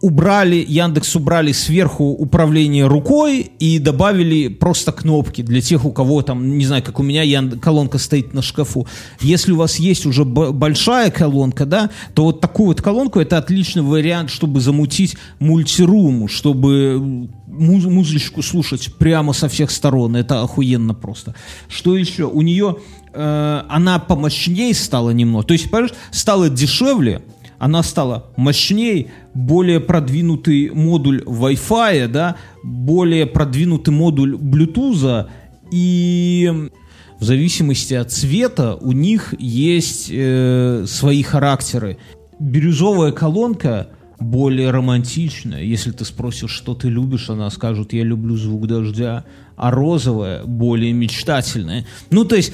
Убрали, 0.00 0.64
Яндекс 0.66 1.16
убрали 1.16 1.52
сверху 1.52 2.04
управление 2.04 2.86
рукой 2.86 3.50
и 3.58 3.78
добавили 3.78 4.48
просто 4.48 4.92
кнопки 4.92 5.42
для 5.42 5.60
тех, 5.60 5.84
у 5.84 5.92
кого 5.92 6.22
там, 6.22 6.58
не 6.58 6.64
знаю, 6.64 6.82
как 6.82 7.00
у 7.00 7.02
меня 7.02 7.22
Янд... 7.22 7.60
колонка 7.60 7.98
стоит 7.98 8.34
на 8.34 8.42
шкафу. 8.42 8.86
Если 9.20 9.52
у 9.52 9.56
вас 9.56 9.76
есть 9.76 10.06
уже 10.06 10.24
большая 10.24 11.10
колонка, 11.10 11.66
да, 11.66 11.90
то 12.14 12.24
вот 12.24 12.40
такую 12.40 12.68
вот 12.68 12.82
колонку 12.82 13.18
это 13.18 13.38
отличный 13.38 13.82
вариант, 13.82 14.30
чтобы 14.30 14.60
замутить 14.60 15.16
мультирум, 15.38 16.28
чтобы 16.28 17.28
муз- 17.46 17.84
музычку 17.84 18.42
слушать 18.42 18.94
прямо 18.98 19.32
со 19.32 19.48
всех 19.48 19.70
сторон. 19.70 20.16
Это 20.16 20.42
охуенно 20.42 20.94
просто. 20.94 21.34
Что 21.68 21.96
еще? 21.96 22.24
У 22.24 22.42
нее 22.42 22.76
э, 23.12 23.62
она 23.68 23.98
помощнее 23.98 24.74
стала 24.74 25.10
немного. 25.10 25.44
То 25.44 25.54
есть, 25.54 25.70
понимаешь, 25.70 25.94
стало 26.10 26.48
дешевле, 26.48 27.22
она 27.60 27.82
стала 27.82 28.32
мощнее, 28.36 29.08
более 29.34 29.80
продвинутый 29.80 30.70
модуль 30.70 31.22
Wi-Fi, 31.22 32.08
да, 32.08 32.36
более 32.64 33.26
продвинутый 33.26 33.92
модуль 33.92 34.34
Bluetooth, 34.34 35.28
и 35.70 36.70
в 37.20 37.24
зависимости 37.24 37.92
от 37.92 38.10
цвета 38.10 38.76
у 38.76 38.92
них 38.92 39.34
есть 39.38 40.08
э, 40.10 40.86
свои 40.88 41.22
характеры. 41.22 41.98
Бирюзовая 42.38 43.12
колонка 43.12 43.88
более 44.18 44.70
романтичная. 44.70 45.62
Если 45.62 45.90
ты 45.90 46.06
спросишь, 46.06 46.50
что 46.50 46.74
ты 46.74 46.88
любишь, 46.88 47.28
она 47.28 47.50
скажет, 47.50 47.92
я 47.92 48.04
люблю 48.04 48.36
звук 48.36 48.66
дождя. 48.68 49.26
А 49.62 49.70
розовая 49.70 50.42
более 50.44 50.94
мечтательная. 50.94 51.84
Ну, 52.08 52.24
то 52.24 52.34
есть 52.34 52.50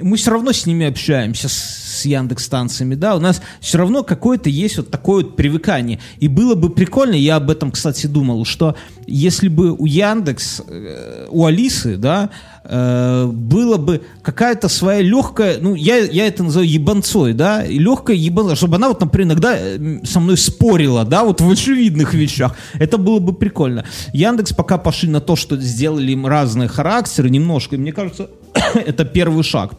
мы 0.00 0.16
все 0.16 0.30
равно 0.30 0.52
с 0.52 0.66
ними 0.66 0.86
общаемся, 0.86 1.48
с, 1.48 1.52
с 1.52 2.04
Яндекс 2.04 2.44
станциями, 2.44 2.94
да, 2.94 3.16
у 3.16 3.18
нас 3.18 3.42
все 3.58 3.78
равно 3.78 4.04
какое-то 4.04 4.48
есть 4.48 4.76
вот 4.76 4.88
такое 4.88 5.24
вот 5.24 5.34
привыкание. 5.34 5.98
И 6.20 6.28
было 6.28 6.54
бы 6.54 6.70
прикольно, 6.70 7.16
я 7.16 7.36
об 7.36 7.50
этом, 7.50 7.72
кстати, 7.72 8.06
думал, 8.06 8.44
что 8.44 8.76
если 9.06 9.48
бы 9.48 9.72
у 9.72 9.86
Яндекс, 9.86 10.62
э, 10.68 11.26
у 11.30 11.44
Алисы, 11.44 11.96
да, 11.96 12.30
э, 12.64 13.26
было 13.26 13.76
бы 13.76 14.02
какая-то 14.22 14.68
своя 14.68 15.02
легкая, 15.02 15.58
ну, 15.60 15.74
я, 15.74 15.98
я 15.98 16.26
это 16.26 16.42
называю 16.44 16.68
ебанцой, 16.68 17.32
да, 17.32 17.64
легкая 17.66 18.16
ебанца, 18.16 18.56
чтобы 18.56 18.76
она 18.76 18.88
вот, 18.88 19.00
например, 19.00 19.28
иногда 19.28 19.56
э, 19.56 20.00
со 20.04 20.20
мной 20.20 20.36
спорила, 20.36 21.04
да, 21.04 21.24
вот 21.24 21.40
в 21.40 21.50
очевидных 21.50 22.14
вещах. 22.14 22.56
Это 22.74 22.96
было 22.96 23.18
бы 23.18 23.32
прикольно. 23.32 23.84
Яндекс 24.12 24.52
пока 24.52 24.78
пошли 24.78 25.08
на 25.10 25.20
то, 25.20 25.36
что 25.36 25.56
сделали 25.56 26.12
им 26.12 26.26
разные 26.44 26.68
характеры 26.68 27.30
немножко, 27.30 27.76
и 27.76 27.78
мне 27.78 27.92
кажется, 27.92 28.28
это 28.74 29.04
первый 29.04 29.42
шаг. 29.42 29.74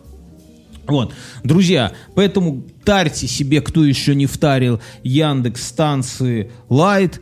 Вот, 0.88 1.14
друзья, 1.44 1.92
поэтому 2.14 2.64
тарьте 2.84 3.28
себе, 3.28 3.62
кто 3.62 3.84
еще 3.84 4.14
не 4.14 4.26
втарил, 4.26 4.80
Яндекс 5.04 5.68
станции 5.68 6.52
Light, 6.70 7.20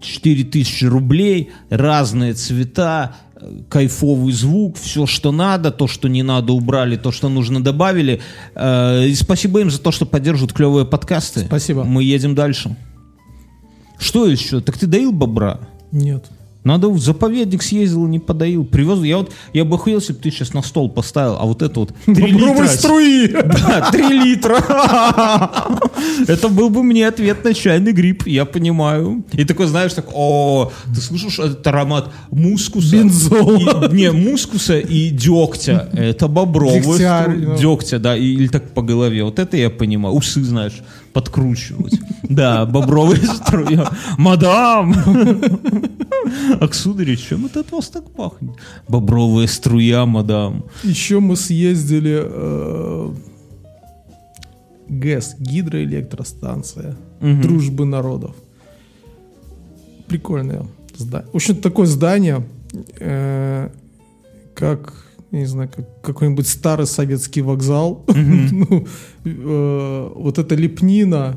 4000 0.00 0.84
рублей, 0.86 1.50
разные 1.70 2.34
цвета, 2.34 3.14
э, 3.36 3.62
кайфовый 3.68 4.32
звук, 4.32 4.76
все, 4.78 5.06
что 5.06 5.32
надо, 5.32 5.70
то, 5.70 5.86
что 5.86 6.08
не 6.08 6.22
надо, 6.22 6.52
убрали, 6.52 6.96
то, 6.96 7.12
что 7.12 7.28
нужно, 7.28 7.62
добавили. 7.62 8.20
Э, 8.54 9.06
И 9.06 9.14
спасибо 9.14 9.60
им 9.60 9.70
за 9.70 9.80
то, 9.80 9.92
что 9.92 10.06
поддерживают 10.06 10.52
клевые 10.52 10.84
подкасты. 10.84 11.40
Спасибо. 11.40 11.84
Мы 11.84 12.02
едем 12.02 12.34
дальше. 12.34 12.76
Что 13.98 14.26
еще? 14.26 14.60
Так 14.60 14.76
ты 14.76 14.86
доил 14.86 15.12
бобра? 15.12 15.60
Нет. 15.92 16.26
Надо 16.64 16.88
в 16.88 16.98
заповедник 16.98 17.62
съездил, 17.62 18.06
не 18.06 18.18
подоил. 18.18 18.64
Привез. 18.64 19.02
Я 19.04 19.18
вот, 19.18 19.32
я 19.52 19.64
бы 19.64 19.76
охуел, 19.76 19.98
если 19.98 20.14
бы 20.14 20.18
ты 20.18 20.30
сейчас 20.30 20.54
на 20.54 20.62
стол 20.62 20.88
поставил, 20.88 21.36
а 21.38 21.44
вот 21.44 21.60
это 21.62 21.80
вот 21.80 21.92
3 22.06 22.14
Бобровые 22.14 22.62
литра. 22.62 22.66
струи! 22.66 23.28
Да, 23.68 23.90
3 23.92 24.08
литра. 24.08 24.58
Это 26.26 26.48
был 26.48 26.70
бы 26.70 26.82
мне 26.82 27.06
ответ 27.08 27.44
на 27.44 27.54
чайный 27.54 27.92
гриб, 27.92 28.26
я 28.26 28.44
понимаю. 28.44 29.24
И 29.32 29.44
такой, 29.44 29.66
знаешь, 29.66 29.92
так, 29.92 30.06
о, 30.14 30.72
ты 30.94 31.00
слышишь 31.00 31.38
этот 31.38 31.66
аромат 31.66 32.10
мускуса? 32.30 32.96
Бензола. 32.96 33.86
И- 33.90 33.94
не, 33.96 34.10
мускуса 34.10 34.78
и 34.78 35.10
дегтя. 35.10 35.88
Это 35.92 36.28
бобровый. 36.28 36.80
Дегтя, 36.80 37.98
да, 37.98 38.16
или 38.16 38.48
так 38.48 38.72
по 38.72 38.82
голове. 38.82 39.24
Вот 39.24 39.38
это 39.38 39.56
я 39.56 39.70
понимаю. 39.70 40.14
Усы, 40.14 40.42
знаешь, 40.42 40.82
подкручивать. 41.14 42.00
Да, 42.24 42.66
бобровые 42.66 43.22
струя. 43.22 43.88
Мадам! 44.18 44.94
Аксударь, 46.60 47.16
чем 47.16 47.46
это 47.46 47.60
от 47.60 47.72
вас 47.72 47.88
так 47.88 48.10
пахнет? 48.10 48.56
Бобровая 48.88 49.46
струя, 49.46 50.04
мадам. 50.06 50.64
Еще 50.82 51.20
мы 51.20 51.36
съездили 51.36 52.20
э, 52.24 53.14
ГЭС, 54.88 55.36
гидроэлектростанция 55.38 56.96
Дружбы 57.20 57.84
народов. 57.86 58.34
Прикольное 60.08 60.66
здание. 60.96 61.30
В 61.32 61.36
общем, 61.36 61.56
такое 61.56 61.86
здание, 61.86 62.46
э, 62.98 63.70
как, 64.54 65.03
я 65.34 65.40
не 65.40 65.46
знаю, 65.46 65.70
как 65.74 66.00
какой-нибудь 66.02 66.46
старый 66.46 66.86
советский 66.86 67.42
вокзал. 67.42 68.04
Ну, 68.14 68.86
э, 69.24 70.12
вот 70.14 70.38
эта 70.38 70.54
лепнина, 70.54 71.36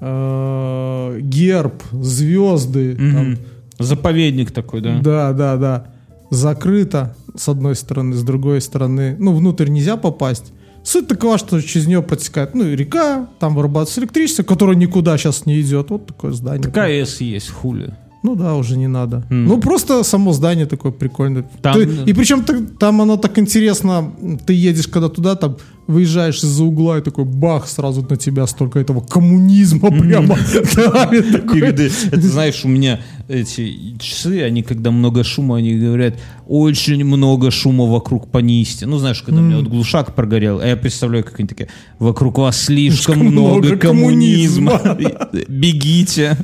э, 0.00 1.18
герб, 1.20 1.82
звезды, 1.92 2.96
там. 2.96 3.36
Заповедник 3.78 4.50
такой, 4.50 4.80
да? 4.80 4.98
да, 5.00 5.32
да, 5.32 5.56
да. 5.56 5.86
Закрыто 6.30 7.16
с 7.36 7.48
одной 7.48 7.76
стороны, 7.76 8.16
с 8.16 8.22
другой 8.22 8.60
стороны, 8.60 9.14
ну, 9.18 9.32
внутрь 9.32 9.68
нельзя 9.68 9.96
попасть. 9.96 10.52
Суть 10.82 11.06
такова, 11.06 11.38
что 11.38 11.60
через 11.60 11.86
нее 11.86 12.02
протекает, 12.02 12.54
ну, 12.54 12.64
и 12.64 12.74
река, 12.74 13.28
там 13.38 13.54
вырабатывается 13.54 14.00
электричество, 14.00 14.42
которое 14.42 14.76
никуда 14.76 15.16
сейчас 15.18 15.46
не 15.46 15.60
идет. 15.60 15.90
Вот 15.90 16.06
такое 16.06 16.32
здание. 16.32 16.62
Такая 16.62 17.04
С 17.04 17.20
есть, 17.20 17.50
хули. 17.50 17.94
Ну 18.22 18.34
да, 18.36 18.54
уже 18.54 18.76
не 18.76 18.88
надо. 18.88 19.22
М. 19.30 19.44
Ну, 19.46 19.60
просто 19.60 20.04
само 20.04 20.32
здание 20.32 20.66
такое 20.66 20.92
прикольное. 20.92 21.44
Там- 21.62 21.74
Ты- 21.74 22.10
и 22.10 22.12
причем 22.14 22.42
ты- 22.42 22.66
там 22.78 23.00
оно 23.00 23.16
так 23.16 23.38
интересно, 23.38 24.10
ты 24.46 24.54
едешь 24.54 24.86
когда 24.88 25.08
туда, 25.08 25.34
там 25.36 25.56
выезжаешь 25.88 26.44
из-за 26.44 26.64
угла 26.64 26.98
и 26.98 27.00
такой 27.00 27.24
бах, 27.24 27.66
сразу 27.66 28.06
на 28.08 28.16
тебя 28.16 28.46
столько 28.46 28.78
этого 28.78 29.00
коммунизма 29.00 29.90
прямо 29.90 30.36
Это 30.52 32.28
знаешь, 32.28 32.64
у 32.64 32.68
меня 32.68 33.00
эти 33.26 33.96
часы, 33.98 34.42
они 34.42 34.62
когда 34.62 34.90
много 34.90 35.24
шума, 35.24 35.56
они 35.56 35.74
говорят, 35.74 36.14
очень 36.46 37.04
много 37.04 37.50
шума 37.50 37.86
вокруг 37.86 38.30
понисти. 38.30 38.84
Ну, 38.84 38.98
знаешь, 38.98 39.22
когда 39.22 39.40
у 39.40 39.44
меня 39.44 39.56
вот 39.58 39.68
глушак 39.68 40.14
прогорел, 40.14 40.60
а 40.60 40.66
я 40.66 40.76
представляю, 40.76 41.24
как 41.24 41.40
они 41.40 41.48
такие, 41.48 41.68
вокруг 41.98 42.38
вас 42.38 42.62
слишком 42.62 43.18
много 43.18 43.76
коммунизма. 43.76 44.80
Бегите. 45.48 46.36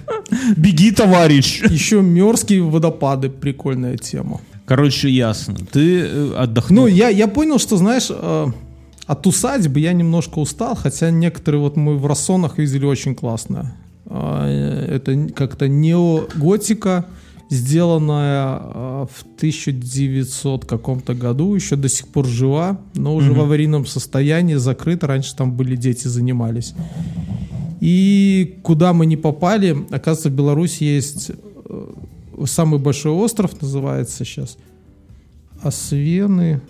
Беги, 0.57 0.91
товарищ. 0.91 1.63
Еще 1.69 2.01
Мерзкие 2.01 2.63
водопады, 2.63 3.29
прикольная 3.29 3.97
тема. 3.99 4.41
Короче, 4.67 5.11
ясно. 5.11 5.57
Ты 5.71 6.01
э, 6.01 6.35
отдохнул. 6.37 6.85
Ну, 6.85 6.87
я, 6.87 7.09
я 7.09 7.29
понял, 7.29 7.59
что, 7.59 7.77
знаешь, 7.77 8.07
э, 8.09 8.47
от 9.07 9.27
усадьбы 9.27 9.81
я 9.81 9.93
немножко 9.93 10.39
устал, 10.39 10.75
хотя 10.75 11.11
некоторые 11.11 11.61
вот 11.61 11.77
мы 11.77 11.99
в 11.99 12.07
Рассонах 12.07 12.59
видели 12.59 12.87
очень 12.87 13.15
классно. 13.15 13.75
А, 14.07 14.47
Это 14.49 15.29
как-то 15.29 15.69
неоготика, 15.69 17.07
сделанная 17.51 18.61
э, 18.63 19.07
в 19.13 19.23
1900 19.37 20.65
каком-то 20.65 21.15
году, 21.15 21.55
еще 21.55 21.77
до 21.77 21.89
сих 21.89 22.09
пор 22.09 22.27
жива, 22.27 22.81
но 22.95 23.15
уже 23.15 23.33
в 23.33 23.41
аварийном 23.41 23.87
состоянии, 23.87 24.55
закрыта. 24.55 25.07
Раньше 25.07 25.37
там 25.37 25.53
были 25.53 25.77
дети, 25.77 26.09
занимались. 26.09 26.75
И 27.81 28.59
куда 28.63 28.95
мы 28.95 29.05
не 29.05 29.19
попали, 29.19 29.77
оказывается, 29.91 30.31
в 30.31 30.33
Беларуси 30.33 30.85
есть 30.85 31.31
э, 31.31 31.87
самый 32.47 32.81
большой 32.81 33.13
остров, 33.13 33.61
называется 33.61 34.25
сейчас 34.25 34.57
Освены, 35.61 36.61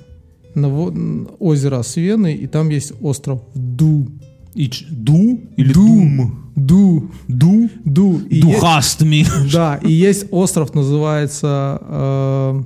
Наво- 0.55 0.91
н- 0.93 1.29
озеро 1.41 1.79
Освены, 1.81 2.35
и 2.35 2.47
там 2.47 2.69
есть 2.71 2.93
остров 3.01 3.41
Ду. 3.55 4.07
И 4.55 4.69
ч- 4.69 4.87
Ду 4.89 5.41
или 5.57 5.73
Дум? 5.73 6.51
Ду. 6.55 7.11
Ду? 7.29 7.69
Ду. 7.85 8.21
И 8.31 8.41
Духастми. 8.41 9.27
да, 9.53 9.77
и 9.83 9.91
есть 9.93 10.27
остров, 10.31 10.75
называется... 10.75 11.79
э, 11.83 12.63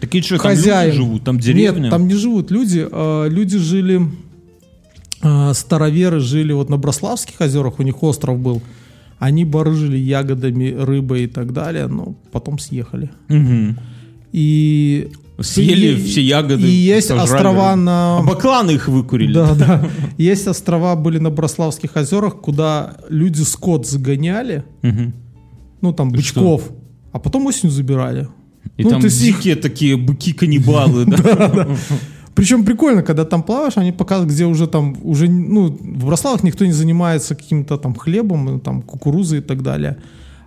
Такие 0.00 0.22
что, 0.22 0.36
там 0.36 0.50
хозяин. 0.50 0.86
люди 0.90 0.96
живут? 0.96 1.24
Там 1.24 1.38
деревня? 1.40 1.80
Нет, 1.82 1.90
там 1.90 2.06
не 2.06 2.14
живут 2.14 2.50
люди. 2.50 2.86
э, 2.88 3.28
люди 3.30 3.58
жили... 3.58 4.02
э, 5.22 5.54
староверы 5.54 6.20
жили 6.20 6.52
вот 6.52 6.68
на 6.70 6.76
Брославских 6.76 7.40
озерах, 7.40 7.80
у 7.80 7.82
них 7.82 8.02
остров 8.02 8.38
был. 8.38 8.62
Они 9.18 9.44
барыжили 9.44 9.96
ягодами, 9.96 10.70
рыбой 10.78 11.24
и 11.24 11.26
так 11.26 11.52
далее, 11.52 11.86
но 11.88 12.14
потом 12.30 12.58
съехали. 12.58 13.10
Мгм. 13.28 13.78
И... 14.32 15.10
Съели 15.40 15.94
и- 15.98 16.04
все 16.04 16.20
ягоды. 16.22 16.62
И 16.66 16.70
есть 16.70 17.08
сожрали. 17.08 17.24
острова 17.32 17.76
на... 17.76 18.18
А 18.18 18.22
бакланы 18.22 18.72
их 18.72 18.88
выкурили. 18.88 19.32
Да, 19.34 19.54
да. 19.54 19.88
Есть 20.16 20.46
острова 20.46 20.94
были 20.94 21.18
на 21.18 21.30
Брославских 21.30 21.96
озерах, 21.96 22.40
куда 22.40 22.96
люди 23.08 23.42
скот 23.42 23.86
загоняли, 23.86 24.64
ну 25.80 25.92
там 25.92 26.10
И 26.10 26.16
бычков, 26.16 26.70
а 27.12 27.18
потом 27.18 27.46
осенью 27.46 27.72
забирали. 27.72 28.28
И 28.76 28.84
Ну, 28.84 28.90
там 28.90 29.00
их- 29.04 29.12
дикие 29.12 29.56
такие 29.56 29.96
быки-каннибалы, 29.96 31.04
да? 31.06 31.66
Причем 32.34 32.64
прикольно, 32.64 33.02
когда 33.02 33.24
там 33.24 33.42
плаваешь, 33.42 33.76
они 33.76 33.92
показывают, 33.92 34.32
где 34.32 34.44
уже 34.46 34.66
там, 34.66 34.96
уже, 35.02 35.28
ну, 35.28 35.66
в 35.68 36.06
Брославах 36.06 36.42
никто 36.42 36.64
не 36.66 36.72
занимается 36.72 37.34
каким-то 37.36 37.76
там 37.76 37.94
хлебом, 37.94 38.58
там, 38.60 38.82
кукурузой 38.82 39.38
и 39.38 39.42
так 39.42 39.62
далее. 39.62 39.98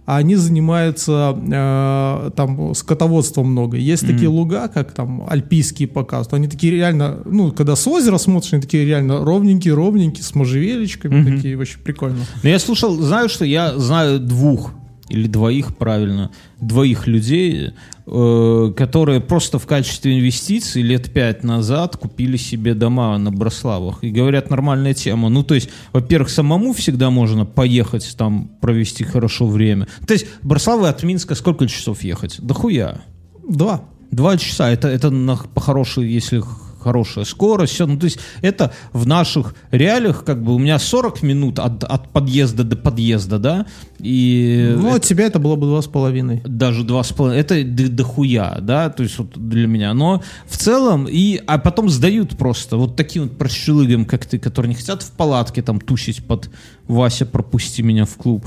А 0.08 0.18
они 0.18 0.36
занимаются 0.36 1.38
э, 1.38 2.32
там 2.36 2.74
скотоводством 2.74 3.52
много. 3.52 3.76
Есть 3.76 4.08
такие 4.08 4.30
луга, 4.30 4.70
как 4.70 4.94
там 4.94 5.28
альпийские 5.30 5.90
показывают. 5.90 6.34
Они 6.34 6.48
такие 6.48 6.72
реально, 6.74 7.20
ну, 7.26 7.52
когда 7.52 7.76
с 7.76 7.86
озера 7.86 8.18
смотришь, 8.18 8.54
они 8.54 8.62
такие 8.62 8.86
реально 8.86 9.26
ровненькие, 9.26 9.74
ровненькие, 9.74 10.24
с 10.24 10.34
можжевелечками, 10.34 11.36
такие 11.36 11.58
очень 11.58 11.80
прикольно. 11.82 12.26
Но 12.42 12.50
я 12.50 12.58
слушал, 12.58 12.96
знаю, 12.96 13.28
что 13.28 13.44
я 13.44 13.78
знаю 13.78 14.20
двух 14.20 14.72
или 15.10 15.28
двоих, 15.28 15.76
правильно, 15.76 16.32
двоих 16.60 17.08
людей, 17.08 17.72
э, 18.06 18.74
которые 18.76 19.22
просто 19.22 19.60
в 19.60 19.66
качестве 19.66 20.18
инвестиций 20.20 20.82
лет 20.82 21.12
пять 21.12 21.44
назад 21.44 21.98
купили 21.98 22.38
себе 22.38 22.74
дома 22.74 23.18
на 23.18 23.32
Брославах. 23.32 24.04
И 24.04 24.10
говорят, 24.10 24.50
нормальная 24.50 24.94
тема. 24.94 25.30
Ну, 25.30 25.44
то 25.44 25.56
есть, 25.56 25.70
во-первых, 25.94 26.30
самому 26.30 26.74
всегда 26.74 27.10
можно 27.10 27.46
поехать 27.46 28.16
там 28.18 28.50
провести 28.62 29.04
хорошо 29.04 29.48
время. 29.48 29.88
То 30.06 30.14
есть, 30.14 30.28
Брославы 30.42 30.90
от 30.90 31.04
Минска 31.04 31.36
сколько 31.36 31.68
часов 31.68 32.04
ехать? 32.04 32.38
Да 32.40 32.54
хуя. 32.54 33.02
Два. 33.48 33.84
Два 34.12 34.38
часа. 34.38 34.70
Это, 34.70 34.88
это 34.88 35.10
на, 35.10 35.38
по 35.38 35.62
хорошей, 35.62 36.10
если 36.10 36.42
хорошая 36.80 37.26
скорость. 37.26 37.74
Все. 37.74 37.86
Ну, 37.86 37.98
то 37.98 38.06
есть 38.06 38.20
это 38.42 38.74
в 38.94 39.08
наших 39.08 39.56
реалиях, 39.72 40.24
как 40.24 40.44
бы 40.44 40.56
у 40.56 40.60
меня 40.60 40.80
40 40.80 41.22
минут 41.24 41.60
от, 41.60 41.84
от 41.84 42.10
подъезда 42.10 42.64
до 42.64 42.76
подъезда, 42.76 43.40
да, 43.40 43.66
и 44.00 44.74
Ну, 44.78 44.96
от 44.96 45.04
тебя 45.04 45.26
это 45.26 45.40
было 45.40 45.56
бы 45.56 45.68
два 45.68 45.82
с 45.82 45.88
половиной. 45.88 46.42
даже 46.46 46.84
два 46.84 47.04
с 47.04 47.12
половиной, 47.12 47.42
это 47.42 47.64
дохуя, 47.64 48.60
да, 48.62 48.90
то 48.90 49.04
есть 49.04 49.18
вот 49.18 49.32
для 49.36 49.68
меня, 49.68 49.94
но 49.94 50.22
в 50.48 50.58
целом, 50.58 51.08
и, 51.10 51.42
а 51.48 51.58
потом 51.58 51.90
сдают 51.90 52.38
просто 52.38 52.78
вот 52.78 52.96
таким 52.96 53.24
вот 53.24 53.38
прощелыгам, 53.38 54.06
как 54.06 54.26
ты, 54.26 54.40
которые 54.40 54.70
не 54.70 54.76
хотят 54.76 55.04
в 55.04 55.12
палатке 55.12 55.62
там 55.62 55.80
тусить 55.80 56.26
под 56.26 56.50
«Вася, 56.88 57.26
пропусти 57.26 57.82
меня 57.82 58.06
в 58.06 58.16
клуб». 58.16 58.46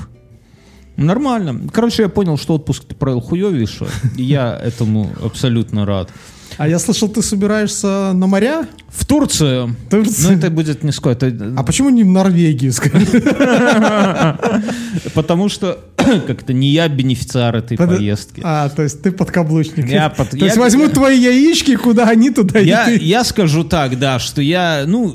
Нормально. 0.96 1.68
Короче, 1.72 2.02
я 2.02 2.08
понял, 2.08 2.36
что 2.36 2.54
отпуск 2.54 2.84
ты 2.84 2.94
провел 2.94 3.20
хуевейше, 3.20 3.86
и 4.16 4.22
я 4.22 4.54
этому 4.54 5.10
абсолютно 5.22 5.86
рад. 5.86 6.10
А 6.58 6.68
я 6.68 6.78
слышал, 6.78 7.08
ты 7.08 7.22
собираешься 7.22 8.12
на 8.12 8.26
моря? 8.26 8.66
В 8.88 9.06
Турцию. 9.06 9.76
Турцию? 9.88 10.32
Ну, 10.32 10.38
это 10.38 10.50
будет 10.50 10.84
не 10.84 10.92
сколько. 10.92 11.26
Это, 11.26 11.54
А 11.56 11.62
почему 11.62 11.88
не 11.90 12.04
в 12.04 12.08
Норвегию, 12.08 12.72
скажи? 12.72 13.06
Потому 15.14 15.48
что 15.48 15.80
как-то 16.26 16.52
не 16.52 16.68
я 16.70 16.88
бенефициар 16.88 17.56
этой 17.56 17.76
Под- 17.76 17.90
поездки. 17.96 18.40
А, 18.44 18.68
то 18.68 18.82
есть 18.82 19.02
ты 19.02 19.12
подкаблучник. 19.12 19.88
Я 19.88 20.08
под- 20.10 20.30
То 20.30 20.36
я- 20.36 20.46
есть 20.46 20.56
возьмут 20.56 20.92
твои 20.92 21.18
яички, 21.18 21.76
куда 21.76 22.08
они, 22.08 22.30
туда 22.30 22.58
Я, 22.58 22.90
и 22.90 22.98
ты. 22.98 23.04
я 23.04 23.24
скажу 23.24 23.64
так, 23.64 23.98
да, 23.98 24.18
что 24.18 24.42
я, 24.42 24.84
ну, 24.86 25.14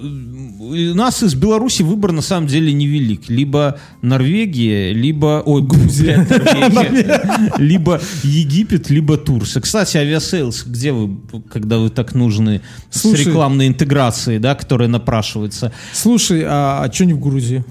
у 0.67 0.73
нас 0.95 1.21
из 1.21 1.35
Беларуси 1.35 1.83
выбор 1.83 2.11
на 2.11 2.21
самом 2.21 2.47
деле 2.47 2.73
невелик. 2.73 3.29
Либо 3.29 3.79
Норвегия, 4.01 4.93
либо... 4.93 5.43
Ой, 5.45 5.61
Грузия. 5.61 6.25
Либо 7.57 8.01
Египет, 8.23 8.89
либо 8.89 9.17
Турция. 9.17 9.61
Кстати, 9.61 9.97
Aviasales, 9.97 10.63
где 10.65 10.91
вы, 10.91 11.17
когда 11.41 11.77
вы 11.77 11.89
так 11.89 12.15
нужны 12.15 12.61
с 12.89 13.01
Слушай. 13.01 13.25
рекламной 13.25 13.67
интеграцией, 13.67 14.39
да, 14.39 14.55
которая 14.55 14.87
напрашивается? 14.87 15.71
Слушай, 15.93 16.43
а, 16.45 16.89
что 16.91 17.05
не 17.05 17.13
в 17.13 17.19
Грузии? 17.19 17.63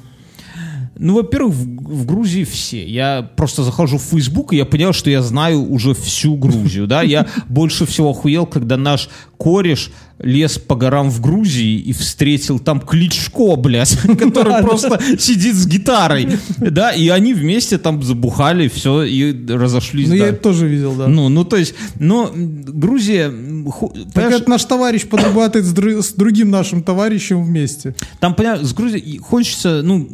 Ну, 0.98 1.14
во-первых, 1.14 1.54
в, 1.54 1.64
в 2.02 2.06
Грузии 2.06 2.44
все. 2.44 2.84
Я 2.86 3.28
просто 3.36 3.62
захожу 3.62 3.98
в 3.98 4.02
Facebook, 4.02 4.52
и 4.52 4.56
я 4.56 4.64
понял, 4.64 4.92
что 4.92 5.10
я 5.10 5.22
знаю 5.22 5.62
уже 5.70 5.94
всю 5.94 6.36
Грузию, 6.36 6.86
да. 6.86 7.02
Я 7.02 7.26
больше 7.48 7.86
всего 7.86 8.10
охуел, 8.10 8.46
когда 8.46 8.76
наш 8.76 9.08
кореш 9.36 9.90
лез 10.20 10.58
по 10.58 10.76
горам 10.76 11.10
в 11.10 11.20
Грузии 11.20 11.76
и 11.80 11.92
встретил 11.92 12.60
там 12.60 12.80
Кличко, 12.80 13.56
блядь, 13.56 13.98
который 14.18 14.62
просто 14.62 15.00
сидит 15.18 15.56
с 15.56 15.66
гитарой, 15.66 16.28
да, 16.58 16.92
и 16.92 17.08
они 17.08 17.34
вместе 17.34 17.78
там 17.78 18.00
забухали, 18.02 18.68
все, 18.68 19.02
и 19.02 19.34
разошлись. 19.48 20.08
Ну, 20.08 20.14
я 20.14 20.28
это 20.28 20.38
тоже 20.38 20.68
видел, 20.68 20.94
да. 20.94 21.08
Ну, 21.08 21.28
ну, 21.28 21.44
то 21.44 21.56
есть, 21.56 21.74
но 21.98 22.30
Грузия, 22.32 23.32
Так 24.14 24.32
это 24.32 24.48
наш 24.48 24.64
товарищ 24.64 25.04
подрабатывает 25.06 25.66
с, 25.66 25.74
дру- 25.74 26.00
с 26.00 26.12
другим 26.12 26.50
нашим 26.50 26.82
товарищем 26.82 27.42
вместе. 27.42 27.94
там, 28.20 28.34
понимаешь, 28.34 28.64
с 28.64 28.72
Грузией 28.72 29.18
хочется, 29.18 29.82
ну, 29.82 30.08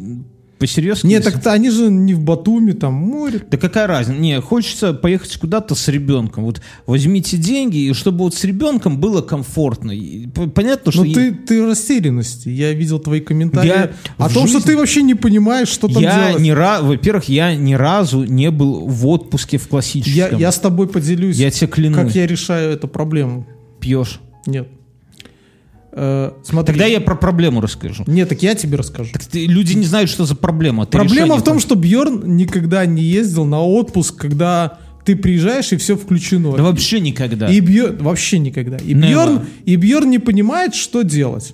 посерьезно. 0.61 1.07
Нет, 1.07 1.23
так 1.23 1.45
они 1.47 1.69
же 1.71 1.89
не 1.89 2.13
в 2.13 2.21
Батуми, 2.21 2.71
там 2.71 2.93
море. 2.93 3.41
Да 3.49 3.57
какая 3.57 3.87
разница? 3.87 4.19
Не, 4.19 4.39
хочется 4.39 4.93
поехать 4.93 5.35
куда-то 5.37 5.75
с 5.75 5.87
ребенком. 5.89 6.43
Вот 6.45 6.61
возьмите 6.85 7.35
деньги, 7.35 7.77
и 7.89 7.93
чтобы 7.93 8.19
вот 8.19 8.35
с 8.35 8.43
ребенком 8.43 8.99
было 8.99 9.21
комфортно. 9.21 9.91
И 9.91 10.27
понятно, 10.27 10.91
что 10.91 11.03
Ну, 11.03 11.11
ты, 11.11 11.31
ты 11.33 11.63
в 11.63 11.67
растерянности. 11.67 12.49
Я 12.49 12.71
видел 12.73 12.99
твои 12.99 13.19
комментарии 13.19 13.67
Я 13.67 13.91
о 14.17 14.29
том, 14.29 14.47
что 14.47 14.59
жизни- 14.59 14.67
ты 14.71 14.77
вообще 14.77 15.01
не 15.01 15.15
понимаешь, 15.15 15.67
что 15.67 15.87
там 15.87 16.01
я 16.01 16.27
делать. 16.29 16.41
ни 16.43 16.51
разу, 16.51 16.85
во-первых, 16.85 17.27
я 17.27 17.55
ни 17.55 17.73
разу 17.73 18.23
не 18.23 18.51
был 18.51 18.87
в 18.87 19.07
отпуске 19.07 19.57
в 19.57 19.63
Я, 19.63 19.67
классическом. 19.69 20.39
я 20.39 20.51
с 20.51 20.59
тобой 20.59 20.87
поделюсь, 20.87 21.37
Я 21.37 21.49
тебе 21.51 21.67
клянусь. 21.67 21.97
как 21.97 22.15
я 22.15 22.27
решаю 22.27 22.71
эту 22.71 22.87
проблему. 22.87 23.47
Пьешь. 23.79 24.19
Нет. 24.45 24.67
Э, 25.93 26.31
смотри. 26.43 26.73
Тогда 26.73 26.85
я 26.85 27.01
про 27.01 27.15
проблему 27.15 27.61
расскажу. 27.61 28.03
Нет, 28.07 28.29
так 28.29 28.41
я 28.43 28.55
тебе 28.55 28.77
расскажу. 28.77 29.11
Так 29.13 29.23
ты- 29.25 29.45
люди 29.45 29.73
не 29.73 29.85
знают, 29.85 30.09
что 30.09 30.25
за 30.25 30.35
проблема. 30.35 30.85
Ты 30.85 30.91
Проблема 30.97 31.35
в 31.35 31.43
том, 31.43 31.59
что 31.59 31.75
Бьорн 31.75 32.35
никогда 32.37 32.85
не 32.85 33.03
ездил 33.03 33.45
на 33.45 33.61
отпуск, 33.61 34.15
когда 34.15 34.79
ты 35.03 35.15
приезжаешь 35.15 35.71
и 35.73 35.77
все 35.77 35.97
включено. 35.97 36.55
Да 36.55 36.63
вообще 36.63 36.99
никогда. 36.99 37.49
И 37.51 37.59
Бьорн 37.59 37.97
вообще 37.97 38.39
никогда. 38.39 38.77
И. 38.77 38.93
Бьорн, 38.93 39.41
и 39.65 39.75
Бьорн 39.75 40.09
не 40.09 40.19
понимает, 40.19 40.75
что 40.75 41.01
делать. 41.01 41.53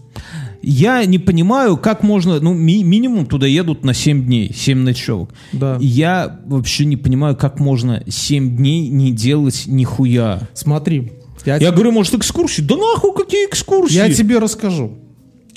Я 0.62 1.06
не 1.06 1.20
понимаю, 1.20 1.78
как 1.78 2.04
можно... 2.04 2.40
Ну, 2.40 2.54
ми- 2.54 2.84
минимум 2.84 3.26
туда 3.26 3.48
едут 3.48 3.86
на 3.86 3.94
7 3.94 4.26
дней, 4.26 4.52
7 4.54 4.80
ночевок. 4.80 5.30
Да. 5.54 5.78
Я 5.80 6.42
вообще 6.46 6.86
не 6.86 6.98
понимаю, 6.98 7.36
как 7.38 7.60
можно 7.60 8.04
7 8.08 8.58
дней 8.58 8.90
не 8.90 9.12
делать 9.12 9.64
нихуя. 9.68 10.42
Смотри, 10.54 11.14
я, 11.48 11.54
Я 11.54 11.60
тебе, 11.60 11.72
говорю, 11.72 11.92
может, 11.94 12.14
экскурсии? 12.14 12.62
Да 12.62 12.76
нахуй, 12.76 13.14
какие 13.14 13.48
экскурсии? 13.48 13.96
я 13.96 14.14
тебе 14.14 14.38
расскажу. 14.40 14.98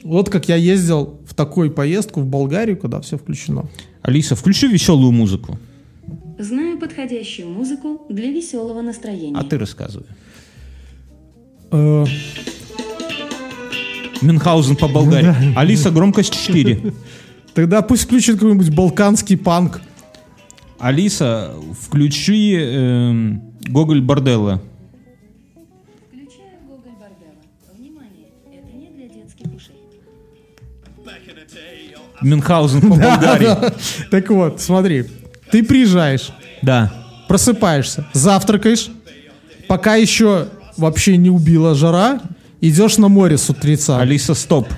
Вот 0.05 0.31
как 0.31 0.49
я 0.49 0.57
ездил 0.57 1.21
в 1.27 1.35
такую 1.35 1.73
поездку 1.73 2.21
в 2.21 2.27
Болгарию, 2.27 2.77
когда 2.77 3.01
все 3.01 3.19
включено. 3.19 3.69
Алиса, 4.03 4.37
включи 4.37 4.69
веселую 4.69 5.11
музыку. 5.13 5.59
Знаю 6.39 6.79
подходящую 6.79 7.49
музыку 7.49 8.03
для 8.09 8.31
веселого 8.31 8.81
настроения. 8.83 9.37
А 9.37 9.43
ты 9.45 9.59
рассказывай. 9.59 10.07
Э, 11.73 12.07
Мюнхгаузен 14.23 14.77
по 14.77 14.87
Болгарии. 14.89 15.55
Алиса, 15.57 15.91
громкость 15.91 16.33
4. 16.33 16.95
тогда 17.55 17.83
пусть 17.83 18.05
включит 18.05 18.37
какой-нибудь 18.37 18.71
балканский 18.71 19.37
панк. 19.37 19.81
Алиса, 20.79 21.53
включи 21.79 22.55
эм, 22.55 23.43
Гоголь 23.69 24.01
Борделла. 24.01 24.63
Мюнхгаузен 32.23 32.81
по 32.83 32.89
Болгарии. 32.97 33.73
Так 34.11 34.31
вот, 34.31 34.61
смотри, 34.61 35.07
ты 35.51 35.63
приезжаешь, 35.63 36.31
Да. 36.63 36.93
просыпаешься, 37.29 38.07
завтракаешь, 38.13 38.89
пока 39.69 39.95
еще 39.97 40.49
вообще 40.77 41.17
не 41.17 41.31
убила 41.31 41.75
жара, 41.75 42.21
идешь 42.61 42.99
на 42.99 43.09
море 43.09 43.37
с 43.39 43.49
утреца. 43.51 43.99
Алиса, 44.01 44.35
стоп. 44.35 44.69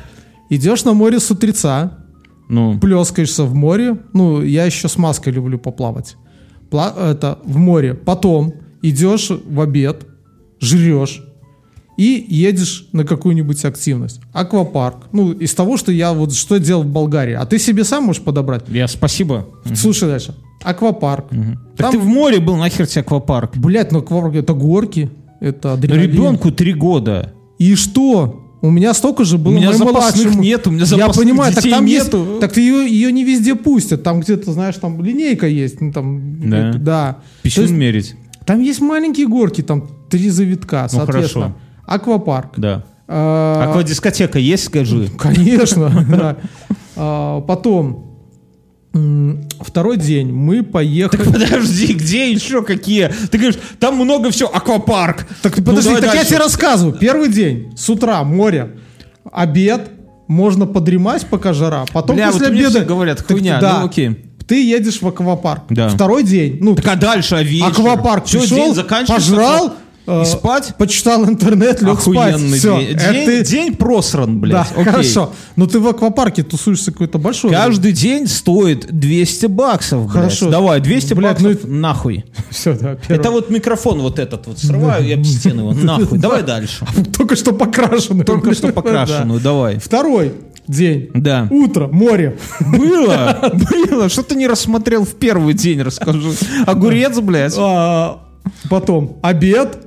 Идешь 0.50 0.84
на 0.84 0.92
море 0.92 1.18
с 1.20 1.30
утреца, 1.30 1.98
Ну, 2.48 2.78
плескаешься 2.78 3.44
в 3.44 3.54
море. 3.54 3.96
Ну, 4.12 4.42
я 4.42 4.66
еще 4.66 4.88
с 4.88 4.98
маской 4.98 5.30
люблю 5.32 5.58
поплавать. 5.58 6.16
Пла- 6.70 7.10
это 7.12 7.38
в 7.44 7.56
море. 7.56 7.94
Потом 7.94 8.54
идешь 8.82 9.30
в 9.30 9.60
обед, 9.60 10.04
жрешь 10.60 11.22
и 12.02 12.26
едешь 12.34 12.88
на 12.92 13.04
какую-нибудь 13.04 13.64
активность. 13.64 14.20
Аквапарк. 14.32 15.08
Ну, 15.12 15.32
из 15.32 15.54
того, 15.54 15.76
что 15.76 15.92
я 15.92 16.12
вот 16.12 16.34
что 16.34 16.58
делал 16.58 16.82
в 16.82 16.86
Болгарии. 16.86 17.34
А 17.34 17.44
ты 17.46 17.58
себе 17.58 17.84
сам 17.84 18.04
можешь 18.04 18.22
подобрать. 18.22 18.64
я 18.68 18.88
спасибо. 18.88 19.46
Слушай 19.74 20.08
дальше. 20.08 20.34
Аквапарк. 20.64 21.26
Так 21.30 21.38
Там, 21.76 21.92
ты 21.92 21.98
в 21.98 22.06
море 22.06 22.38
был, 22.40 22.56
нахер 22.56 22.86
тебе 22.86 23.00
аквапарк? 23.02 23.56
блядь, 23.56 23.92
ну 23.92 23.98
аквапарк 24.00 24.34
это 24.36 24.52
горки, 24.54 25.10
это 25.40 25.72
адреналин. 25.74 26.10
ребенку 26.10 26.50
три 26.50 26.72
года. 26.72 27.32
И 27.58 27.74
что? 27.74 28.38
У 28.62 28.70
меня 28.70 28.94
столько 28.94 29.24
же 29.24 29.38
было 29.38 29.52
У 29.52 29.56
меня 29.56 29.72
запасных 29.72 30.24
младшему. 30.24 30.42
нет, 30.42 30.66
у 30.68 30.70
меня 30.70 30.80
Я 30.82 30.86
запасных 30.86 31.24
понимаю, 31.24 31.52
так 31.54 31.64
детей 31.64 31.74
там 31.74 31.84
нету. 31.84 32.18
есть, 32.28 32.40
так 32.40 32.56
ее, 32.56 32.88
ее 32.88 33.10
не 33.12 33.24
везде 33.24 33.54
пустят. 33.56 34.02
Там 34.04 34.20
где-то, 34.20 34.52
знаешь, 34.52 34.76
там 34.76 35.02
линейка 35.02 35.48
есть, 35.48 35.80
ну, 35.80 35.92
там, 35.92 36.48
Да. 36.48 36.70
э, 36.70 36.74
да. 36.74 37.16
Есть 37.42 37.70
мерить. 37.70 38.14
там 38.46 38.60
есть 38.60 38.80
маленькие 38.80 39.26
горки, 39.26 39.62
там 39.62 39.88
три 40.08 40.30
завитка, 40.30 40.88
Ну, 40.92 40.98
соответственно. 40.98 41.44
хорошо. 41.46 41.60
Аквапарк. 41.86 42.58
Да. 42.58 42.84
А, 43.08 43.68
Аквадискотека 43.68 44.38
есть, 44.38 44.64
скажи? 44.64 45.08
Конечно, 45.18 45.90
да. 46.10 46.36
А, 46.96 47.40
Потом 47.42 48.12
Второй 49.60 49.96
день 49.96 50.32
мы 50.32 50.62
поехали... 50.62 51.22
Подожди, 51.24 51.94
где 51.94 52.30
еще 52.30 52.62
какие? 52.62 53.10
Ты 53.30 53.38
говоришь, 53.38 53.58
там 53.80 53.96
много 53.96 54.30
всего, 54.30 54.54
аквапарк. 54.54 55.26
Так 55.40 55.56
Ну, 55.56 55.64
подожди, 55.64 55.96
так 55.96 56.14
я 56.14 56.24
тебе 56.24 56.38
рассказываю. 56.38 56.94
Первый 56.98 57.30
день, 57.30 57.72
с 57.74 57.88
утра 57.88 58.22
море, 58.22 58.76
обед, 59.32 59.90
можно 60.28 60.66
подремать, 60.66 61.26
пока 61.26 61.54
жара. 61.54 61.86
Потом 61.92 62.16
Бля, 62.16 62.26
после 62.26 62.48
вот 62.48 62.52
мне 62.52 62.66
обеда... 62.66 62.80
все 62.80 62.86
говорят, 62.86 63.18
Так, 63.18 63.28
хуйня, 63.28 63.60
да, 63.60 63.80
ну 63.80 63.86
окей. 63.86 64.26
Ты 64.46 64.62
едешь 64.62 65.00
в 65.00 65.08
аквапарк. 65.08 65.62
Да. 65.70 65.88
Второй 65.88 66.24
день. 66.24 66.58
Ну, 66.60 66.74
Так 66.74 66.86
а 66.88 66.96
дальше, 66.96 67.36
а 67.36 67.42
вечер? 67.42 67.68
аквапарк 67.68 68.26
Всё, 68.26 68.40
пришел, 68.40 68.74
день 68.74 68.84
пожрал, 69.06 69.74
И 70.04 70.10
э, 70.10 70.24
спать? 70.24 70.74
почитал 70.78 71.24
интернет, 71.24 71.80
лег 71.80 72.00
спать. 72.00 72.34
Охуенный 72.34 72.58
Всё. 72.58 72.78
день. 72.80 72.96
Это 72.96 73.44
День, 73.44 73.76
просран, 73.76 74.34
Да, 74.34 74.40
блядь. 74.40 74.72
окей. 74.72 74.84
хорошо. 74.84 75.32
Но 75.56 75.66
ты 75.66 75.78
в 75.78 75.86
аквапарке 75.86 76.42
тусуешься 76.42 76.90
какой-то 76.90 77.18
большой. 77.18 77.50
Каждый 77.52 77.92
день 77.92 78.26
стоит 78.26 78.86
200 78.90 79.46
баксов, 79.46 80.02
блядь. 80.02 80.12
Хорошо. 80.12 80.50
Давай, 80.50 80.80
200 80.80 81.14
Блядь, 81.14 81.40
ну 81.40 81.50
баксов, 81.50 81.70
нахуй. 81.70 82.24
Все, 82.50 82.72
да, 82.74 82.96
первый. 82.96 83.20
Это 83.20 83.30
вот 83.30 83.50
микрофон 83.50 84.00
вот 84.00 84.18
этот 84.18 84.46
вот 84.48 84.58
срываю 84.58 85.06
и 85.06 85.12
об 85.12 85.24
стену 85.24 85.70
его, 85.70 85.72
нахуй. 85.72 86.18
Давай 86.18 86.42
дальше. 86.42 86.84
Только 87.16 87.36
что 87.36 87.52
покрашенный. 87.52 88.24
Только 88.24 88.54
что 88.54 88.66
Да. 88.72 88.72
покрашенную, 88.72 89.40
давай. 89.40 89.78
Второй 89.78 90.32
день. 90.66 91.10
Да. 91.14 91.46
Утро, 91.50 91.86
море. 91.88 92.38
Было, 92.60 93.52
было. 93.70 94.08
Что 94.08 94.22
ты 94.22 94.34
не 94.34 94.46
рассмотрел 94.46 95.04
в 95.04 95.14
первый 95.14 95.54
день, 95.54 95.80
расскажи. 95.82 96.30
Огурец, 96.66 97.18
блядь. 97.20 97.54
Потом 98.68 99.18
обед, 99.22 99.86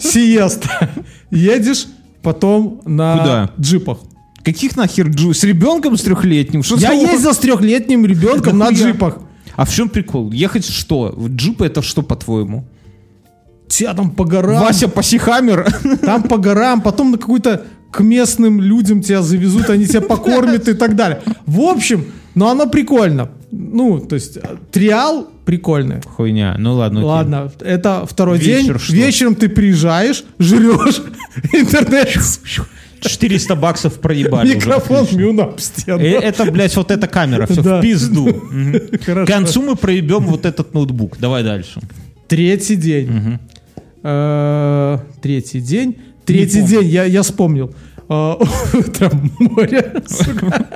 сиеста. 0.00 0.90
Едешь 1.30 1.86
потом 2.22 2.80
на 2.84 3.18
Куда? 3.18 3.50
джипах. 3.60 3.98
Каких 4.44 4.76
нахер 4.76 5.08
джу? 5.08 5.34
С 5.34 5.44
ребенком 5.44 5.96
с 5.96 6.02
трехлетним? 6.02 6.62
Что 6.62 6.76
Я 6.76 6.92
ездил 6.92 7.32
с 7.32 7.38
трехлетним 7.38 8.04
ребенком 8.06 8.58
на 8.58 8.70
джипах. 8.70 9.18
А 9.54 9.64
в 9.64 9.72
чем 9.72 9.88
прикол? 9.88 10.32
Ехать 10.32 10.64
что? 10.64 11.12
В 11.14 11.28
Джип 11.28 11.60
это 11.62 11.82
что, 11.82 12.02
по-твоему? 12.02 12.64
Тебя 13.68 13.94
там 13.94 14.10
по 14.10 14.24
горам. 14.24 14.60
Вася 14.62 14.88
Пасихаммер? 14.88 15.66
Там 16.02 16.22
по 16.24 16.36
горам, 16.36 16.80
потом 16.82 17.12
на 17.12 17.18
какой-то 17.18 17.64
к 17.90 18.00
местным 18.00 18.60
людям 18.60 19.02
тебя 19.02 19.22
завезут, 19.22 19.70
они 19.70 19.86
тебя 19.86 20.00
покормят 20.00 20.68
и 20.68 20.74
так 20.74 20.94
далее. 20.96 21.22
В 21.46 21.60
общем, 21.60 22.06
ну 22.34 22.48
оно 22.48 22.66
прикольно. 22.66 23.30
Ну, 23.50 24.00
то 24.00 24.14
есть, 24.14 24.36
э, 24.38 24.56
триал 24.70 25.28
прикольный. 25.44 26.00
Хуйня. 26.02 26.56
Ну 26.58 26.74
ладно. 26.74 27.00
окей. 27.00 27.08
Ладно, 27.08 27.52
это 27.60 28.06
второй 28.08 28.38
Вечер 28.38 28.74
день. 28.74 28.78
что? 28.78 28.92
Вечером 28.94 29.34
ты 29.34 29.48
приезжаешь, 29.48 30.24
жрешь, 30.38 31.02
интернет, 31.52 32.08
400 33.00 33.56
баксов 33.56 33.94
проебали. 34.00 34.54
микрофон 34.54 34.98
отлично. 35.04 35.18
мюн 35.20 35.40
об 35.40 35.58
стену. 35.60 36.00
Э, 36.02 36.20
Это, 36.20 36.44
блядь, 36.52 36.76
вот 36.76 36.90
эта 36.90 37.06
камера. 37.08 37.46
Все 37.46 37.62
Да. 37.62 37.78
в 37.78 37.82
пизду. 37.82 38.26
К 39.04 39.26
концу 39.26 39.62
мы 39.62 39.74
проебем 39.76 40.26
вот 40.26 40.46
этот 40.46 40.72
ноутбук. 40.74 41.16
Давай 41.18 41.42
дальше. 41.42 41.80
Третий 42.28 42.76
день. 42.76 43.38
Э, 44.02 44.98
Третий 45.20 45.60
день. 45.60 45.96
Третий 46.24 46.62
день, 46.62 46.86
я, 46.86 47.04
я 47.04 47.22
вспомнил. 47.22 47.74
Утром 48.74 49.30
море. 49.38 49.94
сука. 50.06 50.66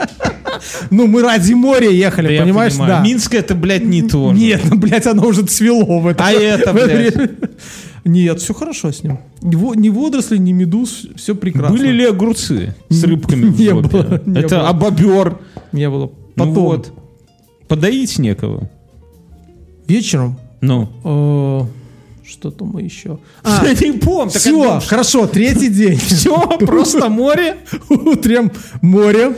Ну, 0.90 1.06
мы 1.06 1.22
ради 1.22 1.52
моря 1.54 1.90
ехали, 1.90 2.38
понимаешь? 2.38 2.76
Да. 2.76 3.00
Минск 3.00 3.34
это, 3.34 3.54
блядь, 3.54 3.84
не 3.84 4.02
то. 4.02 4.32
Нет, 4.32 4.62
ну, 4.70 4.78
блядь, 4.78 5.06
оно 5.06 5.26
уже 5.26 5.42
цвело 5.44 6.00
в 6.00 6.06
это. 6.06 6.24
А 6.26 6.32
это, 6.32 6.72
блядь? 6.72 7.14
Нет, 8.04 8.40
все 8.40 8.54
хорошо 8.54 8.92
с 8.92 9.02
ним. 9.02 9.18
Ни 9.42 9.56
во- 9.56 9.74
Ни 9.74 10.52
медуз, 10.52 11.06
все 11.16 11.34
прекрасно. 11.34 11.76
Были 11.76 11.90
ли 11.90 12.04
огурцы 12.06 12.74
с 12.88 13.02
рыбками 13.04 13.46
в 13.46 13.58
Не 13.60 13.74
было, 13.74 14.20
Это 14.36 14.56
было. 14.56 14.68
а 14.68 14.72
бобер. 14.72 15.38
Не 15.72 15.90
было. 15.90 16.10
Ну 16.36 16.54
Потом. 16.54 16.54
Подоить 17.68 18.18
некого. 18.18 18.70
вечером, 19.88 20.38
Ну. 20.60 21.68
Что-то 22.28 22.64
мы 22.64 22.82
еще... 22.82 23.18
А, 23.42 23.64
не 23.80 23.92
помню. 23.92 24.30
все, 24.30 24.80
хорошо, 24.80 25.26
третий 25.26 25.68
день. 25.68 25.96
Все, 26.06 26.36
просто 26.60 27.08
море. 27.08 27.58
Утром 27.88 28.50
море, 28.82 29.36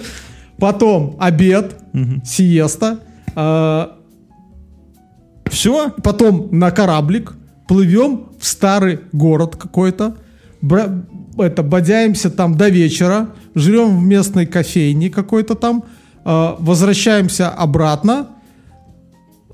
потом 0.58 1.16
обед, 1.20 1.76
сиеста, 2.24 3.00
э, 3.34 3.86
Все. 5.50 5.90
потом 6.02 6.48
на 6.50 6.70
кораблик, 6.70 7.34
плывем 7.66 8.30
в 8.38 8.46
старый 8.46 9.00
город 9.12 9.56
какой-то, 9.56 10.16
это, 11.38 11.62
бодяемся 11.62 12.30
там 12.30 12.56
до 12.56 12.68
вечера, 12.68 13.28
жрем 13.54 13.98
в 13.98 14.02
местной 14.02 14.46
кофейне 14.46 15.10
какой-то 15.10 15.54
там, 15.54 15.84
э, 16.24 16.54
возвращаемся 16.58 17.50
обратно, 17.50 18.28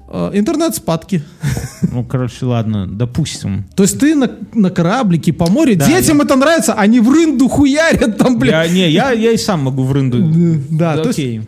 э, 0.09 0.31
интернет 0.35 0.75
спадки. 0.75 1.23
Ну, 1.93 2.05
короче, 2.05 2.47
ладно, 2.47 2.87
допустим. 2.87 3.65
То 3.77 3.85
есть 3.85 3.99
ты 4.01 4.15
на, 4.15 4.31
на 4.53 4.71
кораблике 4.71 5.33
по 5.33 5.51
морю, 5.51 5.77
Да, 5.77 5.87
детям 5.87 6.21
это 6.21 6.37
нравится, 6.37 6.75
они 6.75 7.01
в 7.01 7.11
рынду 7.11 7.49
хуярят 7.49 8.19
там, 8.19 8.39
блядь. 8.39 8.69
Я, 8.69 8.75
не, 8.75 8.91
я, 8.91 9.13
я 9.13 9.33
и 9.33 9.37
сам 9.37 9.61
могу 9.65 9.85
в 9.85 9.93
рынду. 9.93 10.19
Да, 10.71 10.97
то 10.97 11.09
есть, 11.09 11.19
окей. 11.19 11.43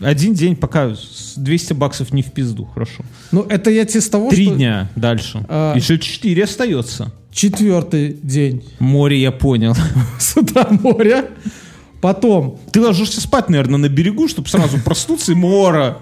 Один 0.00 0.34
день 0.34 0.56
пока 0.56 0.94
с 0.94 1.34
200 1.36 1.74
баксов 1.74 2.12
не 2.12 2.22
в 2.22 2.32
пизду, 2.32 2.64
хорошо. 2.64 3.04
ну 3.30 3.42
это 3.48 3.70
я 3.70 3.84
тебе 3.84 4.00
с 4.00 4.08
того, 4.08 4.30
Три 4.30 4.46
что 4.46 4.54
дня 4.56 4.90
дальше. 4.96 5.44
А. 5.48 5.74
Еще 5.76 5.98
четыре 5.98 6.44
остается. 6.44 7.12
четвертый 7.30 8.18
день 8.22 8.64
Море 8.80 9.20
я 9.20 9.30
понял. 9.30 9.76
с 10.18 10.36
утра 10.36 10.66
моря, 10.70 11.26
потом 12.02 12.58
Ты 12.72 12.80
ложишься 12.82 13.20
спать, 13.20 13.48
наверное, 13.48 13.78
на 13.78 13.88
берегу, 13.88 14.28
чтобы 14.28 14.48
сразу 14.48 14.76
проснуться 14.84 15.32
и 15.32 15.34
мора. 15.34 15.96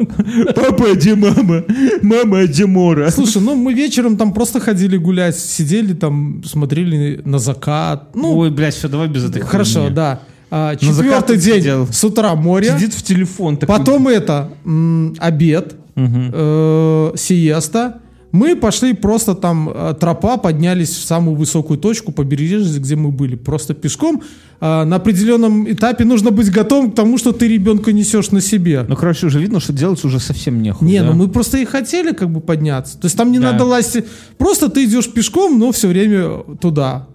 Папа, 0.57 0.95
где 0.95 1.15
мама? 1.15 1.63
Мама, 2.03 2.45
где 2.47 2.67
мора? 2.67 3.11
Слушай, 3.11 3.43
ну 3.43 3.55
мы 3.55 3.75
вечером 3.75 4.17
там 4.17 4.33
просто 4.33 4.59
ходили 4.59 4.97
гулять, 4.97 5.39
сидели 5.39 5.93
там, 5.93 6.43
смотрели 6.45 7.21
на 7.25 7.39
закат. 7.39 8.17
Ну, 8.17 8.37
Ой, 8.39 8.51
блядь, 8.51 8.75
все, 8.75 8.89
давай 8.89 9.07
без 9.09 9.25
этой 9.25 9.43
хорошо, 9.43 9.91
да. 9.91 10.21
А, 10.51 10.75
четвертый 10.75 11.37
ты 11.37 11.43
день 11.43 11.61
сидел. 11.61 11.87
с 11.87 12.03
утра 12.03 12.35
море. 12.35 12.73
Сидит 12.77 12.95
в 12.95 13.03
телефон. 13.03 13.57
такой. 13.57 13.79
Потом 13.79 14.09
это 14.09 14.51
м, 14.65 15.15
обед, 15.21 15.77
э, 15.95 17.13
сиеста. 17.17 18.01
Мы 18.33 18.55
пошли 18.55 18.93
просто 18.93 19.35
там 19.35 19.69
э, 19.69 19.95
тропа, 19.99 20.37
поднялись 20.37 20.91
в 20.91 21.05
самую 21.05 21.37
высокую 21.37 21.79
точку 21.79 22.13
побережья, 22.13 22.79
где 22.79 22.95
мы 22.95 23.11
были, 23.11 23.35
просто 23.35 23.75
пешком. 23.75 24.23
А, 24.61 24.85
на 24.85 24.97
определенном 24.97 25.71
этапе 25.71 26.05
нужно 26.05 26.31
быть 26.31 26.51
готовым 26.51 26.93
к 26.93 26.95
тому, 26.95 27.19
что 27.19 27.33
ты 27.33 27.49
ребенка 27.49 27.93
несешь 27.93 28.31
на 28.31 28.41
себе. 28.41 28.85
Ну, 28.89 28.95
короче, 28.95 29.27
уже 29.27 29.41
видно, 29.41 29.59
что 29.59 29.73
делать 29.73 30.05
уже 30.05 30.21
совсем 30.21 30.63
нехуй. 30.63 30.87
Не, 30.87 31.01
да? 31.01 31.07
ну 31.07 31.15
мы 31.15 31.29
просто 31.29 31.59
и 31.59 31.65
хотели 31.65 32.13
как 32.13 32.31
бы 32.31 32.41
подняться. 32.41 32.99
То 32.99 33.07
есть 33.07 33.17
там 33.17 33.33
не 33.33 33.39
Да. 33.41 33.53
надо 33.53 33.65
лазить. 33.65 34.05
Просто 34.39 34.69
ты 34.69 34.85
идешь 34.85 35.11
пешком, 35.11 35.59
но 35.59 35.73
все 35.73 35.89
время 35.89 36.45
туда. 36.61 37.09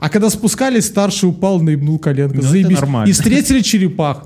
А 0.00 0.08
когда 0.08 0.30
спускались, 0.30 0.86
старший 0.86 1.28
упал, 1.28 1.60
наебнул 1.60 1.98
коленко. 1.98 2.34
Ну, 2.36 2.40
это 2.40 2.48
Заебись. 2.48 2.76
нормально. 2.80 3.10
И 3.10 3.12
встретили 3.12 3.60
черепах. 3.60 4.24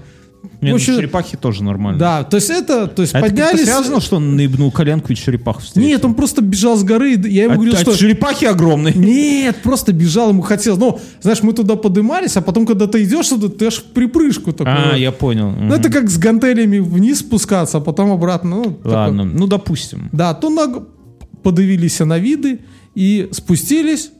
Не, 0.60 0.72
в 0.72 0.74
общем, 0.76 0.96
черепахи 0.96 1.36
тоже 1.36 1.62
нормально. 1.62 1.98
Да, 1.98 2.24
то 2.24 2.36
есть 2.36 2.50
это, 2.50 2.86
то 2.86 3.02
есть 3.02 3.14
А 3.14 3.18
это 3.18 3.28
поднялись. 3.28 3.64
связано, 3.64 4.00
что 4.00 4.16
он 4.16 4.36
наебнул 4.36 4.70
коленку 4.70 5.12
и 5.12 5.16
черепаху 5.16 5.60
встретил? 5.60 5.88
Нет, 5.88 6.04
он 6.04 6.14
просто 6.14 6.42
бежал 6.42 6.76
с 6.76 6.84
горы. 6.84 7.14
и 7.14 7.28
Я 7.30 7.44
ему 7.44 7.54
а, 7.54 7.56
говорил, 7.56 7.74
а 7.74 7.78
что... 7.78 7.96
черепахи 7.96 8.44
огромные. 8.44 8.94
Нет, 8.94 9.56
просто 9.62 9.92
бежал, 9.92 10.30
ему 10.30 10.42
хотелось. 10.42 10.78
Ну, 10.78 10.98
знаешь, 11.20 11.42
мы 11.42 11.52
туда 11.52 11.76
подымались, 11.76 12.36
а 12.36 12.42
потом, 12.42 12.66
когда 12.66 12.86
ты 12.86 13.04
идешь 13.04 13.28
туда, 13.28 13.48
ты 13.48 13.66
аж 13.66 13.76
в 13.76 13.84
припрыжку 13.84 14.52
такой. 14.52 14.92
А, 14.92 14.96
я 14.96 15.12
понял. 15.12 15.50
Ну, 15.50 15.74
это 15.74 15.90
как 15.90 16.10
с 16.10 16.18
гантелями 16.18 16.78
вниз 16.78 17.20
спускаться, 17.20 17.78
а 17.78 17.80
потом 17.80 18.10
обратно. 18.10 18.56
Ну, 18.56 18.64
такой. 18.72 18.92
Ладно, 18.92 19.24
ну, 19.24 19.46
допустим. 19.46 20.08
Да, 20.12 20.34
то 20.34 20.50
на... 20.50 20.84
подавились 21.42 21.98
на 22.00 22.18
виды 22.18 22.60
и 22.94 23.28
спустились. 23.32 24.10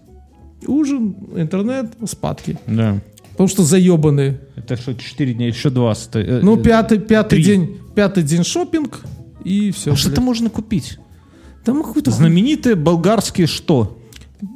Ужин, 0.66 1.14
интернет, 1.36 1.92
спадки. 2.08 2.58
Да. 2.66 2.98
Потому 3.36 3.48
что 3.48 3.62
заебаны. 3.64 4.40
Это 4.56 4.76
что, 4.76 4.94
4 4.94 5.34
дня, 5.34 5.46
еще 5.48 5.68
2 5.68 5.94
стоит. 5.94 6.42
Ну, 6.42 6.56
пятый, 6.56 6.98
пятый 6.98 7.36
три. 7.36 7.44
день, 7.44 7.78
пятый 7.94 8.22
день 8.22 8.44
шопинг 8.44 9.00
и 9.44 9.70
все. 9.72 9.92
А 9.92 9.96
что-то 9.96 10.22
можно 10.22 10.48
купить. 10.48 10.98
Там 11.64 11.82
какой-то 11.82 12.10
Знаменитые 12.10 12.76
болгарские 12.76 13.46
что? 13.46 13.98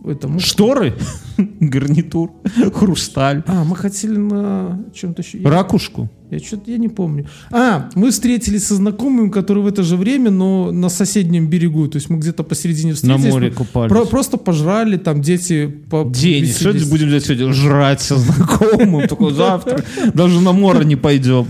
это, 0.07 0.29
мы- 0.29 0.41
Шторы, 0.41 0.95
гарнитур, 1.39 2.31
хрусталь, 2.75 3.43
А, 3.47 3.65
мы 3.65 3.77
хотели 3.77 4.17
на 4.17 4.83
чем-то 4.95 5.23
еще. 5.23 5.39
Ракушку. 5.47 6.09
Я 6.31 6.39
что-то 6.39 6.71
я 6.71 6.79
не 6.79 6.89
помню. 6.89 7.27
А, 7.51 7.89
мы 7.95 8.11
встретились 8.11 8.67
со 8.67 8.75
знакомым, 8.77 9.31
который 9.31 9.63
в 9.63 9.67
это 9.67 9.83
же 9.83 9.97
время, 9.97 10.31
но 10.31 10.71
на 10.73 10.89
соседнем 10.89 11.49
берегу. 11.49 11.89
То 11.89 11.97
есть 11.97 12.11
мы 12.11 12.19
где-то 12.19 12.43
посередине 12.43 12.95
встретились. 12.95 13.33
море 13.33 13.49
мы 13.51 13.55
купались. 13.55 13.91
про- 13.91 14.05
просто 14.05 14.37
пожрали, 14.37 14.97
там 14.97 15.21
дети 15.23 15.67
по- 15.91 16.05
День. 16.05 16.47
Что 16.47 16.73
будем 16.73 17.09
делать 17.09 17.25
сегодня? 17.25 17.53
Жрать 17.53 18.01
со 18.01 18.17
знакомым. 18.17 19.09
Такой 19.09 19.33
завтра. 19.33 19.85
Даже 20.15 20.41
на 20.41 20.53
море 20.53 20.85
не 20.85 20.97
пойдем. 20.97 21.47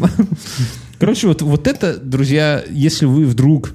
Короче, 0.99 1.29
вот, 1.29 1.41
вот 1.43 1.67
это, 1.67 1.97
друзья, 1.97 2.63
если 2.71 3.07
вы 3.07 3.25
вдруг 3.25 3.73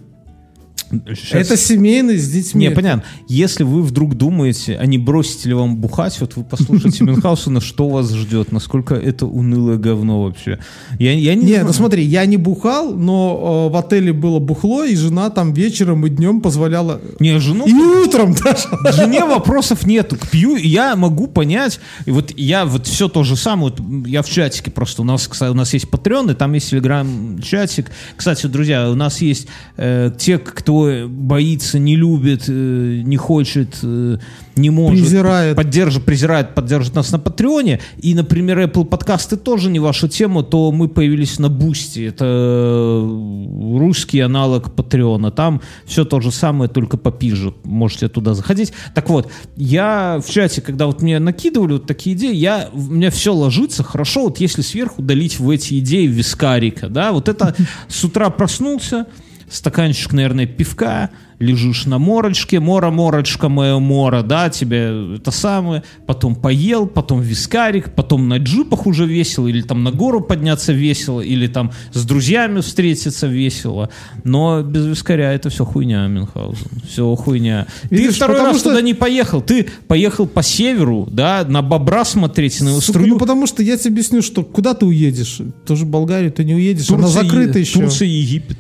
Щас- 1.14 1.48
Это 1.48 1.58
семейный 1.58 2.18
с 2.18 2.30
детьми. 2.30 2.68
Не, 2.68 2.72
понятно. 2.72 3.04
Если 3.28 3.64
вы 3.64 3.82
вдруг 3.82 4.16
думаете, 4.16 4.78
а 4.78 4.86
не 4.86 4.98
бросите 4.98 5.50
ли 5.50 5.56
вам 5.56 5.78
бухать, 5.78 6.20
вот 6.20 6.36
вы 6.36 6.44
послушайте 6.44 7.04
Мюнхгаузена, 7.06 7.62
что 7.62 7.90
вас 7.90 8.12
ждет, 8.14 8.52
насколько 8.52 8.96
это 8.96 9.26
унылое 9.26 9.78
говно 9.78 10.24
вообще. 10.24 10.60
Я, 11.00 11.14
я 11.14 11.36
не, 11.36 11.46
Не, 11.46 11.64
ну 11.64 11.74
смотри, 11.74 12.04
я 12.04 12.26
не 12.26 12.38
бухал, 12.38 12.94
но 12.94 13.68
э, 13.70 13.74
в 13.74 13.78
отеле 13.78 14.14
было 14.14 14.40
бухло, 14.40 14.84
и 14.84 14.96
жена 14.96 15.30
там 15.30 15.54
вечером 15.54 16.06
и 16.06 16.10
днем 16.10 16.42
позволяла... 16.42 17.02
Не, 17.20 17.40
жену 17.40 17.66
И 17.66 17.74
утром 17.74 18.34
даже. 18.34 18.68
Жене 18.96 19.26
вопросов 19.26 19.86
нету. 19.86 20.18
К 20.18 20.30
пью, 20.30 20.56
и 20.56 20.68
я 20.68 20.96
могу 20.96 21.28
понять. 21.28 21.80
И 22.06 22.12
вот 22.12 22.32
я 22.38 22.66
вот 22.66 22.88
все 22.88 23.08
то 23.10 23.24
же 23.24 23.36
самое. 23.36 23.74
Вот 23.76 24.08
я 24.08 24.22
в 24.22 24.30
чатике 24.30 24.72
просто. 24.72 25.02
У 25.02 25.06
нас, 25.06 25.30
у 25.42 25.54
нас 25.54 25.74
есть 25.74 25.86
Patreon, 25.86 26.32
и 26.32 26.36
там 26.36 26.54
есть 26.54 26.70
телеграм-чатик. 26.70 27.92
Кстати, 28.16 28.48
друзья, 28.48 28.90
у 28.90 28.96
нас 28.96 29.22
есть 29.22 29.48
э, 29.78 30.12
те, 30.18 30.38
кто 30.38 30.75
боится, 31.08 31.80
не 31.80 31.96
любит, 31.96 32.46
э, 32.48 33.02
не 33.04 33.18
хочет, 33.18 33.80
э, 33.84 34.18
не 34.56 34.70
может. 34.70 35.02
Презирает. 35.02 35.56
Поддержит, 35.56 36.06
презирает, 36.06 36.56
поддержит 36.56 36.96
нас 36.96 37.12
на 37.12 37.20
Патреоне. 37.20 37.80
И, 37.98 38.14
например, 38.14 38.60
Apple 38.60 38.86
подкасты 38.86 39.38
тоже 39.38 39.70
не 39.70 39.80
ваша 39.80 40.08
тема, 40.08 40.44
то 40.44 40.72
мы 40.72 40.88
появились 40.88 41.40
на 41.40 41.50
Boosty. 41.50 42.08
Это 42.08 42.26
э, 42.26 43.78
русский 43.78 44.20
аналог 44.20 44.74
Патреона. 44.74 45.32
Там 45.32 45.62
все 45.86 46.06
то 46.06 46.20
же 46.20 46.32
самое, 46.32 46.70
только 46.70 46.98
попиже. 46.98 47.54
Можете 47.64 48.08
туда 48.08 48.34
заходить. 48.34 48.74
Так 48.94 49.10
вот, 49.10 49.32
я 49.56 50.22
в 50.26 50.30
чате, 50.30 50.62
когда 50.62 50.88
вот 50.88 51.02
мне 51.02 51.20
накидывали 51.20 51.74
вот 51.74 51.86
такие 51.86 52.16
идеи, 52.16 52.36
я, 52.36 52.70
у 52.74 52.82
меня 52.82 53.12
все 53.12 53.34
ложится 53.34 53.84
хорошо, 53.84 54.24
вот 54.26 54.40
если 54.40 54.62
сверху 54.62 55.02
долить 55.02 55.40
в 55.40 55.50
эти 55.50 55.80
идеи 55.80 56.08
вискарика, 56.08 56.88
да, 56.88 57.12
вот 57.12 57.30
это 57.30 57.56
с 57.88 58.04
утра 58.04 58.30
проснулся, 58.30 59.08
стаканчик, 59.56 60.14
наверное, 60.14 60.46
пивка, 60.46 61.10
лежишь 61.40 61.86
на 61.86 61.98
морочке, 62.00 62.60
мора, 62.62 62.92
морочка 62.92 63.50
моя 63.50 63.78
мора, 63.78 64.22
да, 64.22 64.50
тебе 64.50 65.16
это 65.18 65.32
самое, 65.32 65.84
потом 66.06 66.34
поел, 66.36 66.88
потом 66.88 67.20
вискарик, 67.22 67.94
потом 67.94 68.30
на 68.30 68.38
джипах 68.38 68.88
уже 68.88 69.06
весело, 69.06 69.48
или 69.48 69.62
там 69.62 69.84
на 69.84 69.92
гору 69.92 70.22
подняться 70.22 70.72
весело, 70.72 71.20
или 71.20 71.48
там 71.48 71.72
с 71.92 72.06
друзьями 72.06 72.62
встретиться 72.62 73.28
весело, 73.28 73.90
но 74.24 74.62
без 74.62 74.86
вискаря 74.86 75.34
это 75.34 75.50
все 75.50 75.66
хуйня, 75.66 76.08
Мюнхгаузен, 76.08 76.68
все 76.90 77.14
хуйня. 77.16 77.68
ты 77.90 77.96
Видишь, 77.96 78.16
второй 78.16 78.36
потому 78.38 78.54
раз 78.54 78.62
что- 78.62 78.70
туда 78.70 78.82
не 78.82 78.94
поехал, 78.94 79.42
ты 79.42 79.68
поехал 79.88 80.28
по 80.28 80.42
северу, 80.42 81.08
да, 81.12 81.44
на 81.48 81.62
бобра 81.62 82.06
смотреть, 82.06 82.62
на 82.62 82.70
его 82.70 82.80
Сука, 82.80 83.00
струю. 83.00 83.10
ну 83.16 83.20
потому 83.20 83.46
что 83.46 83.62
я 83.62 83.76
тебе 83.78 83.92
объясню, 83.92 84.22
что 84.22 84.44
куда 84.44 84.74
ты 84.74 84.86
уедешь? 84.86 85.42
Тоже 85.68 85.86
Болгарию 85.86 86.32
ты 86.32 86.46
не 86.46 86.54
уедешь, 86.56 86.90
она 86.90 87.04
Турция 87.04 87.22
и- 87.22 87.26
закрыта 87.26 87.60
еще. 87.60 87.80
Турция 87.82 88.08
и 88.08 88.12
Египет. 88.12 88.58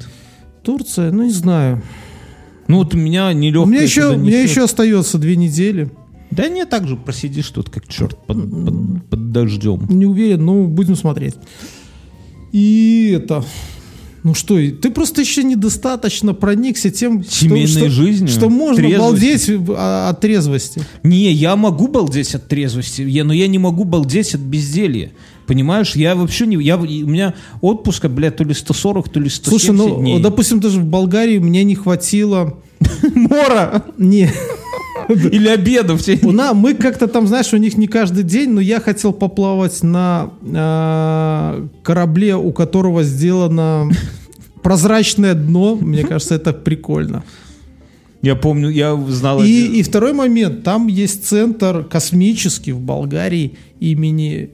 Турция, 0.65 1.11
ну 1.11 1.23
не 1.23 1.31
знаю. 1.31 1.81
Ну 2.67 2.77
вот 2.77 2.93
у 2.95 2.97
меня 2.97 3.31
нелегкое. 3.33 3.63
У 3.63 3.67
меня 3.67 3.81
еще, 3.83 4.15
у 4.15 4.17
меня 4.17 4.41
еще 4.41 4.63
остается 4.63 5.17
две 5.17 5.35
недели. 5.35 5.89
Да 6.31 6.49
не, 6.49 6.65
так 6.65 6.87
же 6.87 6.97
просидишь 6.97 7.49
тут, 7.49 7.69
как 7.69 7.87
черт 7.87 8.17
под, 8.25 8.49
под- 8.49 9.09
под 9.09 9.31
дождем. 9.31 9.85
Не 9.89 10.05
уверен, 10.05 10.43
но 10.43 10.63
будем 10.65 10.95
смотреть. 10.95 11.35
И 12.51 13.13
это... 13.15 13.43
Ну 14.23 14.33
что, 14.33 14.55
ты 14.55 14.89
просто 14.89 15.21
еще 15.21 15.43
недостаточно 15.43 16.33
проникся 16.33 16.89
тем, 16.89 17.23
Семейной 17.23 17.67
что, 17.67 17.89
жизнью, 17.91 18.27
что 18.27 18.49
можно 18.49 18.77
трезвостью. 18.77 19.59
балдеть 19.59 19.77
а, 19.77 20.09
от 20.09 20.19
трезвости. 20.19 20.81
Не, 21.03 21.31
я 21.31 21.55
могу 21.55 21.87
балдеть 21.87 22.33
от 22.33 22.47
трезвости, 22.47 23.03
я, 23.03 23.23
но 23.23 23.33
я 23.33 23.47
не 23.47 23.59
могу 23.59 23.83
балдеть 23.83 24.33
от 24.33 24.41
безделья. 24.41 25.11
Понимаешь, 25.47 25.95
я 25.95 26.15
вообще 26.15 26.47
не... 26.47 26.61
Я, 26.63 26.77
у 26.77 26.83
меня 26.83 27.33
отпуска, 27.61 28.09
блядь, 28.09 28.37
то 28.37 28.43
ли 28.43 28.53
140, 28.53 29.09
то 29.09 29.19
ли 29.19 29.29
170 29.29 29.49
Слушай, 29.49 29.77
ну, 29.77 29.99
дней. 29.99 30.19
допустим, 30.21 30.59
даже 30.59 30.79
в 30.79 30.85
Болгарии 30.85 31.37
мне 31.37 31.63
не 31.63 31.75
хватило... 31.75 32.57
Мора! 33.15 33.83
Не, 33.97 34.29
Или 35.09 35.47
обедов. 35.49 36.01
у 36.23 36.31
нас, 36.31 36.55
мы 36.55 36.73
как-то 36.73 37.07
там, 37.07 37.27
знаешь, 37.27 37.53
у 37.53 37.57
них 37.57 37.77
не 37.77 37.87
каждый 37.87 38.23
день, 38.23 38.49
но 38.49 38.61
я 38.61 38.79
хотел 38.79 39.13
поплавать 39.13 39.83
на 39.83 40.31
а, 40.53 41.67
корабле, 41.83 42.35
у 42.35 42.51
которого 42.51 43.03
сделано 43.03 43.89
прозрачное 44.63 45.35
дно. 45.35 45.75
Мне 45.75 46.03
кажется, 46.03 46.35
это 46.35 46.53
прикольно. 46.53 47.23
Я 48.21 48.35
помню, 48.35 48.69
я 48.69 48.95
знал... 49.09 49.43
И, 49.43 49.79
и 49.79 49.83
второй 49.83 50.13
момент. 50.13 50.63
Там 50.63 50.87
есть 50.87 51.27
центр 51.27 51.83
космический 51.83 52.71
в 52.71 52.79
Болгарии 52.79 53.57
имени 53.79 54.49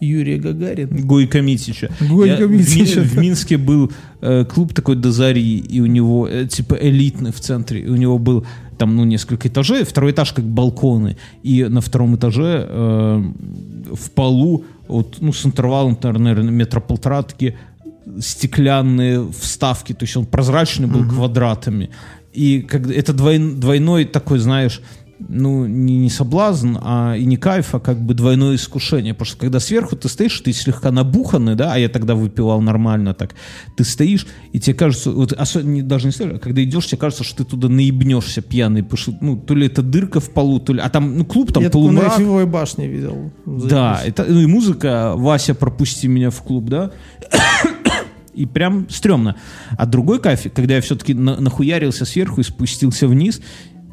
Юрия 0.00 0.38
Гагарина. 0.38 1.00
Гойко 1.06 1.40
Митича. 1.42 1.90
Я 2.00 2.36
в 2.46 2.50
Ми- 2.50 2.58
Митича, 2.58 3.00
В, 3.02 3.14
да. 3.14 3.20
Минске 3.20 3.56
был 3.56 3.90
э, 4.20 4.44
клуб 4.44 4.72
такой 4.74 4.96
Дозари, 4.96 5.40
и 5.58 5.80
у 5.80 5.86
него, 5.86 6.28
э, 6.28 6.46
типа, 6.46 6.74
элитный 6.74 7.30
в 7.32 7.40
центре. 7.40 7.80
И 7.80 7.88
у 7.88 7.96
него 7.96 8.18
был 8.18 8.44
там, 8.78 8.94
ну, 8.96 9.04
несколько 9.04 9.48
этажей. 9.48 9.84
Второй 9.84 10.10
этаж 10.12 10.32
как 10.32 10.44
балконы. 10.44 11.16
И 11.42 11.64
на 11.64 11.80
втором 11.80 12.14
этаже 12.16 12.66
э, 12.68 13.24
в 13.94 14.10
полу, 14.10 14.64
вот, 14.88 15.16
ну, 15.20 15.32
с 15.32 15.46
интервалом, 15.46 15.96
наверное, 16.02 16.50
метра 16.52 16.80
полтора, 16.80 17.22
такие 17.22 17.54
стеклянные 18.20 19.26
вставки. 19.32 19.92
То 19.92 20.04
есть 20.04 20.16
он 20.16 20.26
прозрачный 20.26 20.86
был 20.88 21.08
квадратами. 21.08 21.88
И 22.34 22.60
как, 22.60 22.86
это 22.90 23.12
двой- 23.12 23.54
двойной 23.54 24.04
такой, 24.04 24.38
знаешь, 24.38 24.80
ну, 25.18 25.66
не, 25.66 25.98
не 25.98 26.10
соблазн, 26.10 26.76
а 26.80 27.14
и 27.16 27.24
не 27.24 27.36
кайф, 27.36 27.74
а 27.74 27.80
как 27.80 28.00
бы 28.00 28.14
двойное 28.14 28.56
искушение. 28.56 29.14
Потому 29.14 29.26
что 29.26 29.38
когда 29.38 29.60
сверху 29.60 29.96
ты 29.96 30.08
стоишь, 30.08 30.40
ты 30.40 30.52
слегка 30.52 30.90
набуханный, 30.90 31.54
да, 31.54 31.72
а 31.72 31.78
я 31.78 31.88
тогда 31.88 32.14
выпивал 32.14 32.60
нормально 32.60 33.14
так, 33.14 33.34
ты 33.76 33.84
стоишь, 33.84 34.26
и 34.52 34.60
тебе 34.60 34.74
кажется, 34.74 35.10
вот 35.10 35.32
особенно 35.32 35.70
не- 35.70 35.82
даже 35.82 36.06
не 36.06 36.12
стоишь, 36.12 36.34
а 36.34 36.38
когда 36.38 36.62
идешь, 36.62 36.86
тебе 36.86 36.98
кажется, 36.98 37.24
что 37.24 37.38
ты 37.38 37.44
туда 37.44 37.68
наебнешься 37.68 38.42
пьяный, 38.42 38.82
потому 38.82 38.98
что, 38.98 39.14
ну, 39.20 39.36
то 39.36 39.54
ли 39.54 39.66
это 39.66 39.82
дырка 39.82 40.20
в 40.20 40.30
полу, 40.30 40.60
то 40.60 40.72
ли, 40.72 40.80
а 40.80 40.88
там, 40.88 41.16
ну, 41.18 41.24
клуб, 41.24 41.52
там 41.52 41.62
я 41.62 41.68
на 41.68 41.72
полумрак. 41.72 42.12
Эйфелевой 42.12 42.46
башне 42.46 42.86
видел. 42.86 43.32
Да, 43.46 44.02
это, 44.04 44.24
ну 44.28 44.40
и 44.40 44.46
музыка 44.46 45.14
«Вася, 45.16 45.54
пропусти 45.54 46.08
меня 46.08 46.30
в 46.30 46.42
клуб», 46.42 46.66
да? 46.68 46.90
И 48.34 48.44
прям 48.44 48.86
стрёмно. 48.90 49.36
А 49.78 49.86
другой 49.86 50.20
кайф, 50.20 50.42
когда 50.54 50.74
я 50.74 50.82
все-таки 50.82 51.14
нахуярился 51.14 52.04
сверху 52.04 52.42
и 52.42 52.44
спустился 52.44 53.08
вниз, 53.08 53.40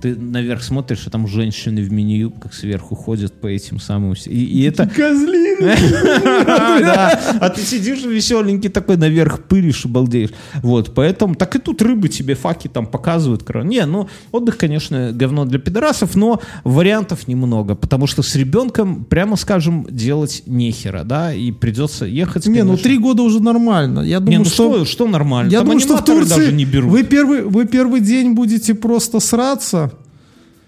ты 0.03 0.17
наверх 0.17 0.61
смотришь, 0.63 1.03
а 1.07 1.09
там 1.09 1.27
женщины 1.27 1.81
в 1.81 1.89
мини-юбках 1.89 2.53
сверху 2.53 2.93
ходят 2.93 3.31
по 3.39 3.47
этим 3.47 3.79
самым... 3.79 4.15
И, 4.25 4.43
и 4.43 4.63
это... 4.63 4.85
Козлин! 4.95 5.53
Да. 6.43 7.37
А 7.39 7.49
ты 7.49 7.61
сидишь 7.61 8.03
веселенький 8.03 8.69
такой, 8.69 8.97
наверх 8.97 9.43
пыришь 9.43 9.85
и 9.85 9.87
балдеешь. 9.87 10.31
Вот, 10.61 10.93
поэтому... 10.93 11.35
Так 11.35 11.55
и 11.55 11.59
тут 11.59 11.81
рыбы 11.81 12.09
тебе 12.09 12.35
факи 12.35 12.67
там 12.67 12.85
показывают. 12.85 13.47
Не, 13.63 13.85
ну, 13.85 14.09
отдых, 14.33 14.57
конечно, 14.57 15.13
говно 15.13 15.45
для 15.45 15.57
пидорасов, 15.57 16.15
но 16.15 16.41
вариантов 16.65 17.29
немного, 17.29 17.75
потому 17.75 18.05
что 18.05 18.23
с 18.23 18.35
ребенком, 18.35 19.05
прямо 19.05 19.37
скажем, 19.37 19.87
делать 19.89 20.43
нехера, 20.45 21.03
да, 21.05 21.33
и 21.33 21.51
придется 21.53 22.05
ехать, 22.05 22.45
Не, 22.47 22.63
ну 22.63 22.75
три 22.75 22.97
года 22.97 23.21
уже 23.21 23.41
нормально. 23.41 24.01
Я 24.01 24.19
думаю, 24.19 24.39
ну 24.39 24.45
что... 24.45 24.83
что, 24.83 25.07
нормально? 25.07 25.49
Я 25.49 25.61
думаю, 25.61 25.79
что 25.79 25.95
в 25.95 26.03
Турции 26.03 26.35
даже 26.35 26.51
не 26.51 26.65
берут. 26.65 26.91
Вы, 26.91 27.03
первый, 27.03 27.43
вы 27.43 27.65
первый 27.65 28.01
день 28.01 28.33
будете 28.33 28.73
просто 28.73 29.21
сраться. 29.21 29.92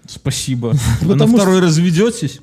Спасибо. 0.08 0.74
А 1.02 1.14
на 1.14 1.26
второй 1.26 1.60
разведетесь? 1.60 2.40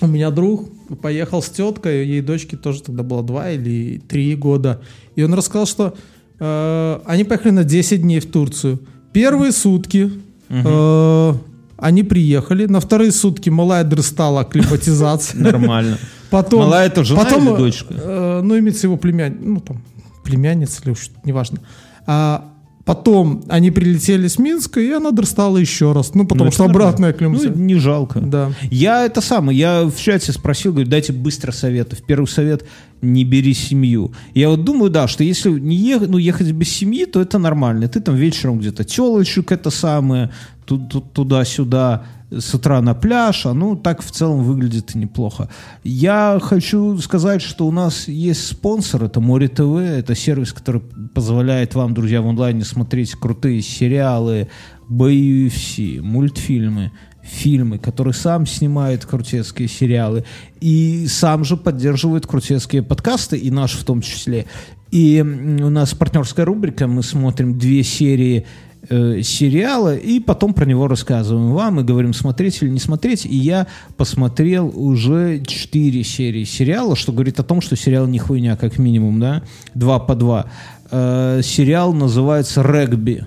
У 0.00 0.06
меня 0.06 0.30
друг 0.30 0.70
поехал 1.02 1.42
с 1.42 1.48
теткой, 1.50 2.06
ей 2.06 2.22
дочке 2.22 2.56
тоже 2.56 2.82
тогда 2.82 3.02
было 3.02 3.22
два 3.22 3.50
или 3.50 4.00
три 4.08 4.34
года. 4.34 4.80
И 5.14 5.22
он 5.22 5.34
рассказал, 5.34 5.66
что 5.66 5.94
э, 6.38 7.00
они 7.04 7.24
поехали 7.24 7.50
на 7.52 7.64
10 7.64 8.00
дней 8.02 8.20
в 8.20 8.30
Турцию. 8.30 8.80
Первые 9.12 9.52
сутки 9.52 10.10
э, 10.48 11.34
они 11.76 12.02
приехали, 12.02 12.66
на 12.66 12.80
вторые 12.80 13.12
сутки 13.12 13.50
малая 13.50 13.84
дрыстала 13.84 14.40
акклиматизация. 14.40 15.40
Нормально. 15.40 15.98
Потом, 16.30 16.60
Малая 16.60 16.86
это 16.86 17.02
жена 17.04 17.24
потом, 17.24 17.48
или 17.48 17.56
дочка? 17.56 17.92
э, 17.94 18.40
ну, 18.42 18.58
имеется 18.58 18.86
его 18.86 18.96
племянница, 18.96 19.44
ну, 19.44 19.60
там, 19.60 19.82
племянница 20.24 20.80
или 20.82 20.92
уж, 20.92 21.10
неважно. 21.24 21.58
А 22.06 22.52
потом 22.94 23.42
они 23.48 23.70
прилетели 23.70 24.26
с 24.26 24.36
Минска, 24.38 24.80
и 24.80 24.90
она 24.90 25.12
дрыстала 25.12 25.58
еще 25.58 25.92
раз. 25.92 26.14
Ну, 26.14 26.26
потому 26.26 26.46
Ну, 26.46 26.50
что 26.52 26.64
обратная 26.64 27.10
Ну, 27.10 27.14
акклиматизация. 27.14 27.54
не 27.62 27.76
жалко. 27.76 28.20
Да. 28.20 28.50
Я 28.70 29.04
это 29.06 29.20
самое, 29.20 29.56
я 29.56 29.84
в 29.84 29.96
чате 29.96 30.32
спросил, 30.32 30.72
говорю, 30.72 30.88
дайте 30.90 31.12
быстро 31.12 31.52
советов. 31.52 32.00
Первый 32.04 32.26
совет– 32.26 32.64
не 33.02 33.24
бери 33.24 33.54
семью. 33.54 34.12
Я 34.34 34.48
вот 34.48 34.64
думаю, 34.64 34.90
да, 34.90 35.06
что 35.08 35.22
если 35.24 35.50
не 35.50 35.76
ехать, 35.76 36.10
ну, 36.10 36.18
ехать 36.18 36.50
без 36.52 36.68
семьи, 36.68 37.04
то 37.04 37.20
это 37.20 37.38
нормально. 37.38 37.86
Ты 37.88 38.00
там 38.00 38.16
вечером 38.16 38.58
где-то 38.58 38.82
телочек 38.84 39.52
это 39.52 39.70
самое, 39.70 40.30
ту- 40.66 40.78
ту- 40.78 41.00
туда-сюда, 41.00 42.02
с 42.30 42.54
утра 42.54 42.80
на 42.80 42.94
пляж, 42.94 43.46
а 43.46 43.54
ну 43.54 43.76
так 43.76 44.02
в 44.02 44.10
целом 44.10 44.44
выглядит 44.44 44.94
неплохо. 44.94 45.48
Я 45.84 46.38
хочу 46.40 46.96
сказать, 46.98 47.42
что 47.42 47.66
у 47.66 47.72
нас 47.72 48.08
есть 48.08 48.46
спонсор, 48.46 49.04
это 49.04 49.20
Море 49.20 49.48
ТВ, 49.48 49.76
это 49.76 50.14
сервис, 50.14 50.52
который 50.52 50.82
позволяет 51.14 51.74
вам, 51.74 51.94
друзья, 51.94 52.22
в 52.22 52.28
онлайне 52.28 52.64
смотреть 52.64 53.12
крутые 53.12 53.62
сериалы, 53.62 54.48
UFC, 54.88 56.00
мультфильмы, 56.00 56.92
фильмы, 57.22 57.78
который 57.78 58.14
сам 58.14 58.46
снимает 58.46 59.04
крутецкие 59.06 59.68
сериалы 59.68 60.24
и 60.60 61.06
сам 61.06 61.44
же 61.44 61.56
поддерживает 61.56 62.26
крутецкие 62.26 62.82
подкасты, 62.82 63.38
и 63.38 63.50
наш 63.50 63.72
в 63.72 63.84
том 63.84 64.02
числе. 64.02 64.46
И 64.90 65.20
у 65.20 65.70
нас 65.70 65.94
партнерская 65.94 66.44
рубрика, 66.44 66.86
мы 66.86 67.02
смотрим 67.02 67.58
две 67.58 67.84
серии 67.84 68.46
э, 68.88 69.22
сериала, 69.22 69.96
и 69.96 70.20
потом 70.20 70.54
про 70.54 70.64
него 70.64 70.88
рассказываем 70.88 71.52
вам 71.52 71.80
и 71.80 71.82
говорим, 71.82 72.12
смотреть 72.12 72.62
или 72.62 72.70
не 72.70 72.78
смотреть. 72.78 73.26
И 73.26 73.36
я 73.36 73.66
посмотрел 73.96 74.72
уже 74.74 75.42
4 75.44 76.04
серии 76.04 76.44
сериала, 76.44 76.96
что 76.96 77.12
говорит 77.12 77.38
о 77.40 77.42
том, 77.42 77.60
что 77.60 77.76
сериал 77.76 78.06
не 78.06 78.18
хуйня, 78.18 78.56
как 78.56 78.78
минимум, 78.78 79.20
да, 79.20 79.42
два 79.74 79.98
по 79.98 80.14
два. 80.14 80.46
Э, 80.90 81.40
сериал 81.42 81.92
называется 81.92 82.62
«Регби». 82.62 83.24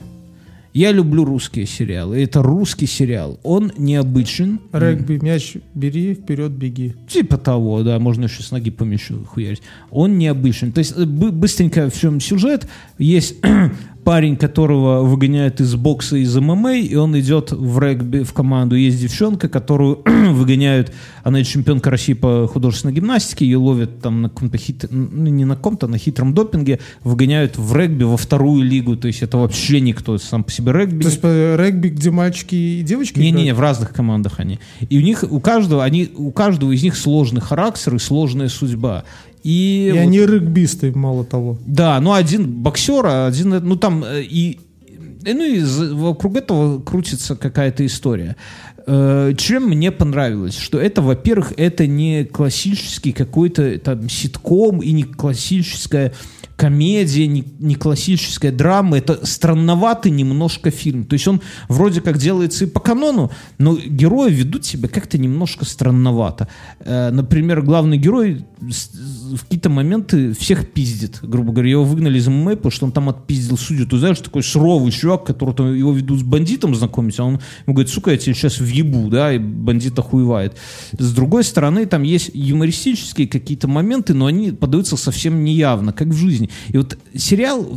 Я 0.73 0.91
люблю 0.91 1.23
русские 1.23 1.67
сериалы. 1.67 2.23
Это 2.23 2.41
русский 2.41 2.87
сериал. 2.87 3.39
Он 3.43 3.71
необычен. 3.77 4.59
Регби, 4.71 5.19
мяч 5.21 5.57
бери, 5.75 6.15
вперед 6.15 6.51
беги. 6.51 6.95
Типа 7.07 7.37
того, 7.37 7.83
да, 7.83 7.99
можно 7.99 8.23
еще 8.23 8.41
с 8.41 8.49
ноги 8.49 8.71
по 8.71 8.83
мячу 8.83 9.23
хуярить. 9.23 9.61
Он 9.91 10.17
необычен. 10.17 10.71
То 10.71 10.79
есть 10.79 10.93
э, 10.97 11.05
бы- 11.05 11.31
быстренько 11.31 11.91
в 11.91 11.99
чем 11.99 12.19
сюжет. 12.19 12.67
Есть 12.97 13.35
парень, 14.03 14.35
которого 14.35 15.03
выгоняют 15.03 15.61
из 15.61 15.75
бокса, 15.75 16.17
из 16.17 16.35
ММА, 16.35 16.75
и 16.75 16.95
он 16.95 17.17
идет 17.19 17.51
в 17.51 17.79
регби 17.79 18.23
в 18.23 18.33
команду. 18.33 18.75
Есть 18.75 19.01
девчонка, 19.01 19.49
которую 19.49 20.01
выгоняют, 20.05 20.91
она 21.23 21.43
чемпионка 21.43 21.89
России 21.89 22.13
по 22.13 22.47
художественной 22.47 22.93
гимнастике, 22.93 23.45
ее 23.45 23.57
ловят 23.57 24.01
там 24.01 24.21
на 24.23 24.29
каком-то 24.29 24.57
хит... 24.57 24.85
ну, 24.89 25.29
не 25.29 25.45
на 25.45 25.55
каком-то, 25.55 25.87
на 25.87 25.97
хитром 25.97 26.33
допинге, 26.33 26.79
выгоняют 27.03 27.57
в 27.57 27.75
регби 27.75 28.03
во 28.03 28.17
вторую 28.17 28.63
лигу. 28.63 28.97
То 28.97 29.07
есть 29.07 29.21
это 29.23 29.37
вообще 29.37 29.79
никто 29.79 30.17
сам 30.17 30.43
по 30.43 30.51
себе 30.51 30.71
регби. 30.71 31.03
То 31.03 31.09
есть 31.09 31.19
э, 31.23 31.55
регби, 31.57 31.89
где 31.89 32.11
мальчики 32.11 32.55
и 32.55 32.81
девочки 32.81 33.19
Не-не-не, 33.19 33.53
в 33.53 33.59
разных 33.59 33.93
командах 33.93 34.39
они. 34.39 34.59
И 34.89 34.97
у 34.97 35.01
них, 35.01 35.23
у 35.29 35.39
каждого, 35.39 35.83
они, 35.83 36.09
у 36.15 36.31
каждого 36.31 36.71
из 36.71 36.83
них 36.83 36.95
сложный 36.95 37.41
характер 37.41 37.95
и 37.95 37.99
сложная 37.99 38.49
судьба. 38.49 39.05
И, 39.43 39.87
И 39.89 39.91
вот- 39.91 39.99
они 39.99 40.19
регбисты, 40.19 40.91
мало 40.95 41.25
того. 41.25 41.57
да, 41.65 41.99
ну 41.99 42.13
один 42.13 42.47
боксер, 42.49 43.05
а 43.05 43.27
один, 43.27 43.53
э, 43.53 43.59
ну 43.59 43.75
там 43.75 44.03
э, 44.03 44.21
и, 44.23 44.59
и, 45.25 45.33
ну 45.33 45.43
и 45.43 45.61
вокруг 45.93 46.37
этого 46.37 46.79
крутится 46.81 47.35
какая-то 47.35 47.85
история. 47.85 48.35
Э, 48.85 49.33
Чем 49.37 49.67
мне 49.69 49.91
понравилось, 49.91 50.57
что 50.57 50.77
это, 50.79 51.01
во-первых, 51.01 51.53
это 51.57 51.87
не 51.87 52.25
классический 52.25 53.11
какой-то 53.13 53.77
там 53.79 54.09
ситком 54.09 54.79
и 54.81 54.91
не 54.91 55.03
классическая 55.03 56.11
комедия, 56.55 57.27
не, 57.27 57.43
не 57.59 57.75
классическая 57.75 58.51
драма, 58.51 58.97
это 58.97 59.25
странноватый 59.25 60.11
немножко 60.11 60.71
фильм. 60.71 61.05
То 61.05 61.13
есть 61.13 61.27
он 61.27 61.41
вроде 61.67 62.01
как 62.01 62.17
делается 62.17 62.65
и 62.65 62.67
по 62.67 62.79
канону, 62.79 63.31
но 63.57 63.75
герои 63.75 64.31
ведут 64.31 64.65
себя 64.65 64.87
как-то 64.87 65.17
немножко 65.17 65.65
странновато. 65.65 66.47
Э, 66.79 67.11
Например, 67.11 67.61
главный 67.61 67.97
герой 67.97 68.45
в 68.59 69.43
какие-то 69.43 69.69
моменты 69.69 70.33
всех 70.33 70.71
пиздит, 70.71 71.19
грубо 71.21 71.51
говоря. 71.51 71.71
Его 71.71 71.83
выгнали 71.83 72.17
из 72.17 72.27
ММА, 72.27 72.57
потому 72.57 72.71
что 72.71 72.85
он 72.85 72.91
там 72.91 73.09
отпиздил 73.09 73.57
судью. 73.57 73.87
Ты 73.87 73.97
знаешь, 73.97 74.19
такой 74.19 74.43
суровый 74.43 74.91
чувак, 74.91 75.25
который 75.25 75.53
там 75.53 75.73
его 75.73 75.91
ведут 75.91 76.19
с 76.19 76.23
бандитом 76.23 76.75
знакомить, 76.75 77.19
а 77.19 77.23
он 77.23 77.33
ему 77.65 77.73
говорит, 77.73 77.91
сука, 77.91 78.11
я 78.11 78.17
тебя 78.17 78.33
сейчас 78.33 78.59
въебу, 78.59 79.09
да, 79.09 79.33
и 79.33 79.37
бандит 79.37 79.97
охуевает. 79.97 80.55
С 80.97 81.13
другой 81.13 81.43
стороны, 81.43 81.85
там 81.85 82.03
есть 82.03 82.31
юмористические 82.33 83.27
какие-то 83.27 83.67
моменты, 83.67 84.13
но 84.13 84.27
они 84.27 84.51
подаются 84.51 84.97
совсем 84.97 85.43
неявно, 85.43 85.93
как 85.93 86.09
в 86.09 86.15
жизни. 86.15 86.42
И 86.69 86.77
вот 86.77 86.97
сериал 87.15 87.67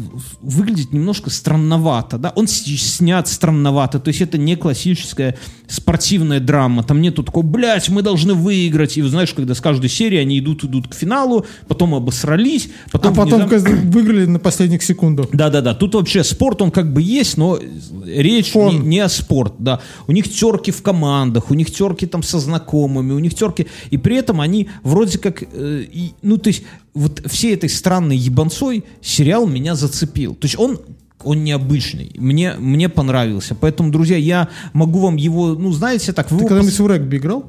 выглядит 0.41 0.93
немножко 0.93 1.31
странновато, 1.31 2.19
да, 2.19 2.33
он 2.35 2.47
снят 2.49 3.27
странновато, 3.29 3.99
то 3.99 4.09
есть 4.09 4.21
это 4.21 4.39
не 4.39 4.57
классическая 4.57 5.37
спортивная 5.69 6.41
драма, 6.41 6.83
там 6.83 7.01
нету 7.01 7.23
такого, 7.23 7.45
блядь, 7.45 7.89
мы 7.89 8.03
должны 8.03 8.35
выиграть, 8.35 8.97
и 8.97 9.03
знаешь, 9.03 9.33
когда 9.33 9.55
с 9.55 9.61
каждой 9.61 9.91
серии 9.91 10.19
они 10.19 10.39
идут, 10.39 10.65
идут 10.65 10.89
к 10.89 10.95
финалу, 10.95 11.45
потом 11.67 11.95
обосрались, 11.95 12.69
потом... 12.93 13.13
А 13.13 13.17
потом 13.17 13.43
внезапно- 13.43 13.91
выиграли 13.91 14.27
на 14.27 14.39
последних 14.39 14.83
секундах. 14.83 15.29
да-да-да, 15.33 15.75
тут 15.75 15.95
вообще 15.95 16.23
спорт, 16.25 16.63
он 16.63 16.71
как 16.71 16.93
бы 16.93 17.03
есть, 17.03 17.37
но 17.37 17.59
речь 18.05 18.55
не, 18.55 18.79
не 18.79 19.01
о 19.01 19.09
спорт, 19.09 19.55
да. 19.59 19.81
У 20.07 20.13
них 20.13 20.33
терки 20.33 20.71
в 20.71 20.83
командах, 20.83 21.51
у 21.51 21.55
них 21.55 21.73
терки 21.73 22.07
там 22.07 22.23
со 22.23 22.39
знакомыми, 22.39 23.13
у 23.13 23.19
них 23.19 23.35
терки, 23.35 23.67
и 23.91 23.97
при 23.97 24.17
этом 24.17 24.41
они 24.41 24.69
вроде 24.83 25.19
как, 25.19 25.43
э, 25.43 25.85
и, 25.93 26.13
ну, 26.23 26.39
то 26.39 26.49
есть, 26.49 26.63
вот 26.97 27.23
всей 27.27 27.55
этой 27.55 27.69
странной 27.69 28.17
ебанцой 28.17 28.85
сериал 29.01 29.47
меня 29.47 29.75
зацепил. 29.75 30.35
То 30.35 30.47
есть 30.47 30.59
он 30.59 30.81
он 31.25 31.45
необычный. 31.45 32.13
Мне, 32.17 32.55
мне 32.59 32.89
понравился. 32.89 33.55
Поэтому, 33.55 33.91
друзья, 33.91 34.17
я 34.17 34.49
могу 34.73 35.01
вам 35.01 35.17
его, 35.17 35.55
ну, 35.55 35.73
знаете, 35.73 36.13
так... 36.13 36.29
Ты 36.29 36.39
когда-нибудь 36.39 36.79
в 36.79 36.87
регби 36.87 37.17
играл? 37.17 37.47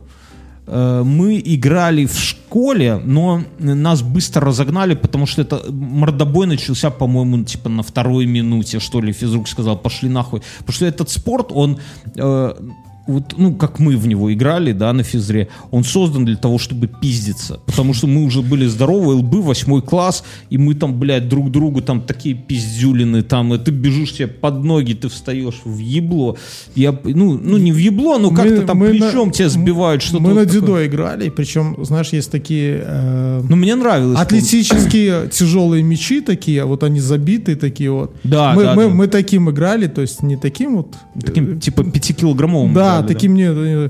Э, 0.68 1.04
мы 1.06 1.42
играли 1.44 2.06
в 2.06 2.18
школе, 2.18 3.00
но 3.04 3.44
нас 3.60 4.02
быстро 4.02 4.48
разогнали, 4.48 4.96
потому 4.96 5.26
что 5.26 5.42
это 5.42 5.62
мордобой 5.70 6.48
начался, 6.48 6.90
по-моему, 6.90 7.44
типа 7.44 7.70
на 7.70 7.84
второй 7.84 8.26
минуте, 8.26 8.80
что 8.80 9.02
ли, 9.02 9.14
физрук 9.14 9.48
сказал, 9.48 9.78
пошли 9.78 10.10
нахуй. 10.10 10.42
Потому 10.60 10.74
что 10.74 10.86
этот 10.86 11.10
спорт, 11.10 11.48
он, 11.52 11.78
э, 12.16 12.54
вот, 13.08 13.36
ну, 13.38 13.56
как 13.56 13.80
мы 13.80 13.98
в 13.98 14.08
него 14.08 14.34
играли, 14.34 14.74
да, 14.74 14.94
на 14.94 15.04
физре, 15.04 15.48
он 15.72 15.84
создан 15.84 16.26
для 16.26 16.36
того, 16.36 16.58
чтобы 16.58 16.88
пиздиться. 16.88 17.60
Потому 17.66 17.94
что 17.94 18.08
мы 18.08 18.24
уже 18.26 18.42
были 18.42 18.66
здоровы, 18.68 19.16
ЛБ, 19.16 19.36
восьмой 19.36 19.82
класс, 19.82 20.24
и 20.50 20.58
мы 20.58 20.74
там, 20.76 21.00
блядь, 21.00 21.30
друг 21.30 21.52
другу 21.52 21.82
там 21.82 22.02
такие 22.02 22.36
пиздюлины, 22.36 23.22
там, 23.24 23.54
и 23.54 23.58
ты 23.58 23.72
бежишь 23.72 24.14
тебе 24.14 24.28
под 24.28 24.64
ноги, 24.64 24.94
ты 24.94 25.08
встаешь 25.08 25.62
в 25.64 25.78
ебло. 25.80 26.38
Я, 26.76 26.98
ну, 27.04 27.40
ну 27.42 27.58
не 27.58 27.72
в 27.72 27.78
ебло, 27.78 28.18
но 28.18 28.32
как-то 28.32 28.62
там 28.64 28.80
на- 28.80 28.90
плечом 28.90 29.32
тебя 29.32 29.50
сбивают, 29.50 30.02
что-то 30.02 30.22
Мы 30.24 30.30
вот 30.30 30.36
на 30.36 30.46
такое. 30.46 30.62
дзюдо 30.62 30.86
играли, 30.86 31.30
причем, 31.30 31.78
знаешь, 31.84 32.10
есть 32.10 32.32
такие 32.32 32.84
э, 32.86 33.42
Ну, 33.48 33.56
мне 33.56 33.76
нравилось. 33.76 34.20
атлетические 34.20 35.30
тяжелые 35.30 35.84
мячи 35.84 36.22
такие, 36.22 36.66
вот 36.66 36.84
они 36.84 37.00
забитые 37.00 37.56
такие 37.56 37.92
вот. 37.92 38.16
Да, 38.24 38.54
мы, 38.54 38.64
да, 38.64 38.76
мы, 38.76 38.84
да. 38.84 38.90
мы 38.90 39.08
таким 39.08 39.50
играли, 39.50 39.88
то 39.88 40.02
есть 40.02 40.24
не 40.24 40.36
таким 40.38 40.78
вот. 40.78 40.96
Таким, 41.24 41.60
типа, 41.60 41.84
пятикилограммовым. 41.84 42.74
да, 42.74 42.97
играли, 43.02 43.14
таким 43.14 43.34
не. 43.36 43.44
э, 43.44 43.90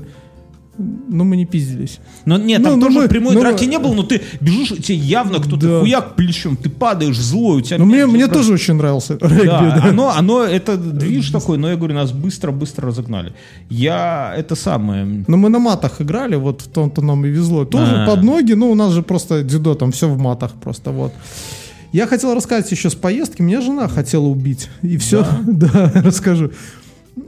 Ну, 1.10 1.24
мы 1.24 1.38
не 1.38 1.46
пиздились. 1.48 1.98
Но 2.26 2.38
нет, 2.38 2.60
Ну, 2.62 2.70
там 2.70 2.80
ну, 2.80 2.86
тоже 2.86 3.00
мы- 3.00 3.08
прямой 3.08 3.34
ну, 3.34 3.42
драки 3.42 3.66
не 3.66 3.80
было, 3.80 3.96
но 3.96 4.04
ты 4.04 4.22
бежишь, 4.42 4.70
тебе 4.86 4.96
явно 5.00 5.40
кто-то 5.40 5.68
Да. 5.68 5.80
хуяк 5.80 6.16
плечом, 6.16 6.56
ты 6.56 6.70
падаешь 6.70 7.18
злой, 7.20 7.58
у 7.58 7.62
тебя... 7.62 7.80
Ну, 7.80 7.86
мне, 7.86 8.06
мне 8.06 8.26
забрал. 8.26 8.42
тоже 8.42 8.54
очень 8.54 8.76
нравился 8.76 9.14
регби. 9.20 9.46
Да, 9.48 9.80
да. 9.82 9.90
Оно, 9.90 10.14
оно, 10.16 10.44
это 10.44 10.78
движ 10.78 11.32
такой, 11.32 11.58
но 11.58 11.70
я 11.70 11.76
говорю, 11.78 11.96
нас 11.96 12.12
быстро-быстро 12.12 12.88
разогнали. 12.90 13.34
Я, 13.72 14.34
это 14.38 14.54
самое... 14.56 15.24
Но 15.28 15.36
мы 15.38 15.50
на 15.50 15.58
матах 15.58 16.00
играли, 16.00 16.36
вот 16.36 16.62
в 16.62 16.68
том-то 16.68 17.02
нам 17.02 17.26
и 17.26 17.30
везло. 17.30 17.66
Тоже 17.66 18.04
А. 18.04 18.06
под 18.06 18.24
ноги, 18.24 18.54
но 18.54 18.70
у 18.70 18.76
нас 18.76 18.92
же 18.94 19.02
просто 19.02 19.42
дзюдо, 19.44 19.74
там 19.74 19.92
все 19.92 20.08
в 20.08 20.20
матах 20.20 20.52
просто 20.54 20.92
вот. 20.92 21.12
Я 21.92 22.06
хотел 22.06 22.36
рассказать 22.36 22.72
еще 22.72 22.90
с 22.92 22.96
поездки. 22.96 23.42
Меня 23.42 23.62
жена 23.62 23.88
хотела 23.88 24.26
убить. 24.28 24.70
И 24.84 24.98
все, 24.98 25.26
да, 25.48 25.92
расскажу. 25.96 26.52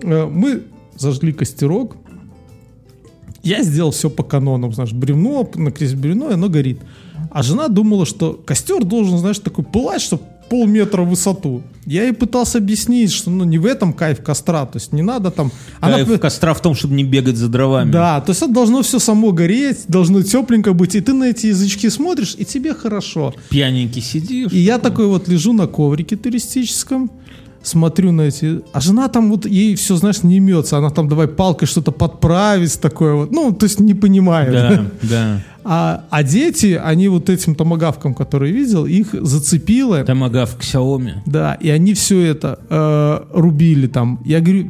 Э, 0.04 0.26
Мы 0.32 0.62
зажгли 1.00 1.34
костерок. 1.34 1.96
Я 3.42 3.64
сделал 3.64 3.92
все 3.92 4.10
по 4.10 4.24
канонам, 4.24 4.74
знаешь, 4.74 4.92
бревно, 4.92 5.50
накресть 5.56 5.96
бревно, 5.96 6.30
и 6.30 6.34
оно 6.34 6.50
горит. 6.50 6.80
А 7.32 7.42
жена 7.42 7.68
думала, 7.68 8.06
что 8.06 8.34
костер 8.34 8.84
должен, 8.84 9.18
знаешь, 9.18 9.40
такой 9.40 9.64
пылать, 9.64 10.02
чтобы 10.02 10.24
полметра 10.50 11.04
в 11.04 11.10
высоту. 11.10 11.62
Я 11.86 12.04
ей 12.04 12.14
пытался 12.14 12.58
объяснить, 12.58 13.12
что 13.12 13.30
ну, 13.30 13.44
не 13.44 13.58
в 13.58 13.66
этом 13.66 13.94
кайф 13.94 14.22
костра, 14.24 14.66
то 14.66 14.78
есть 14.78 14.92
не 14.92 15.02
надо 15.02 15.32
там... 15.32 15.52
Она 15.80 16.04
Кайф 16.04 16.20
костра 16.20 16.54
в 16.54 16.62
том, 16.62 16.76
чтобы 16.76 16.96
не 16.96 17.04
бегать 17.04 17.38
за 17.38 17.48
дровами. 17.48 17.92
да, 17.92 18.20
то 18.22 18.32
есть 18.32 18.42
это 18.42 18.52
должно 18.52 18.82
все 18.82 19.00
само 19.00 19.32
гореть, 19.32 19.86
должно 19.88 20.22
тепленько 20.24 20.74
быть, 20.74 20.96
и 20.96 21.02
ты 21.02 21.14
на 21.14 21.26
эти 21.26 21.48
язычки 21.48 21.90
смотришь, 21.90 22.36
и 22.38 22.46
тебе 22.46 22.74
хорошо. 22.74 23.34
Пьяненький 23.50 24.02
сидишь. 24.02 24.52
И 24.52 24.60
я 24.60 24.80
такой 24.80 25.06
вот 25.08 25.28
лежу 25.28 25.54
на 25.54 25.68
коврике 25.68 26.16
туристическом, 26.16 27.12
смотрю 27.64 28.12
на 28.12 28.24
эти... 28.24 28.62
А 28.74 28.80
жена 28.80 29.08
там 29.08 29.30
вот, 29.30 29.46
ей 29.46 29.76
все, 29.76 29.96
знаешь, 29.96 30.24
не 30.24 30.38
имется, 30.38 30.78
она 30.78 30.90
там 30.90 31.08
давай 31.08 31.28
палкой 31.28 31.68
что-то 31.68 31.92
подправить 31.92 32.80
такое 32.80 33.14
вот, 33.14 33.32
ну, 33.32 33.52
то 33.52 33.66
есть 33.66 33.80
не 33.80 33.94
понимает. 33.94 34.52
Да, 34.52 34.86
да. 35.02 35.42
А, 35.64 36.04
а 36.10 36.24
дети, 36.24 36.80
они 36.84 37.10
вот 37.10 37.30
этим 37.30 37.56
томогавком, 37.56 38.14
который 38.14 38.52
видел, 38.52 38.86
их 38.86 39.14
зацепило. 39.14 40.04
Томагав 40.04 40.58
Xiaomi. 40.60 41.16
Да, 41.26 41.54
и 41.54 41.70
они 41.70 41.94
все 41.94 42.22
это 42.22 42.60
э, 42.70 43.20
рубили 43.34 43.88
там. 43.88 44.20
Я 44.26 44.40
говорю, 44.40 44.70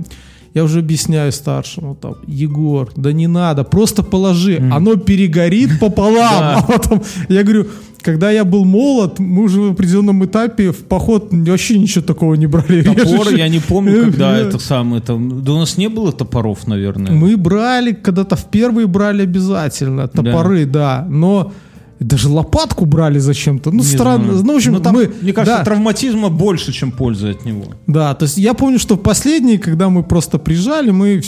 я 0.53 0.63
уже 0.63 0.79
объясняю 0.79 1.31
старшему 1.31 1.95
там, 1.95 2.15
Егор, 2.27 2.91
да 2.95 3.13
не 3.13 3.27
надо, 3.27 3.63
просто 3.63 4.03
положи, 4.03 4.57
оно 4.71 4.95
перегорит 4.95 5.79
пополам. 5.79 6.65
А 6.69 7.01
я 7.33 7.43
говорю, 7.43 7.67
когда 8.01 8.31
я 8.31 8.45
был 8.45 8.65
молод, 8.65 9.19
мы 9.19 9.43
уже 9.43 9.61
в 9.61 9.71
определенном 9.71 10.23
этапе 10.25 10.71
в 10.71 10.83
поход 10.85 11.29
вообще 11.31 11.77
ничего 11.79 12.03
такого 12.03 12.35
не 12.35 12.47
брали. 12.47 12.81
Топор, 12.83 13.27
Режешь. 13.27 13.37
я 13.37 13.47
не 13.49 13.59
помню, 13.59 14.01
когда 14.05 14.31
Да. 14.31 14.37
это 14.37 14.59
самое. 14.59 15.01
Там, 15.01 15.43
да 15.43 15.53
у 15.53 15.57
нас 15.59 15.77
не 15.77 15.89
было 15.89 16.11
топоров, 16.11 16.67
наверное. 16.67 17.11
Мы 17.11 17.37
брали, 17.37 17.91
когда-то 17.93 18.35
в 18.35 18.45
первые 18.45 18.87
брали 18.87 19.23
обязательно, 19.23 20.07
топоры, 20.07 20.65
да, 20.65 21.05
но 21.09 21.51
даже 21.99 22.29
лопатку 22.29 22.85
брали 22.85 23.19
зачем-то. 23.19 23.71
Ну, 23.71 23.77
Не 23.79 23.83
странно. 23.83 24.31
знаю. 24.31 24.43
Ну, 24.45 24.53
в 24.53 24.55
общем, 24.55 24.71
Ну, 24.73 24.79
там, 24.79 24.95
мы... 24.95 25.11
мне 25.21 25.33
кажется, 25.33 25.57
да. 25.59 25.65
травматизма 25.65 26.29
больше, 26.29 26.71
чем 26.71 26.91
пользы 26.93 27.31
от 27.31 27.43
него. 27.45 27.65
Да, 27.87 28.13
то 28.13 28.23
есть 28.23 28.37
я 28.37 28.53
помню, 28.53 28.79
что 28.79 28.95
в 28.95 29.01
последний, 29.01 29.57
когда 29.57 29.89
мы 29.89 30.03
просто 30.03 30.37
приезжали, 30.39 30.91
мы 30.91 31.21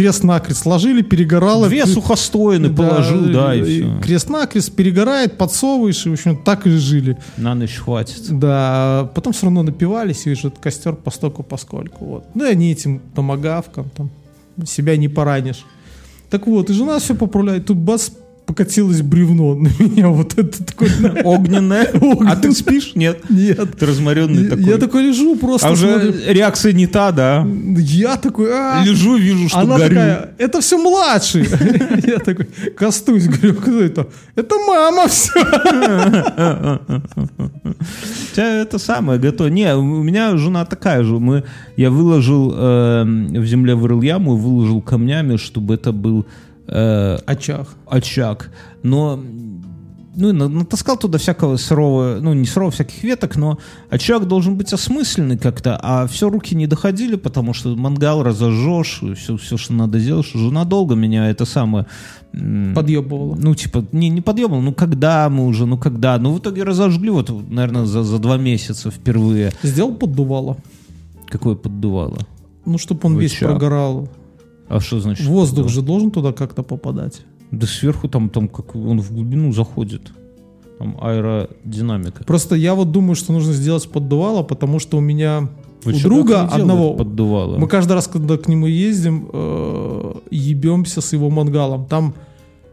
крест-накрест 0.00 0.62
сложили, 0.62 1.02
перегорало. 1.02 1.68
Две 1.68 1.84
ты- 1.84 1.90
сухостоины 1.90 2.74
положил, 2.74 3.26
да, 3.26 3.54
и 3.54 3.62
все. 3.62 4.00
Крест-накрест 4.02 4.74
перегорает, 4.74 5.36
подсовываешь, 5.36 6.06
и, 6.06 6.08
в 6.08 6.12
общем, 6.14 6.38
так 6.42 6.66
и 6.66 6.70
жили. 6.70 7.18
На 7.36 7.54
ночь 7.54 7.76
хватит. 7.76 8.22
Да, 8.30 9.10
потом 9.14 9.34
все 9.34 9.46
равно 9.46 9.62
напивались, 9.62 10.26
и 10.26 10.32
этот 10.32 10.58
костер 10.58 10.94
постоку 10.94 11.42
поскольку. 11.42 12.04
Вот. 12.04 12.24
Ну 12.34 12.46
и 12.46 12.48
они 12.50 12.72
этим 12.72 13.00
томагавкам 13.14 13.90
там 13.94 14.10
себя 14.66 14.96
не 14.96 15.08
поранишь. 15.08 15.66
Так 16.30 16.46
вот, 16.46 16.70
и 16.70 16.72
жена 16.72 16.98
все 16.98 17.14
поправляет, 17.14 17.66
тут 17.66 17.76
бац, 17.76 18.08
покатилось 18.50 19.00
бревно 19.00 19.54
на 19.54 19.68
меня, 19.78 20.08
вот 20.08 20.36
это 20.36 20.64
такой, 20.64 20.88
Огненная. 21.22 21.88
А 22.26 22.34
ты 22.34 22.50
спишь? 22.50 22.96
Нет. 22.96 23.30
нет. 23.30 23.78
Ты 23.78 23.86
разморенный 23.86 24.48
такой. 24.48 24.64
я 24.64 24.76
такой 24.76 25.02
лежу 25.04 25.36
просто, 25.36 25.68
А 25.68 25.70
уже 25.70 26.12
реакция 26.26 26.72
не 26.72 26.88
та, 26.88 27.12
да? 27.12 27.46
я 27.76 28.16
такой, 28.16 28.50
а, 28.52 28.82
Лежу, 28.84 29.16
вижу, 29.16 29.48
что 29.48 29.60
она 29.60 29.78
такая, 29.78 30.34
это 30.36 30.60
все 30.60 30.78
младший. 30.78 31.46
Я 32.06 32.18
такой, 32.18 32.48
кастусь, 32.76 33.28
говорю, 33.28 33.54
кто 33.54 33.80
это? 33.80 34.06
Это 34.34 34.56
мама 34.66 35.06
все. 35.06 35.32
Тебя 38.32 38.62
это 38.62 38.78
самое 38.78 39.20
готово. 39.20 39.48
Не, 39.48 39.76
у 39.76 40.02
меня 40.02 40.36
жена 40.36 40.64
такая 40.64 41.04
же. 41.04 41.18
Мы, 41.18 41.44
я 41.76 41.90
выложил, 41.90 42.52
э, 42.56 43.04
в 43.04 43.46
земле 43.46 43.74
вырыл 43.74 44.02
яму 44.02 44.36
и 44.36 44.40
выложил 44.40 44.80
камнями, 44.80 45.36
чтобы 45.36 45.74
это 45.74 45.92
был 45.92 46.26
э, 46.70 47.18
Очаг. 47.26 47.68
очаг. 47.86 48.50
Но 48.82 49.22
ну, 50.16 50.32
натаскал 50.32 50.96
туда 50.96 51.18
всякого 51.18 51.56
сырого, 51.56 52.18
ну, 52.20 52.34
не 52.34 52.44
сырого, 52.44 52.70
всяких 52.70 53.02
веток, 53.02 53.36
но 53.36 53.58
очаг 53.88 54.26
должен 54.26 54.56
быть 54.56 54.72
осмысленный 54.72 55.38
как-то, 55.38 55.78
а 55.80 56.06
все 56.06 56.28
руки 56.28 56.54
не 56.54 56.66
доходили, 56.66 57.16
потому 57.16 57.54
что 57.54 57.76
мангал 57.76 58.22
разожжешь, 58.22 59.02
все, 59.16 59.36
все, 59.36 59.56
что 59.56 59.72
надо 59.72 60.00
делать. 60.00 60.26
Жена 60.26 60.64
долго 60.64 60.94
меня 60.94 61.30
это 61.30 61.44
самое... 61.44 61.86
Подъебывала. 62.32 63.34
ну, 63.34 63.56
типа, 63.56 63.84
не, 63.90 64.08
не 64.08 64.20
подъебал, 64.20 64.60
ну 64.60 64.72
когда 64.72 65.28
мы 65.28 65.46
уже, 65.46 65.66
ну 65.66 65.76
когда? 65.76 66.16
Ну, 66.18 66.32
в 66.32 66.38
итоге 66.38 66.62
разожгли, 66.62 67.10
вот, 67.10 67.28
наверное, 67.50 67.86
за, 67.86 68.04
за 68.04 68.18
два 68.18 68.36
месяца 68.36 68.90
впервые. 68.92 69.52
Сделал 69.64 69.94
поддувало. 69.94 70.56
Какое 71.28 71.56
поддувало. 71.56 72.18
Ну, 72.64 72.78
чтобы 72.78 73.00
он 73.02 73.16
В 73.16 73.20
весь 73.20 73.32
очаг. 73.32 73.50
прогорал. 73.50 74.08
А 74.70 74.80
что 74.80 75.00
значит? 75.00 75.26
Воздух 75.26 75.64
поддувало? 75.66 75.74
же 75.74 75.82
должен 75.82 76.10
туда 76.10 76.32
как-то 76.32 76.62
попадать. 76.62 77.22
Да 77.50 77.66
сверху 77.66 78.08
там, 78.08 78.30
там 78.30 78.48
как 78.48 78.76
он 78.76 79.00
в 79.00 79.12
глубину 79.12 79.52
заходит. 79.52 80.12
Там 80.78 80.96
аэродинамика. 81.02 82.24
Просто 82.24 82.54
я 82.54 82.74
вот 82.74 82.92
думаю, 82.92 83.16
что 83.16 83.32
нужно 83.32 83.52
сделать 83.52 83.90
поддувало, 83.90 84.42
потому 84.44 84.78
что 84.78 84.96
у 84.96 85.00
меня 85.00 85.48
Вы 85.84 85.94
у 85.94 85.98
друга 86.00 86.44
одного... 86.44 86.94
поддувало. 86.94 87.58
Мы 87.58 87.66
каждый 87.66 87.92
раз, 87.94 88.06
когда 88.06 88.38
к 88.38 88.48
нему 88.48 88.66
ездим, 88.66 89.28
э, 89.32 90.12
ебемся 90.30 91.00
с 91.00 91.12
его 91.12 91.28
мангалом. 91.28 91.86
Там 91.86 92.14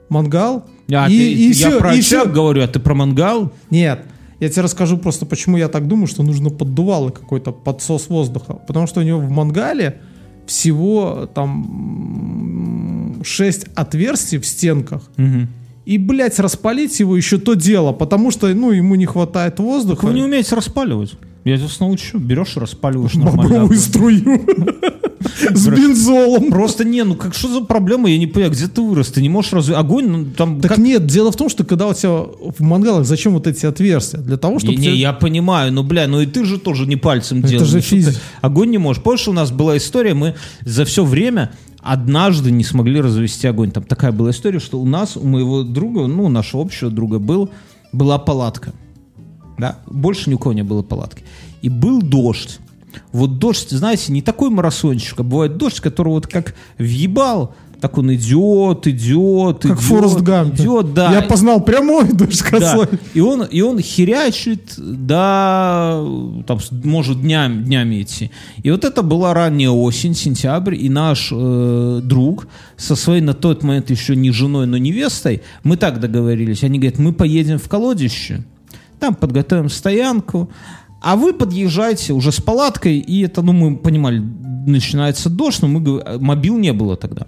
мангал, 0.09 0.63
А, 0.91 1.07
и, 1.09 1.17
ты- 1.17 1.33
и 1.33 1.47
я 1.47 1.53
всё, 1.53 1.79
про 1.79 1.95
и 1.95 2.01
говорю, 2.31 2.63
а 2.63 2.67
ты 2.67 2.79
про 2.79 2.93
мангал? 2.93 3.51
Нет, 3.71 4.05
я 4.39 4.49
тебе 4.49 4.61
расскажу 4.61 4.97
просто, 4.97 5.25
почему 5.25 5.57
я 5.57 5.67
так 5.67 5.87
думаю, 5.87 6.07
что 6.07 6.23
нужно 6.23 6.49
поддувало 6.49 7.09
какой-то, 7.09 7.51
подсос 7.51 8.07
воздуха. 8.07 8.53
Потому 8.67 8.87
что 8.87 9.01
у 9.01 9.03
него 9.03 9.19
в 9.19 9.29
мангале 9.29 9.99
всего 10.47 11.29
там 11.33 13.21
6 13.23 13.67
отверстий 13.75 14.39
в 14.39 14.45
стенках. 14.45 15.01
Мгм. 15.17 15.47
И, 15.85 15.97
блядь, 15.97 16.39
распалить 16.39 16.99
его 16.99 17.15
еще 17.15 17.37
то 17.37 17.53
дело, 17.53 17.93
потому 17.93 18.31
что, 18.31 18.47
ну, 18.53 18.71
ему 18.71 18.95
не 18.95 19.05
хватает 19.05 19.59
воздуха. 19.59 20.05
Вы 20.05 20.13
не 20.15 20.23
умеете 20.23 20.55
распаливать. 20.55 21.13
Я 21.45 21.57
тебя 21.57 21.69
научу. 21.79 22.17
Берешь 22.19 22.57
и 22.57 22.59
распаливаешь 22.59 23.13
нормально. 23.13 23.43
Бобровую 23.43 23.79
струю. 23.79 24.45
С 25.53 25.67
бензолом. 25.67 26.49
Просто 26.49 26.83
не, 26.83 27.03
ну 27.03 27.15
как 27.15 27.33
что 27.33 27.47
за 27.53 27.61
проблема, 27.65 28.09
я 28.09 28.17
не 28.17 28.27
понимаю, 28.27 28.51
где 28.53 28.67
ты 28.67 28.81
вырос, 28.81 29.09
ты 29.09 29.21
не 29.21 29.29
можешь 29.29 29.53
разве 29.53 29.75
огонь, 29.75 30.07
ну 30.07 30.25
там 30.25 30.59
Так 30.61 30.71
как- 30.71 30.77
нет, 30.79 31.05
дело 31.05 31.31
в 31.31 31.35
том, 31.35 31.49
что 31.49 31.63
когда 31.63 31.87
у 31.87 31.93
тебя 31.93 32.09
в 32.09 32.59
мангалах 32.61 33.05
зачем 33.05 33.33
вот 33.33 33.47
эти 33.47 33.65
отверстия? 33.65 34.19
Для 34.19 34.37
того, 34.37 34.53
Не, 34.55 34.59
чтобы... 34.59 34.75
не, 34.77 34.83
тебе- 34.87 34.95
я 34.95 35.13
понимаю, 35.13 35.71
ну, 35.73 35.83
бля, 35.83 36.07
ну 36.07 36.21
и 36.21 36.25
ты 36.25 36.43
же 36.45 36.57
тоже 36.59 36.85
не 36.87 36.95
пальцем 36.95 37.39
Это 37.39 37.47
делал. 37.49 37.65
же 37.65 37.75
ну, 37.77 37.81
физика. 37.81 38.17
Огонь 38.41 38.69
не 38.71 38.77
можешь. 38.77 39.01
Помнишь, 39.03 39.27
у 39.27 39.33
нас 39.33 39.51
была 39.51 39.77
история, 39.77 40.13
мы 40.13 40.35
за 40.61 40.85
все 40.85 41.03
время 41.05 41.51
однажды 41.81 42.51
не 42.51 42.63
смогли 42.63 42.99
развести 42.99 43.47
огонь. 43.47 43.71
Там 43.71 43.83
такая 43.83 44.11
была 44.11 44.31
история, 44.31 44.59
что 44.59 44.79
у 44.79 44.85
нас, 44.85 45.15
у 45.15 45.25
моего 45.25 45.63
друга, 45.63 46.07
ну, 46.07 46.27
нашего 46.29 46.61
общего 46.63 46.89
друга 46.91 47.19
был, 47.19 47.49
была 47.93 48.17
палатка. 48.17 48.73
Да? 49.57 49.79
Больше 49.87 50.29
ни 50.29 50.33
у 50.35 50.37
кого 50.37 50.53
не 50.53 50.63
было 50.63 50.81
палатки. 50.83 51.23
И 51.61 51.69
был 51.69 52.01
дождь. 52.01 52.59
Вот 53.11 53.39
дождь, 53.39 53.69
знаете, 53.69 54.11
не 54.11 54.21
такой 54.21 54.49
марафончик, 54.49 55.19
а 55.19 55.23
бывает 55.23 55.57
дождь, 55.57 55.79
который 55.79 56.09
вот 56.09 56.27
как 56.27 56.55
въебал, 56.77 57.55
так 57.79 57.95
он 57.99 58.11
идет, 58.13 58.87
идет, 58.87 59.59
Как 59.61 59.71
идет, 59.73 59.79
Форест 59.81 60.21
Гамп. 60.21 60.55
идет, 60.55 60.93
да. 60.95 61.11
Я 61.13 61.21
познал 61.21 61.61
прямой 61.61 62.11
дождь 62.11 62.41
Да. 62.43 62.59
косой. 62.59 62.87
И 63.13 63.19
он, 63.19 63.43
и 63.43 63.61
он 63.61 63.79
херячит, 63.79 64.73
да, 64.77 66.03
там, 66.47 66.59
может 66.83 67.21
днями, 67.21 67.63
днями 67.63 68.01
идти. 68.01 68.31
И 68.63 68.71
вот 68.71 68.83
это 68.83 69.03
была 69.03 69.33
ранняя 69.35 69.69
осень, 69.69 70.15
сентябрь, 70.15 70.73
и 70.75 70.89
наш 70.89 71.29
э, 71.31 71.99
друг 72.03 72.47
со 72.77 72.95
своей 72.95 73.21
на 73.21 73.33
тот 73.35 73.61
момент 73.63 73.91
еще 73.91 74.15
не 74.15 74.31
женой, 74.31 74.65
но 74.65 74.77
невестой, 74.77 75.43
мы 75.63 75.77
так 75.77 75.99
договорились, 75.99 76.63
они 76.63 76.79
говорят, 76.79 76.97
мы 76.99 77.13
поедем 77.13 77.59
в 77.59 77.67
колодище, 77.69 78.43
там 78.99 79.13
подготовим 79.13 79.69
стоянку, 79.69 80.49
а 81.07 81.15
вы 81.15 81.33
подъезжайте 81.33 82.11
уже 82.11 82.33
с 82.33 82.41
палаткой, 82.41 82.97
и 82.97 83.21
это, 83.21 83.41
ну, 83.41 83.53
мы 83.53 83.77
понимали, 83.77 84.21
начинается 84.65 85.29
дождь, 85.29 85.61
но 85.61 85.69
мы, 85.69 86.19
мобил 86.19 86.57
не 86.57 86.73
было 86.73 86.97
тогда. 86.97 87.27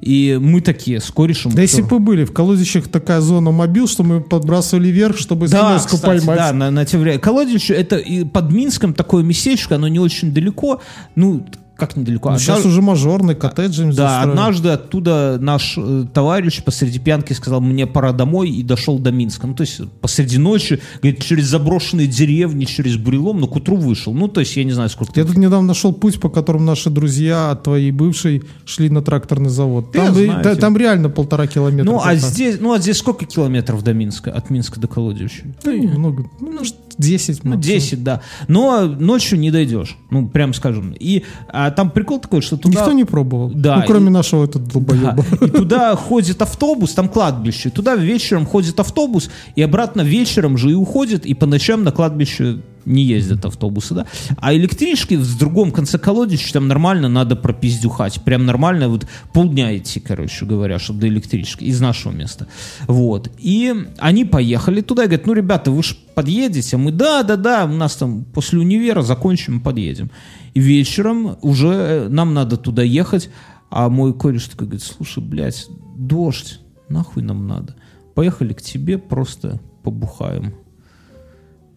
И 0.00 0.36
мы 0.42 0.60
такие 0.60 0.98
с 0.98 1.08
корешем... 1.12 1.52
Да 1.52 1.62
если 1.62 1.82
бы 1.82 2.00
были, 2.00 2.24
в 2.24 2.32
колодищах 2.32 2.88
такая 2.88 3.20
зона 3.20 3.52
мобил, 3.52 3.86
что 3.86 4.02
мы 4.02 4.22
подбрасывали 4.22 4.88
вверх, 4.88 5.16
чтобы 5.18 5.46
Да, 5.46 5.78
смс-ку 5.78 5.98
кстати, 5.98 6.18
поймать. 6.18 6.36
да, 6.36 6.52
на, 6.52 6.70
на 6.72 6.84
те 6.84 6.98
времена. 6.98 7.20
Колодище, 7.20 7.74
это 7.74 7.94
и 7.96 8.24
под 8.24 8.50
Минском 8.50 8.92
такое 8.92 9.22
местечко, 9.22 9.76
оно 9.76 9.86
не 9.86 10.00
очень 10.00 10.32
далеко, 10.32 10.80
ну, 11.14 11.46
как 11.76 11.96
недалеко. 11.96 12.30
Ну, 12.30 12.38
сейчас 12.38 12.64
уже 12.64 12.82
мажорный 12.82 13.34
коттедж 13.34 13.80
им 13.80 13.90
да, 13.90 14.08
застроили. 14.08 14.30
однажды 14.30 14.68
оттуда 14.68 15.38
наш 15.40 15.74
э, 15.76 16.04
товарищ 16.12 16.62
посреди 16.62 16.98
пьянки 16.98 17.32
сказал, 17.32 17.60
мне 17.60 17.86
пора 17.86 18.12
домой, 18.12 18.50
и 18.50 18.62
дошел 18.62 18.98
до 18.98 19.10
Минска. 19.10 19.46
Ну, 19.46 19.54
то 19.54 19.62
есть 19.62 19.80
посреди 20.00 20.38
ночи, 20.38 20.80
говорит, 21.00 21.22
через 21.22 21.46
заброшенные 21.46 22.06
деревни, 22.06 22.64
через 22.64 22.96
бурелом, 22.96 23.40
но 23.40 23.46
к 23.46 23.56
утру 23.56 23.76
вышел. 23.76 24.12
Ну, 24.14 24.28
то 24.28 24.40
есть 24.40 24.56
я 24.56 24.64
не 24.64 24.72
знаю, 24.72 24.90
сколько... 24.90 25.12
Я 25.16 25.24
тут 25.24 25.36
недавно 25.36 25.68
нашел 25.68 25.92
путь, 25.92 26.20
по 26.20 26.28
которому 26.28 26.64
наши 26.64 26.90
друзья 26.90 27.50
от 27.50 27.62
твоей 27.64 27.90
бывшей 27.90 28.42
шли 28.64 28.90
на 28.90 29.02
тракторный 29.02 29.50
завод. 29.50 29.92
Там, 29.92 30.14
знаю, 30.14 30.40
да- 30.42 30.50
типа. 30.50 30.60
там 30.60 30.76
реально 30.76 31.08
полтора 31.08 31.46
километра. 31.46 31.90
ну, 31.90 32.00
а 32.02 32.14
здесь, 32.14 32.58
ну, 32.60 32.72
а 32.72 32.78
здесь 32.78 32.98
сколько 32.98 33.24
километров 33.24 33.82
до 33.82 33.92
Минска? 33.92 34.30
От 34.30 34.50
Минска 34.50 34.78
до 34.78 34.88
Колодища? 34.88 35.42
Да. 35.64 35.72
Ну, 35.72 36.28
может, 36.40 36.76
10 36.98 37.44
Ну, 37.44 37.50
максимум. 37.50 37.60
10, 37.60 38.04
да. 38.04 38.20
Но 38.48 38.86
ночью 38.86 39.38
не 39.38 39.50
дойдешь. 39.50 39.96
Ну, 40.10 40.28
прям 40.28 40.54
скажем. 40.54 40.94
И 40.98 41.24
а, 41.48 41.61
там 41.70 41.90
прикол 41.90 42.18
такой, 42.18 42.40
что 42.42 42.56
туда... 42.56 42.80
Никто 42.80 42.92
не 42.92 43.04
пробовал. 43.04 43.50
Да, 43.54 43.76
Ну, 43.76 43.82
кроме 43.86 44.06
и- 44.08 44.10
нашего 44.10 44.44
этого 44.44 44.64
долбоеба. 44.66 45.24
Да. 45.40 45.46
И 45.46 45.50
туда 45.50 45.96
ходит 45.96 46.42
автобус, 46.42 46.92
там 46.94 47.08
кладбище. 47.08 47.70
Туда 47.70 47.94
вечером 47.94 48.46
ходит 48.46 48.80
автобус, 48.80 49.30
и 49.54 49.62
обратно 49.62 50.02
вечером 50.02 50.56
же 50.58 50.70
и 50.70 50.74
уходит, 50.74 51.26
и 51.26 51.34
по 51.34 51.46
ночам 51.46 51.84
на 51.84 51.92
кладбище 51.92 52.58
не 52.84 53.04
ездят 53.04 53.44
автобусы, 53.44 53.94
да. 53.94 54.06
А 54.36 54.54
электрички 54.54 55.14
в 55.14 55.38
другом 55.38 55.72
конце 55.72 55.98
колодища 55.98 56.52
там 56.52 56.68
нормально 56.68 57.08
надо 57.08 57.36
пропиздюхать. 57.36 58.22
Прям 58.22 58.46
нормально 58.46 58.88
вот 58.88 59.06
полдня 59.32 59.76
идти, 59.76 60.00
короче 60.00 60.44
говоря, 60.44 60.78
чтобы 60.78 61.00
до 61.00 61.08
электрички 61.08 61.64
из 61.64 61.80
нашего 61.80 62.12
места. 62.12 62.46
Вот. 62.86 63.30
И 63.38 63.74
они 63.98 64.24
поехали 64.24 64.80
туда 64.80 65.04
и 65.04 65.06
говорят, 65.06 65.26
ну, 65.26 65.32
ребята, 65.32 65.70
вы 65.70 65.82
же 65.82 65.96
подъедете? 66.14 66.76
Мы, 66.76 66.92
да, 66.92 67.22
да, 67.22 67.36
да, 67.36 67.64
у 67.64 67.74
нас 67.74 67.96
там 67.96 68.24
после 68.24 68.58
универа 68.58 69.02
закончим, 69.02 69.60
подъедем. 69.60 70.10
И 70.54 70.60
вечером 70.60 71.36
уже 71.42 71.68
э, 71.68 72.08
нам 72.08 72.34
надо 72.34 72.56
туда 72.56 72.82
ехать, 72.82 73.30
а 73.70 73.88
мой 73.88 74.12
кореш 74.12 74.44
такой 74.48 74.66
говорит, 74.66 74.84
слушай, 74.84 75.22
блядь, 75.22 75.66
дождь, 75.96 76.60
нахуй 76.88 77.22
нам 77.22 77.46
надо. 77.46 77.74
Поехали 78.14 78.52
к 78.52 78.60
тебе, 78.60 78.98
просто 78.98 79.60
побухаем. 79.82 80.54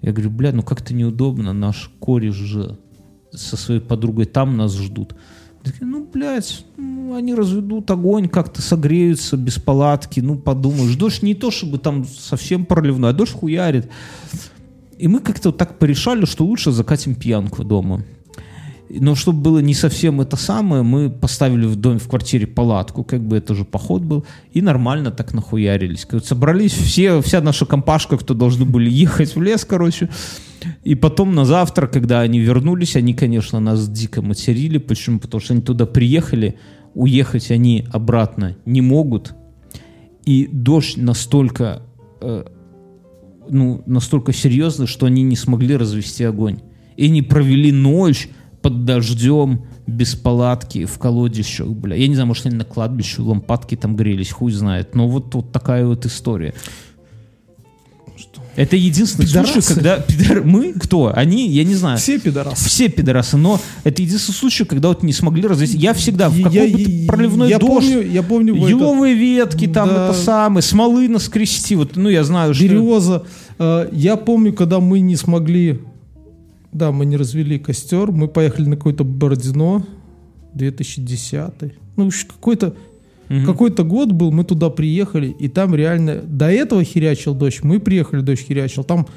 Я 0.06 0.12
говорю, 0.12 0.30
блядь, 0.30 0.54
ну 0.54 0.62
как-то 0.62 0.94
неудобно, 0.94 1.52
наш 1.52 1.90
кореш 2.00 2.36
же 2.36 2.78
со 3.32 3.58
своей 3.58 3.82
подругой 3.82 4.26
там 4.26 4.56
нас 4.56 4.78
ждут. 4.78 5.16
Такие, 5.64 5.88
ну, 5.88 6.08
блядь, 6.14 6.64
ну, 6.78 7.16
они 7.16 7.34
разведут 7.34 7.90
огонь, 7.90 8.30
как-то 8.30 8.62
согреются 8.62 9.36
без 9.36 9.58
палатки, 9.58 10.20
ну, 10.20 10.36
подумаешь. 10.36 10.96
Дождь 10.96 11.24
не 11.24 11.34
то, 11.34 11.50
чтобы 11.50 11.80
там 11.80 12.06
совсем 12.06 12.68
проливной, 12.68 13.10
а 13.10 13.14
дождь 13.14 13.32
хуярит. 13.32 13.90
И 15.00 15.08
мы 15.08 15.22
как-то 15.22 15.50
вот 15.50 15.58
так 15.58 15.80
порешали, 15.80 16.26
что 16.26 16.46
лучше 16.46 16.72
закатим 16.72 17.16
пьянку 17.16 17.64
дома. 17.64 18.04
Но 18.90 19.16
чтобы 19.16 19.42
было 19.42 19.60
не 19.60 19.74
совсем 19.74 20.22
это 20.22 20.38
самое, 20.38 20.84
мы 20.84 21.10
поставили 21.10 21.66
в 21.66 21.76
доме, 21.76 22.00
в 22.00 22.08
квартире 22.08 22.46
палатку, 22.46 23.04
как 23.04 23.22
бы 23.22 23.38
это 23.38 23.56
же 23.56 23.66
поход 23.66 24.04
был, 24.04 24.26
и 24.54 24.62
нормально 24.62 25.12
так 25.12 25.34
нахуярились. 25.34 26.06
Как 26.06 26.24
собрались 26.24 26.74
все, 26.74 27.22
вся 27.22 27.42
наша 27.42 27.66
компашка, 27.66 28.18
кто 28.18 28.34
должны 28.34 28.66
были 28.66 28.90
ехать 28.90 29.36
в 29.36 29.42
лес, 29.42 29.66
короче. 29.66 30.10
И 30.84 30.96
потом 30.96 31.34
на 31.34 31.46
завтра, 31.46 31.88
когда 31.88 32.22
они 32.22 32.40
вернулись, 32.40 32.96
они, 32.96 33.14
конечно, 33.14 33.60
нас 33.60 33.90
дико 33.90 34.22
материли. 34.22 34.78
Почему? 34.78 35.20
Потому 35.20 35.42
что 35.42 35.54
они 35.54 35.62
туда 35.62 35.86
приехали, 35.86 36.58
уехать 36.94 37.52
они 37.52 37.86
обратно 37.92 38.56
не 38.66 38.82
могут, 38.82 39.36
и 40.26 40.48
дождь 40.52 40.98
настолько, 40.98 41.84
э, 42.22 42.46
ну, 43.50 43.84
настолько 43.86 44.34
серьезный, 44.34 44.88
что 44.88 45.06
они 45.06 45.22
не 45.22 45.36
смогли 45.36 45.76
развести 45.76 46.24
огонь. 46.24 46.60
И 46.98 47.06
они 47.06 47.22
провели 47.22 47.72
ночь 47.72 48.30
под 48.66 48.84
дождем, 48.84 49.62
без 49.86 50.16
палатки, 50.16 50.86
в 50.86 50.98
колодищах, 50.98 51.68
бля. 51.68 51.96
Я 51.96 52.08
не 52.08 52.16
знаю, 52.16 52.26
может, 52.30 52.48
они 52.48 52.56
на 52.56 52.64
кладбище, 52.66 53.22
лампадки 53.22 53.76
там 53.76 53.96
грелись, 53.96 54.32
хуй 54.32 54.52
знает. 54.52 54.96
Но 54.96 55.08
вот, 55.08 55.36
вот 55.36 55.52
такая 55.52 55.86
вот 55.86 56.04
история. 56.08 56.56
Это 58.56 58.76
единственный 58.76 59.28
Пидорасы. 59.28 59.62
случай, 59.62 59.74
когда 59.76 59.98
пидор- 60.00 60.44
мы 60.44 60.74
кто? 60.74 61.12
Они, 61.14 61.48
я 61.48 61.64
не 61.64 61.76
знаю. 61.76 62.00
Все 62.00 62.18
пидорасы. 62.20 62.66
Все 62.68 62.90
пидорасы, 62.90 63.38
но 63.38 63.60
это 63.84 64.02
единственный 64.02 64.34
случай, 64.36 64.64
когда 64.66 64.88
вот 64.88 65.04
не 65.04 65.14
смогли 65.14 65.46
развести. 65.46 65.78
Я 65.78 65.94
всегда 65.94 66.30
в 66.30 66.36
каком 66.38 66.52
бы 66.72 66.80
я- 66.82 67.08
проливной 67.08 67.50
я 67.50 67.60
дождь, 67.60 67.86
помню- 67.92 68.02
я 68.12 68.24
помню, 68.24 68.60
вы 68.60 68.70
еловые 68.72 69.14
ветки, 69.14 69.68
там 69.68 69.90
Да. 69.90 70.06
это 70.10 70.18
самое, 70.18 70.64
смолы 70.64 71.08
наскрести, 71.08 71.76
вот, 71.76 71.98
ну 71.98 72.10
я 72.10 72.24
знаю, 72.24 72.56
что... 72.56 72.64
Береза. 72.64 73.24
Э, 73.60 73.90
Я 73.92 74.16
помню, 74.16 74.54
когда 74.54 74.80
мы 74.80 75.02
не 75.02 75.18
смогли, 75.18 75.82
да, 76.76 76.92
мы 76.92 77.06
не 77.06 77.18
развели 77.18 77.58
костер, 77.58 78.12
мы 78.12 78.28
поехали 78.28 78.68
на 78.68 78.76
какое-то 78.76 79.04
Бородино, 79.04 79.84
2010. 80.54 81.74
Ну, 81.98 82.10
какой-то 82.28 82.76
Мгм. 83.30 83.46
какой-то 83.46 83.84
год 83.84 84.12
был, 84.12 84.32
мы 84.32 84.44
туда 84.44 84.70
приехали, 84.70 85.36
и 85.40 85.48
там 85.48 85.74
реально 85.74 86.22
до 86.22 86.52
этого 86.52 86.84
херячил 86.84 87.34
дождь, 87.34 87.64
мы 87.64 87.80
приехали, 87.80 88.22
дождь 88.22 88.46
херячил, 88.48 88.84
там 88.84 89.08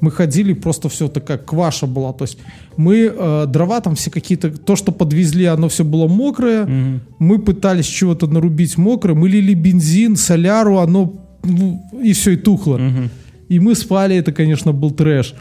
мы 0.00 0.10
ходили, 0.10 0.54
просто 0.54 0.88
все 0.88 1.08
такая 1.08 1.36
кваша 1.38 1.86
была, 1.86 2.12
то 2.14 2.24
есть 2.24 2.38
мы 2.78 3.12
э, 3.14 3.46
дрова 3.46 3.80
там 3.80 3.94
все 3.94 4.10
какие-то, 4.10 4.50
то, 4.50 4.74
что 4.76 4.90
подвезли, 4.92 5.44
оно 5.44 5.68
все 5.68 5.84
было 5.84 6.08
мокрое, 6.08 6.64
Мгм. 6.64 7.00
мы 7.18 7.38
пытались 7.38 7.84
чего-то 7.86 8.26
нарубить 8.26 8.78
мокрое, 8.78 9.14
мы 9.14 9.28
лили 9.28 9.52
бензин, 9.54 10.16
соляру, 10.16 10.78
оно 10.78 11.12
ну, 11.44 11.82
и 12.02 12.12
все, 12.14 12.30
и 12.32 12.36
тухло. 12.36 12.78
Мгм. 12.78 13.10
И 13.50 13.60
мы 13.60 13.74
спали, 13.74 14.16
это, 14.16 14.32
конечно, 14.32 14.72
был 14.72 14.90
трэш. 14.92 15.34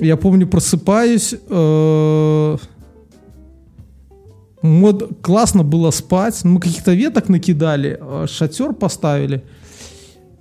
Я 0.00 0.16
помню, 0.16 0.46
просыпаюсь, 0.46 1.34
э, 1.48 2.56
мод, 4.62 5.10
классно 5.20 5.62
было 5.64 5.90
спать, 5.90 6.44
мы 6.44 6.60
каких-то 6.60 6.92
веток 6.92 7.28
накидали, 7.28 7.98
э, 8.00 8.26
шатер 8.28 8.72
поставили, 8.72 9.42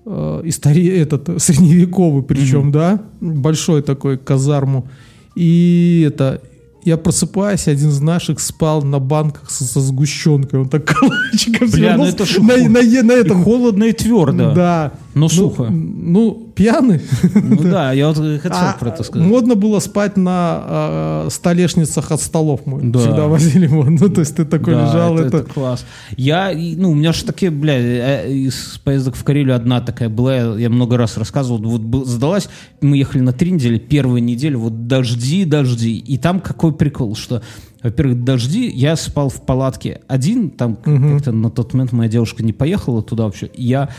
э, 0.05 0.41
истори, 0.45 0.87
этот, 0.87 1.29
средневековый 1.41 2.23
причем, 2.23 2.71
да, 2.71 3.01
большой 3.19 3.81
такой 3.81 4.17
казарму. 4.17 4.87
И 5.35 6.05
это, 6.07 6.41
я 6.83 6.97
просыпаюсь, 6.97 7.67
один 7.67 7.89
из 7.89 8.01
наших 8.01 8.39
спал 8.39 8.81
на 8.83 8.99
банках 8.99 9.49
со, 9.49 9.63
со 9.63 9.79
сгущенкой, 9.79 10.61
он 10.61 10.69
так 10.69 10.85
калачиком 10.85 11.69
Бля, 11.69 11.97
ну 11.97 12.05
это 12.05 12.25
ж 12.25 12.37
на, 12.39 12.57
на, 12.57 12.81
на 12.81 13.13
И 13.13 13.21
этом. 13.21 13.43
холодно 13.43 13.85
и 13.85 13.93
твердо. 13.93 14.53
Да. 14.53 14.93
Но 15.13 15.21
Ну, 15.21 15.29
сухо. 15.29 15.63
Ну, 15.69 16.51
пьяный. 16.55 17.01
Ну 17.33 17.57
да, 17.63 17.91
я 17.91 18.07
вот 18.07 18.17
хотел 18.17 18.51
А, 18.53 18.75
про 18.79 18.89
это 18.89 19.03
сказать. 19.03 19.27
Модно 19.27 19.55
было 19.55 19.79
спать 19.79 20.15
на 20.17 21.25
э, 21.25 21.27
столешницах 21.31 22.11
от 22.11 22.21
столов. 22.21 22.61
Мы 22.65 22.81
Да. 22.91 22.99
всегда 22.99 23.27
возили 23.27 23.65
его. 23.65 23.83
Ну, 23.83 24.09
то 24.09 24.21
есть 24.21 24.35
ты 24.37 24.45
такой 24.45 24.73
Да, 24.75 24.87
лежал, 24.87 25.15
это, 25.17 25.27
это... 25.27 25.37
это 25.37 25.53
класс. 25.53 25.85
Я, 26.15 26.51
ну, 26.55 26.91
у 26.91 26.95
меня 26.95 27.11
же 27.11 27.25
такие, 27.25 27.51
бля, 27.51 27.73
э, 27.77 28.31
из 28.31 28.79
поездок 28.83 29.15
в 29.15 29.23
Карелию 29.23 29.55
одна 29.55 29.81
такая 29.81 30.07
была, 30.09 30.57
я, 30.57 30.69
много 30.69 30.95
раз 30.97 31.17
рассказывал, 31.17 31.59
вот 31.61 31.81
был- 31.81 32.05
сдалась, 32.05 32.47
мы 32.79 32.97
ехали 32.97 33.21
на 33.21 33.33
три 33.33 33.51
недели, 33.51 33.77
первую 33.79 34.23
неделю, 34.23 34.59
вот 34.59 34.87
дожди, 34.87 35.43
дожди, 35.45 35.97
и 35.97 36.17
там 36.17 36.39
какой 36.39 36.71
прикол, 36.73 37.15
что, 37.15 37.41
во-первых, 37.83 38.23
дожди, 38.23 38.69
я 38.69 38.95
спал 38.95 39.29
в 39.29 39.41
палатке 39.45 40.01
один, 40.07 40.49
там 40.51 40.77
Мгм. 40.85 41.13
как-то 41.15 41.31
на 41.33 41.49
тот 41.49 41.73
момент 41.73 41.91
моя 41.91 42.09
девушка 42.09 42.43
не 42.43 42.53
поехала 42.53 43.01
туда 43.01 43.25
вообще, 43.25 43.49
я 43.55 43.89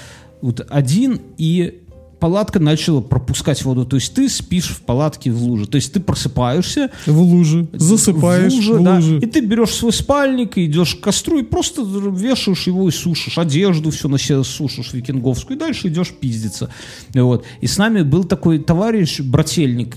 вот 0.43 0.67
один, 0.69 1.21
и 1.39 1.79
палатка 2.23 2.61
начала 2.61 3.01
пропускать 3.01 3.65
воду, 3.65 3.85
то 3.85 3.97
есть 3.97 4.15
ты 4.15 4.29
спишь 4.29 4.69
в 4.69 4.83
палатке 4.83 5.33
в 5.33 5.43
луже, 5.43 5.67
то 5.67 5.75
есть 5.75 5.93
ты 5.93 5.99
просыпаешься, 5.99 6.93
В 7.05 7.21
луже. 7.21 7.67
Засыпаешь 7.73 8.53
в 8.53 8.55
в 8.55 8.59
луже, 8.59 8.73
луже. 8.75 9.19
да, 9.21 9.27
и 9.27 9.29
ты 9.29 9.41
берешь 9.41 9.71
свой 9.71 9.93
спальник, 9.93 10.57
и 10.57 10.67
идешь 10.67 10.95
к 10.95 11.01
костру 11.01 11.41
и 11.41 11.43
просто 11.43 11.83
вешаешь 11.83 12.69
его 12.69 12.89
и 12.89 12.93
сушишь. 12.93 13.39
Одежду 13.39 13.91
все 13.91 14.07
на 14.07 14.19
себе 14.19 14.45
сушишь 14.45 14.93
викинговскую, 14.93 15.57
и 15.57 15.59
дальше 15.61 15.89
идешь 15.89 16.11
пиздиться. 16.11 16.71
Вот. 17.13 17.45
И 17.61 17.67
с 17.67 17.77
нами 17.77 18.03
был 18.03 18.23
такой 18.23 18.61
товарищ, 18.61 19.19
брательник 19.19 19.97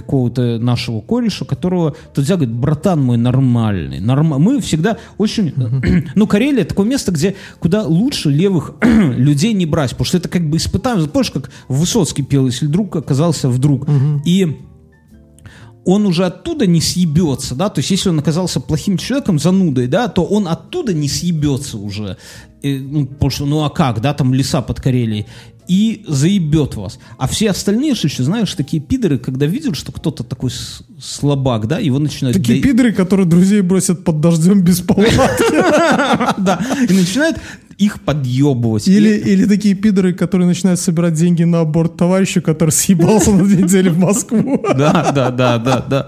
какого-то 0.00 0.58
нашего 0.58 1.00
кореша, 1.00 1.44
которого 1.44 1.96
взял, 2.14 2.36
говорит, 2.36 2.54
братан 2.54 3.02
мой 3.02 3.16
нормальный. 3.16 4.00
Норм... 4.00 4.28
Мы 4.40 4.60
всегда 4.60 4.98
очень... 5.18 5.52
ну, 6.14 6.26
Карелия 6.26 6.64
такое 6.64 6.86
место, 6.86 7.12
где 7.12 7.34
куда 7.58 7.84
лучше 7.84 8.30
левых 8.30 8.72
людей 8.82 9.52
не 9.52 9.66
брать, 9.66 9.90
потому 9.90 10.06
что 10.06 10.18
это 10.18 10.28
как 10.28 10.48
бы 10.48 10.56
испытание. 10.58 11.08
Помнишь, 11.08 11.30
как 11.30 11.50
Высоцкий 11.68 12.22
пел, 12.22 12.46
если 12.46 12.66
друг 12.66 12.96
оказался 12.96 13.48
вдруг. 13.48 13.88
И 14.24 14.56
он 15.84 16.04
уже 16.04 16.26
оттуда 16.26 16.66
не 16.66 16.80
съебется, 16.80 17.54
да, 17.54 17.68
то 17.68 17.78
есть 17.78 17.92
если 17.92 18.08
он 18.08 18.18
оказался 18.18 18.58
плохим 18.58 18.98
человеком, 18.98 19.38
занудой, 19.38 19.86
да, 19.86 20.08
то 20.08 20.24
он 20.24 20.48
оттуда 20.48 20.92
не 20.92 21.08
съебется 21.08 21.78
уже, 21.78 22.16
Э, 22.66 22.78
ну, 22.78 23.06
потому 23.06 23.30
что, 23.30 23.46
ну 23.46 23.64
а 23.64 23.70
как, 23.70 24.00
да, 24.00 24.14
там 24.14 24.34
леса 24.34 24.62
под 24.62 24.80
Карелией, 24.80 25.26
и 25.68 26.04
заебет 26.06 26.74
вас. 26.76 26.98
А 27.18 27.26
все 27.26 27.50
остальные, 27.50 27.94
что 27.94 28.08
еще, 28.08 28.22
знаешь, 28.22 28.54
такие 28.54 28.82
пидоры, 28.82 29.18
когда 29.18 29.46
видят, 29.46 29.76
что 29.76 29.92
кто-то 29.92 30.22
такой 30.24 30.50
слабак, 31.00 31.66
да, 31.66 31.78
его 31.78 31.98
начинают... 31.98 32.36
Такие 32.36 32.60
дои- 32.60 32.62
пидоры, 32.62 32.92
которые 32.92 33.26
друзей 33.26 33.60
бросят 33.60 34.04
под 34.04 34.20
дождем 34.20 34.62
без 34.62 34.80
палатки. 34.82 36.40
Да, 36.40 36.60
и 36.88 36.92
начинают 36.92 37.38
их 37.78 38.00
подъебывать. 38.00 38.88
Или, 38.88 39.10
И- 39.18 39.32
или 39.32 39.44
такие 39.44 39.74
пидоры, 39.74 40.14
которые 40.14 40.46
начинают 40.46 40.80
собирать 40.80 41.12
деньги 41.14 41.44
на 41.44 41.60
аборт 41.60 41.96
товарища, 41.96 42.40
который 42.40 42.70
съебался 42.70 43.32
на 43.32 43.44
две 43.44 43.62
недели 43.64 43.88
в 43.90 43.98
Москву. 43.98 44.62
Да, 44.76 45.12
да, 45.14 45.30
да, 45.30 45.58
да, 45.58 45.84
да. 45.88 46.06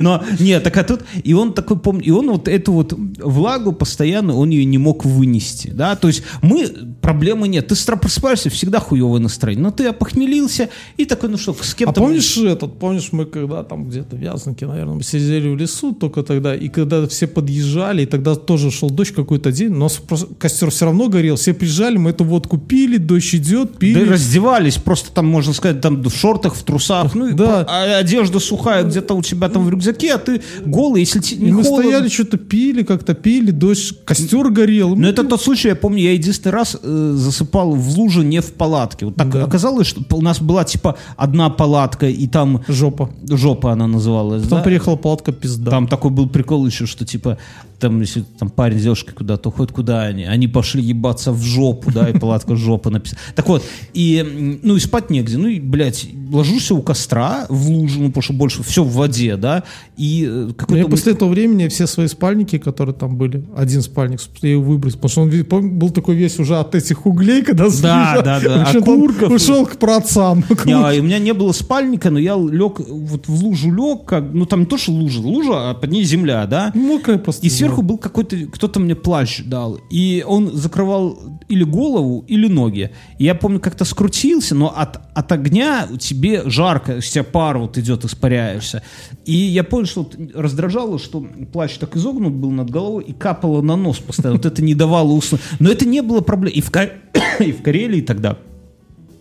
Но 0.00 0.22
нет, 0.38 0.62
так 0.64 0.76
а 0.76 0.84
тут 0.84 1.00
и 1.24 1.32
он 1.34 1.52
такой 1.54 1.78
помню, 1.78 2.02
и 2.02 2.10
он 2.10 2.28
вот 2.30 2.46
эту 2.48 2.72
вот 2.72 2.92
влагу 3.22 3.72
постоянно 3.72 4.34
он 4.34 4.50
ее 4.50 4.64
не 4.64 4.78
мог 4.78 5.04
вынести, 5.04 5.68
да. 5.68 5.96
То 5.96 6.08
есть 6.08 6.22
мы 6.42 6.66
проблемы 7.00 7.48
нет. 7.48 7.68
Ты 7.68 7.74
просыпаешься, 7.96 8.50
всегда 8.50 8.78
хуевое 8.80 9.20
настроение, 9.20 9.62
но 9.64 9.70
ты 9.70 9.86
опохмелился 9.86 10.68
и 10.98 11.04
такой, 11.06 11.30
ну 11.30 11.38
что, 11.38 11.54
с 11.54 11.72
А 11.72 11.76
кем-то. 11.76 12.00
помнишь 12.00 12.36
этот, 12.36 12.78
помнишь, 12.78 13.08
мы 13.12 13.24
когда 13.24 13.62
там 13.62 13.88
где-то 13.88 14.16
в 14.16 14.18
Вязанке, 14.18 14.66
наверное, 14.66 15.00
сидели 15.02 15.48
в 15.48 15.56
лесу 15.56 15.92
только 15.92 16.22
тогда, 16.22 16.54
и 16.54 16.68
когда 16.68 17.06
все 17.06 17.26
подъезжали, 17.26 18.02
и 18.02 18.06
тогда 18.06 18.34
тоже 18.34 18.70
шел 18.70 18.90
дождь 18.90 19.12
какой-то 19.14 19.52
день, 19.52 19.70
но 19.70 19.88
просто 20.08 20.34
костер 20.66 20.70
все 20.76 20.84
равно 20.86 21.08
горел, 21.08 21.36
все 21.36 21.52
приезжали, 21.54 21.96
мы 21.98 22.10
эту 22.10 22.24
водку 22.24 22.58
пили, 22.58 22.96
дождь 22.98 23.34
идет, 23.34 23.72
Да 23.72 23.78
пили. 23.78 24.00
и 24.00 24.04
раздевались, 24.04 24.76
просто 24.76 25.10
там, 25.12 25.26
можно 25.26 25.52
сказать, 25.52 25.80
там 25.80 26.02
в 26.02 26.10
шортах, 26.10 26.54
в 26.54 26.62
трусах, 26.62 27.14
ну 27.14 27.34
Да. 27.34 27.64
а 27.68 27.98
одежда 27.98 28.40
сухая 28.40 28.84
где-то 28.84 29.14
у 29.14 29.22
тебя 29.22 29.48
там 29.48 29.64
в 29.64 29.70
рюкзаке, 29.70 30.14
а 30.14 30.18
ты 30.18 30.40
голый, 30.64 31.00
если 31.00 31.20
тебе 31.20 31.46
не 31.46 31.52
мы 31.52 31.62
холодно. 31.64 31.90
стояли, 31.90 32.08
что-то 32.08 32.36
пили, 32.38 32.82
как-то 32.82 33.14
пили, 33.14 33.50
дождь, 33.50 33.94
костер 34.04 34.50
горел. 34.50 34.96
Мы 34.96 35.06
это 35.08 35.24
тот 35.24 35.42
случай, 35.42 35.68
я 35.68 35.76
помню, 35.76 36.02
я 36.02 36.12
единственный 36.12 36.52
раз 36.52 36.76
э, 36.82 37.12
засыпал 37.16 37.72
в 37.72 37.98
луже 37.98 38.24
не 38.24 38.40
в 38.40 38.52
палатке. 38.52 39.06
Вот 39.06 39.16
так 39.16 39.30
Да. 39.30 39.44
оказалось, 39.44 39.86
что 39.86 40.02
у 40.16 40.20
нас 40.22 40.40
была 40.40 40.64
типа 40.64 40.96
одна 41.16 41.50
палатка, 41.50 42.08
и 42.08 42.26
там 42.26 42.62
Жопа. 42.68 43.10
жопа 43.28 43.72
она 43.72 43.86
называлась. 43.86 44.42
Потом 44.42 44.58
да? 44.58 44.64
приехала 44.64 44.96
палатка 44.96 45.32
пизда. 45.32 45.70
Там 45.70 45.86
такой 45.86 46.10
был 46.10 46.28
прикол 46.28 46.66
еще, 46.66 46.86
что 46.86 47.04
типа, 47.04 47.38
там, 47.78 48.00
если 48.00 48.24
там 48.38 48.48
парень 48.50 48.78
с 48.78 48.82
девушкой 48.82 49.12
куда-то 49.12 49.48
уходит, 49.48 49.72
куда 49.72 50.02
они? 50.02 50.24
Они 50.24 50.48
пошли 50.48 50.82
ебаться 50.82 51.32
в 51.32 51.42
жопу, 51.42 51.90
да, 51.90 52.08
и 52.08 52.18
палатка 52.18 52.56
жопа 52.56 52.90
написана. 52.90 53.20
Так 53.34 53.48
вот, 53.48 53.62
и, 53.94 54.58
ну, 54.62 54.76
и 54.76 54.80
спать 54.80 55.10
негде. 55.10 55.38
Ну, 55.38 55.48
и, 55.48 55.60
блядь, 55.60 56.06
ложусь 56.30 56.70
у 56.70 56.82
костра 56.82 57.46
в 57.48 57.68
лужу, 57.70 58.00
ну, 58.00 58.08
потому 58.08 58.22
что 58.22 58.32
больше 58.32 58.62
все 58.62 58.82
в 58.82 58.92
воде, 58.92 59.36
да, 59.36 59.64
и 59.96 60.24
э, 60.28 60.44
Ну, 60.48 60.54
какой-то... 60.54 60.82
я 60.82 60.88
после 60.88 61.12
этого 61.12 61.28
времени 61.28 61.68
все 61.68 61.86
свои 61.86 62.06
спальники, 62.08 62.58
которые 62.58 62.94
там 62.94 63.16
были, 63.16 63.44
один 63.56 63.82
спальник, 63.82 64.20
я 64.42 64.50
его 64.52 64.62
выбросил, 64.62 64.98
потому 64.98 65.28
что 65.30 65.56
он 65.56 65.78
был 65.78 65.90
такой 65.90 66.16
весь 66.16 66.38
уже 66.38 66.56
от 66.58 66.74
этих 66.74 67.06
углей, 67.06 67.42
когда 67.42 67.68
Да, 67.82 68.22
да, 68.22 68.40
да, 68.40 68.64
окурков. 68.70 69.30
ушел 69.30 69.66
к 69.66 69.76
праотцам. 69.76 70.44
Не, 70.64 70.72
а 70.72 70.92
у 70.98 71.02
меня 71.02 71.18
не 71.18 71.32
было 71.32 71.52
спальника, 71.52 72.10
но 72.10 72.18
я 72.18 72.36
лег, 72.36 72.80
вот 72.80 73.26
в 73.28 73.44
лужу 73.44 73.70
лег, 73.70 74.04
как, 74.06 74.24
ну 74.32 74.46
там 74.46 74.60
не 74.60 74.66
то, 74.66 74.78
что 74.78 74.92
лужа, 74.92 75.20
лужа, 75.20 75.70
а 75.70 75.74
под 75.74 75.90
ней 75.90 76.04
земля, 76.04 76.46
да. 76.46 76.72
Мокрая 76.74 77.18
просто. 77.18 77.46
И 77.46 77.50
сверху 77.66 77.82
был 77.82 77.98
какой-то, 77.98 78.36
кто-то 78.46 78.80
мне 78.80 78.94
плащ 78.94 79.42
дал. 79.42 79.78
И 79.90 80.24
он 80.26 80.52
закрывал 80.52 81.18
или 81.48 81.64
голову, 81.64 82.24
или 82.26 82.48
ноги. 82.48 82.90
И 83.18 83.24
я 83.24 83.34
помню, 83.34 83.60
как-то 83.60 83.84
скрутился, 83.84 84.54
но 84.54 84.72
от, 84.76 85.00
от 85.14 85.32
огня 85.32 85.88
тебе 85.98 86.48
жарко, 86.48 87.00
с 87.00 87.10
тебя 87.10 87.24
пар 87.24 87.58
вот 87.58 87.78
идет, 87.78 88.04
испаряешься. 88.04 88.82
И 89.24 89.34
я 89.34 89.64
понял, 89.64 89.86
что 89.86 90.02
вот 90.02 90.16
раздражало, 90.34 90.98
что 90.98 91.26
плащ 91.52 91.76
так 91.78 91.96
изогнут 91.96 92.34
был 92.34 92.50
над 92.50 92.70
головой 92.70 93.04
и 93.04 93.12
капало 93.12 93.62
на 93.62 93.76
нос 93.76 93.98
постоянно. 93.98 94.36
Вот 94.36 94.46
это 94.46 94.62
не 94.62 94.74
давало 94.74 95.12
уснуть. 95.12 95.40
Но 95.58 95.70
это 95.70 95.86
не 95.86 96.02
было 96.02 96.20
проблем. 96.20 96.52
И 96.52 96.60
в, 96.60 96.70
и 97.40 97.52
в 97.52 97.62
Карелии 97.62 98.00
тогда 98.00 98.38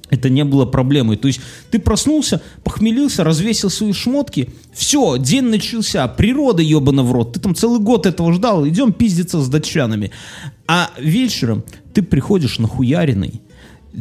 это 0.09 0.29
не 0.29 0.43
было 0.43 0.65
проблемой. 0.65 1.17
То 1.17 1.27
есть 1.27 1.41
ты 1.71 1.79
проснулся, 1.79 2.41
похмелился, 2.63 3.23
развесил 3.23 3.69
свои 3.69 3.93
шмотки, 3.93 4.49
все, 4.73 5.17
день 5.17 5.45
начался, 5.45 6.07
природа 6.07 6.61
ебана 6.61 7.03
в 7.03 7.11
рот, 7.11 7.33
ты 7.33 7.39
там 7.39 7.55
целый 7.55 7.79
год 7.79 8.05
этого 8.05 8.33
ждал, 8.33 8.67
идем 8.67 8.93
пиздиться 8.93 9.41
с 9.41 9.49
датчанами. 9.49 10.11
А 10.67 10.89
вечером 10.99 11.63
ты 11.93 12.01
приходишь 12.01 12.59
нахуяренный, 12.59 13.41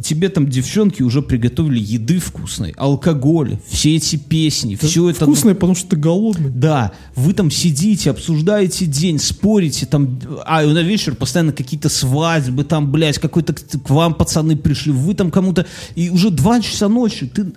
тебе 0.01 0.29
там 0.29 0.47
девчонки 0.49 1.01
уже 1.01 1.21
приготовили 1.21 1.79
еды 1.79 2.19
вкусной, 2.19 2.73
алкоголь, 2.77 3.59
все 3.67 3.95
эти 3.95 4.15
песни, 4.15 4.75
все 4.75 5.09
это... 5.09 5.25
Вкусное, 5.25 5.53
потому 5.53 5.75
что 5.75 5.89
ты 5.89 5.95
голодный. 5.95 6.49
Да, 6.49 6.91
вы 7.15 7.33
там 7.33 7.51
сидите, 7.51 8.09
обсуждаете 8.09 8.85
день, 8.85 9.19
спорите, 9.19 9.85
там, 9.85 10.19
а 10.45 10.63
на 10.63 10.81
вечер 10.81 11.15
постоянно 11.15 11.51
какие-то 11.51 11.89
свадьбы, 11.89 12.63
там, 12.63 12.91
блядь, 12.91 13.19
какой-то 13.19 13.53
к 13.53 13.61
к 13.85 13.89
вам 13.89 14.13
пацаны 14.13 14.55
пришли, 14.55 14.91
вы 14.91 15.13
там 15.13 15.31
кому-то, 15.31 15.65
и 15.95 16.09
уже 16.09 16.29
два 16.29 16.61
часа 16.61 16.87
ночи, 16.87 17.27
ты 17.27 17.53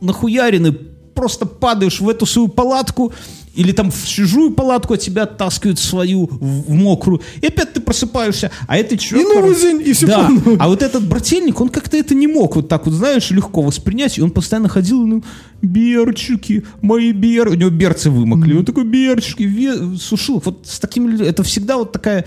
нахуяренный, 0.00 0.72
просто 0.72 1.46
падаешь 1.46 2.00
в 2.00 2.08
эту 2.08 2.26
свою 2.26 2.48
палатку, 2.48 3.12
или 3.54 3.72
там 3.72 3.90
в 3.90 4.06
чужую 4.06 4.52
палатку, 4.52 4.94
а 4.94 4.96
тебя 4.96 5.22
оттаскивают 5.22 5.78
свою, 5.78 6.26
в, 6.26 6.68
в 6.68 6.70
мокрую, 6.70 7.20
и 7.40 7.46
опять 7.46 7.72
ты 7.72 7.80
просыпаешься, 7.80 8.50
а 8.66 8.76
это 8.76 8.96
человек... 8.96 9.30
И 9.30 9.34
новый 9.34 9.54
день, 9.54 9.82
и 9.84 9.92
всё 9.92 10.06
Да, 10.06 10.30
а 10.58 10.68
вот 10.68 10.82
этот 10.82 11.06
брательник, 11.06 11.60
он 11.60 11.68
как-то 11.68 11.96
это 11.96 12.14
не 12.14 12.26
мог 12.26 12.56
вот 12.56 12.68
так 12.68 12.86
вот, 12.86 12.94
знаешь, 12.94 13.30
легко 13.30 13.62
воспринять, 13.62 14.18
и 14.18 14.22
он 14.22 14.30
постоянно 14.30 14.68
ходил, 14.68 15.06
ну, 15.06 15.22
берчики, 15.60 16.64
мои 16.80 17.12
бер... 17.12 17.48
У 17.48 17.54
него 17.54 17.70
берцы 17.70 18.10
вымокли, 18.10 18.56
он 18.56 18.64
такой, 18.64 18.84
берчики, 18.84 19.42
ве- 19.42 19.96
сушил. 19.96 20.42
Вот 20.44 20.66
с 20.66 20.80
такими 20.80 21.10
людьми, 21.10 21.26
это 21.26 21.42
всегда 21.42 21.76
вот 21.76 21.92
такая, 21.92 22.26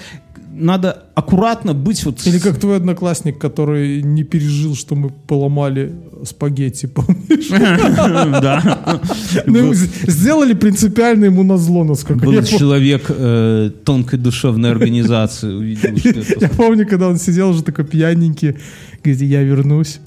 надо 0.58 1.04
аккуратно 1.16 1.74
быть 1.74 2.04
вот... 2.06 2.26
Или 2.28 2.40
как 2.40 2.60
твой 2.60 2.78
одноклассник, 2.78 3.38
который 3.38 4.02
не 4.02 4.24
пережил, 4.24 4.76
что 4.76 4.96
мы 4.96 5.10
поломали 5.10 5.92
спагетти, 6.24 6.88
помнишь? 6.88 7.50
Да. 8.42 9.02
Ну, 9.46 9.74
сделали 9.74 10.54
принципиально 10.54 11.26
ему 11.26 11.44
на 11.44 11.58
зло, 11.58 11.84
насколько 11.84 12.26
Был 12.26 12.44
человек 12.44 13.06
э, 13.10 13.72
тонкой 13.84 14.20
душевной 14.20 14.72
организации, 14.72 15.78
Я 16.42 16.50
помню, 16.50 16.88
когда 16.88 17.08
он 17.08 17.18
сидел 17.18 17.50
уже 17.50 17.64
такой 17.64 17.86
пьяненький, 17.86 18.56
говорит, 19.04 19.22
я 19.22 19.44
вернусь, 19.44 20.00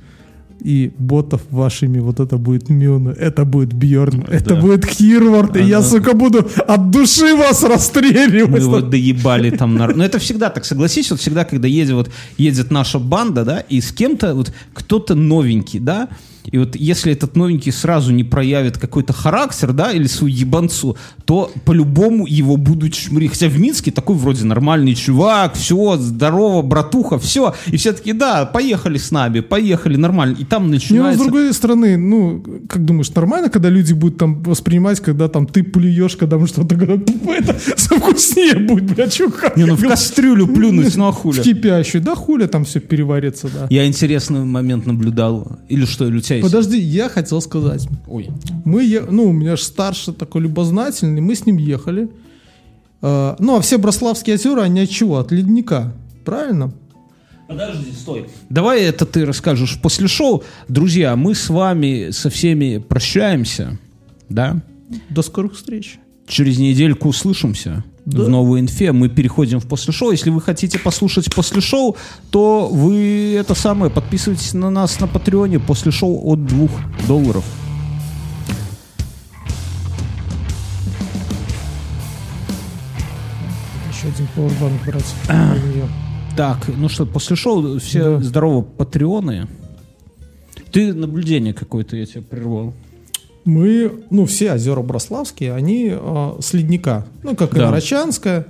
и 0.61 0.91
ботов 0.99 1.41
вашими 1.51 1.99
вот 2.01 2.21
это 2.21 2.37
будет 2.37 2.69
Мюна, 2.69 3.11
это 3.11 3.45
будет 3.45 3.73
Бьорн, 3.73 4.25
это 4.29 4.55
Да. 4.55 4.61
будет 4.61 4.85
Хирвард, 4.87 5.57
и 5.57 5.63
я, 5.63 5.83
сука, 5.83 6.15
буду 6.15 6.49
от 6.67 6.91
души 6.91 7.35
вас 7.37 7.63
Мы 7.63 7.69
расстреливать. 7.69 8.63
его 8.63 8.81
доебали 8.81 9.51
там. 9.51 9.75
на- 9.77 9.89
Но 9.95 10.05
это 10.05 10.19
всегда 10.19 10.51
так, 10.51 10.65
согласись, 10.65 11.11
вот 11.11 11.21
всегда, 11.21 11.45
когда 11.45 11.69
едет, 11.69 11.95
вот, 11.95 12.11
едет 12.39 12.71
наша 12.71 12.99
банда, 12.99 13.45
да, 13.45 13.61
и 13.61 13.81
с 13.81 13.93
кем-то, 13.93 14.35
вот 14.35 14.53
кто-то 14.75 15.15
новенький, 15.15 15.81
да, 15.81 16.09
и 16.51 16.59
вот 16.59 16.77
если 16.77 17.13
этот 17.13 17.37
новенький 17.37 17.73
сразу 17.73 18.13
не 18.13 18.25
проявит 18.25 18.79
какой-то 18.79 19.13
характер, 19.13 19.73
да, 19.73 19.93
или 19.93 20.07
свою 20.07 20.35
ебанцу, 20.35 20.97
то 21.25 21.51
по-любому 21.65 22.27
его 22.27 22.57
будут 22.57 22.95
чмырить. 22.95 23.31
Хотя 23.31 23.49
в 23.49 23.59
Минске 23.59 23.91
такой 23.91 24.17
вроде 24.17 24.45
нормальный 24.45 24.95
чувак, 24.95 25.55
все, 25.55 25.97
здорово, 25.99 26.63
братуха, 26.63 27.19
все. 27.19 27.55
И 27.67 27.77
все 27.77 27.93
таки 27.93 28.13
да, 28.13 28.47
поехали 28.47 28.99
с 28.99 29.11
нами, 29.11 29.41
поехали, 29.41 29.97
нормально. 29.97 30.37
И 30.39 30.45
там 30.45 30.65
Не, 30.65 30.75
ну, 30.75 30.79
с 30.79 30.83
начинается... 30.83 31.25
другой 31.25 31.53
стороны, 31.53 31.97
ну, 31.97 32.43
как 32.69 32.85
думаешь, 32.85 33.11
нормально, 33.15 33.51
когда 33.51 33.69
люди 33.69 33.93
будут 33.93 34.19
там 34.19 34.43
воспринимать, 34.43 35.01
когда 35.01 35.29
там 35.29 35.47
ты 35.47 35.63
плюешь, 35.63 36.17
когда 36.17 36.39
мы 36.39 36.47
что-то 36.47 36.75
говорят, 36.75 37.05
«Пф, 37.05 37.29
это 37.29 37.55
вкуснее 37.55 38.59
будет, 38.59 38.95
бля, 38.95 39.09
чуха. 39.09 39.53
Не, 39.57 39.65
ну 39.67 39.77
в 39.77 39.83
кастрюлю 39.83 40.47
плюнуть, 40.47 40.97
ну 40.97 41.09
а 41.09 41.13
В 41.13 41.17
хуля? 41.17 41.43
кипящую, 41.43 42.03
да 42.03 42.15
хуля 42.15 42.47
там 42.47 42.65
все 42.65 42.81
переварится, 42.81 43.49
да. 43.49 43.67
Я 43.71 43.87
интересный 43.87 44.45
момент 44.45 44.87
наблюдал. 44.87 45.59
Или 45.69 45.85
что, 45.85 46.07
или 46.07 46.17
у 46.17 46.21
тебя 46.21 46.38
есть? 46.39 46.51
Подожди, 46.51 46.79
я 46.79 47.09
хотел 47.09 47.41
сказать. 47.41 47.87
Ой. 48.07 48.29
Мы, 48.65 48.85
е- 48.85 49.07
ну, 49.09 49.25
у 49.25 49.33
меня 49.33 49.57
же 49.57 49.63
старший 49.63 50.15
такой 50.15 50.43
любознательный, 50.43 51.21
мы 51.21 51.35
с 51.35 51.47
ним 51.47 51.57
ехали. 51.57 52.09
Э, 53.03 53.37
ну, 53.39 53.57
а 53.57 53.61
все 53.61 53.79
Брославские 53.79 54.37
озера, 54.37 54.63
они 54.63 54.81
от 54.81 54.91
чего? 54.91 55.19
От 55.19 55.33
ледника, 55.33 55.93
правильно? 56.25 56.73
Подожди, 57.47 57.93
стой. 57.93 58.27
Давай 58.51 58.83
это 58.83 59.07
ты 59.07 59.25
расскажешь 59.25 59.81
после 59.81 60.07
шоу. 60.07 60.45
Друзья, 60.69 61.17
мы 61.17 61.35
с 61.35 61.49
вами 61.49 62.11
со 62.11 62.29
всеми 62.29 62.77
прощаемся, 62.77 63.79
да? 64.29 64.61
До 65.09 65.23
скорых 65.23 65.55
встреч. 65.55 65.99
Через 66.27 66.59
недельку 66.59 67.09
услышимся 67.09 67.85
Да. 68.11 68.25
в 68.25 68.29
новой 68.29 68.61
инфе. 68.61 68.93
Мы 68.93 69.09
переходим 69.09 69.61
в 69.61 69.67
после 69.67 69.93
шоу. 69.93 70.13
Если 70.13 70.31
вы 70.31 70.41
хотите 70.41 70.79
послушать 70.79 71.35
после 71.35 71.61
шоу, 71.61 71.97
то 72.31 72.69
вы 72.71 73.35
это 73.39 73.55
самое, 73.55 73.91
подписывайтесь 73.93 74.55
на 74.55 74.71
нас 74.71 74.99
на 75.01 75.07
Патреоне 75.07 75.59
после 75.61 75.93
шоу 75.93 76.21
от 76.33 76.45
2 76.47 76.69
долларов. 77.07 77.45
Еще 83.93 84.09
один 84.09 84.27
пауэрбанк 84.35 84.85
брать. 84.87 85.15
Так, 86.37 86.69
ну 86.69 86.89
что, 86.89 87.05
после 87.05 87.35
шоу 87.35 87.81
все 87.81 88.17
Да. 88.19 88.21
здорово, 88.21 88.63
патреоны. 88.63 89.49
Ты 90.71 90.95
наблюдение 90.95 91.53
какое-то, 91.53 91.97
я 91.97 92.07
тебя 92.07 92.23
прервал. 92.23 92.75
Мы, 93.49 94.05
ну, 94.11 94.27
все 94.27 94.53
озера 94.53 94.83
Брославские, 94.83 95.55
они 95.55 95.89
э, 95.91 96.37
с 96.39 96.53
ледника. 96.53 97.07
Ну, 97.23 97.35
как 97.35 97.55
и 97.55 97.57
Да. 97.57 97.71
Нарочанская. 97.71 98.47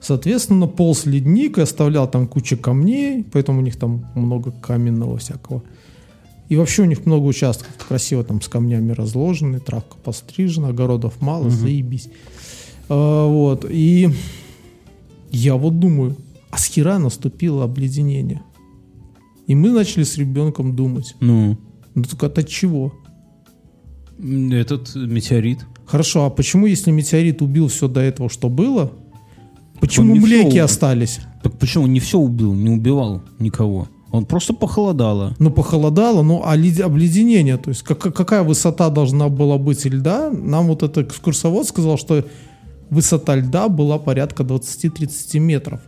Соответственно, 0.00 0.66
полз 0.66 1.04
ледник 1.04 1.58
и 1.58 1.60
оставлял 1.60 2.10
там 2.10 2.26
кучу 2.26 2.56
камней, 2.56 3.26
поэтому 3.30 3.58
у 3.58 3.62
них 3.62 3.76
там 3.76 4.06
много 4.14 4.50
каменного 4.52 5.18
всякого. 5.18 5.62
И 6.48 6.56
вообще 6.56 6.80
у 6.80 6.84
них 6.86 7.04
много 7.04 7.26
участков 7.26 7.68
красиво 7.86 8.24
там 8.24 8.40
с 8.40 8.48
камнями 8.48 8.92
разложены, 8.92 9.60
травка 9.60 9.98
пострижена, 10.02 10.68
огородов 10.68 11.20
мало, 11.20 11.50
заебись. 11.50 12.08
А, 12.88 13.26
вот, 13.26 13.66
и 13.68 14.08
я 15.30 15.56
вот 15.56 15.78
думаю, 15.78 16.16
а 16.50 16.56
с 16.56 16.64
хера 16.64 16.98
наступило 16.98 17.64
обледенение? 17.64 18.40
И 19.46 19.54
мы 19.54 19.72
начали 19.72 20.04
с 20.04 20.16
ребенком 20.16 20.74
думать, 20.74 21.16
Ну, 21.20 21.58
ну 21.94 22.04
только 22.04 22.26
от 22.28 22.48
чего? 22.48 22.94
Этот 24.18 24.94
метеорит. 24.94 25.60
Хорошо, 25.86 26.24
а 26.26 26.30
почему, 26.30 26.66
если 26.66 26.90
метеорит 26.90 27.40
убил 27.42 27.68
все 27.68 27.88
до 27.88 28.00
этого, 28.00 28.28
что 28.28 28.48
было, 28.48 28.92
почему 29.80 30.14
всё 30.14 30.22
млеки 30.26 30.46
убил. 30.48 30.64
остались? 30.64 31.20
Так 31.42 31.58
почему 31.58 31.84
он 31.84 31.92
не 31.92 32.00
все 32.00 32.18
убил, 32.18 32.52
не 32.54 32.70
убивал 32.70 33.22
никого? 33.38 33.88
Он 34.10 34.24
просто 34.24 34.54
похолодало. 34.54 35.34
Ну, 35.38 35.50
похолодало, 35.50 36.22
ну, 36.22 36.42
а 36.44 36.56
лед- 36.56 36.80
обледенение, 36.80 37.58
то 37.58 37.68
есть 37.70 37.82
как- 37.82 37.98
какая 38.14 38.42
высота 38.42 38.88
должна 38.88 39.28
была 39.28 39.58
быть 39.58 39.84
льда? 39.84 40.30
Нам 40.30 40.66
вот 40.68 40.82
этот 40.82 41.08
экскурсовод 41.08 41.66
сказал, 41.66 41.98
что 41.98 42.24
высота 42.90 43.36
льда 43.36 43.68
была 43.68 43.98
порядка 43.98 44.44
20-30 44.44 45.38
метров. 45.40 45.80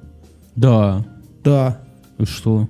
Да. 0.55 1.07
Да. 1.43 1.81
И 2.19 2.25
что? 2.27 2.69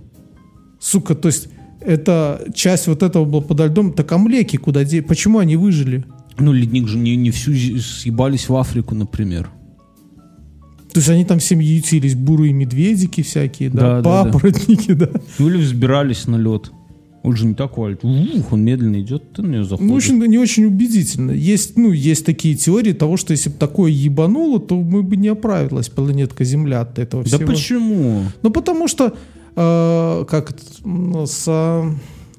Сука, 0.78 1.14
то 1.16 1.26
есть 1.26 1.48
это 1.80 2.46
часть 2.54 2.86
вот 2.86 3.02
этого 3.02 3.24
была 3.24 3.42
подо 3.42 3.66
льдом. 3.66 3.92
Так 3.92 4.10
а 4.12 4.18
млеки 4.18 4.56
куда 4.56 4.84
де? 4.84 5.02
Почему 5.02 5.38
они 5.38 5.56
выжили? 5.56 6.04
Ну, 6.38 6.52
ледник 6.52 6.88
же 6.88 6.98
не, 6.98 7.16
не 7.16 7.30
всю 7.30 7.52
съебались 7.54 8.48
в 8.48 8.56
Африку, 8.56 8.94
например. 8.94 9.50
То 10.92 10.98
есть 10.98 11.08
они 11.08 11.24
там 11.24 11.38
всем 11.38 11.60
ютились, 11.60 12.14
бурые 12.14 12.52
медведики 12.52 13.22
всякие, 13.22 13.70
да, 13.70 13.78
Да, 13.78 14.00
да, 14.00 14.24
да. 14.24 14.32
папоротники, 14.32 14.92
да. 14.94 15.08
Ну, 15.38 15.48
или 15.48 15.58
взбирались 15.58 16.26
на 16.26 16.36
лед. 16.36 16.72
Он 17.22 17.36
же 17.36 17.44
не 17.46 17.54
такой. 17.54 17.98
Ух, 18.02 18.52
он 18.52 18.62
медленно 18.62 19.00
идет, 19.00 19.32
ты 19.34 19.42
на 19.42 19.52
него 19.52 19.64
заходишь. 19.64 19.88
Ну, 19.90 19.94
очень, 19.94 20.18
не 20.26 20.38
очень 20.38 20.64
убедительно. 20.64 21.32
Есть, 21.32 21.76
ну, 21.76 21.92
есть 21.92 22.24
такие 22.24 22.54
теории 22.54 22.92
того, 22.94 23.18
что 23.18 23.32
если 23.32 23.50
бы 23.50 23.56
такое 23.56 23.90
ебануло, 23.90 24.58
то 24.58 24.80
мы 24.80 25.02
бы 25.02 25.16
не 25.16 25.28
оправилась 25.28 25.90
планетка 25.90 26.44
Земля 26.44 26.80
от 26.80 26.98
этого 26.98 27.22
да 27.24 27.36
всего. 27.36 27.46
почему? 27.46 28.22
Ну, 28.42 28.50
потому 28.50 28.88
что, 28.88 29.14
э, 29.56 30.24
как 30.28 30.52
с, 31.26 31.44
э, 31.46 31.90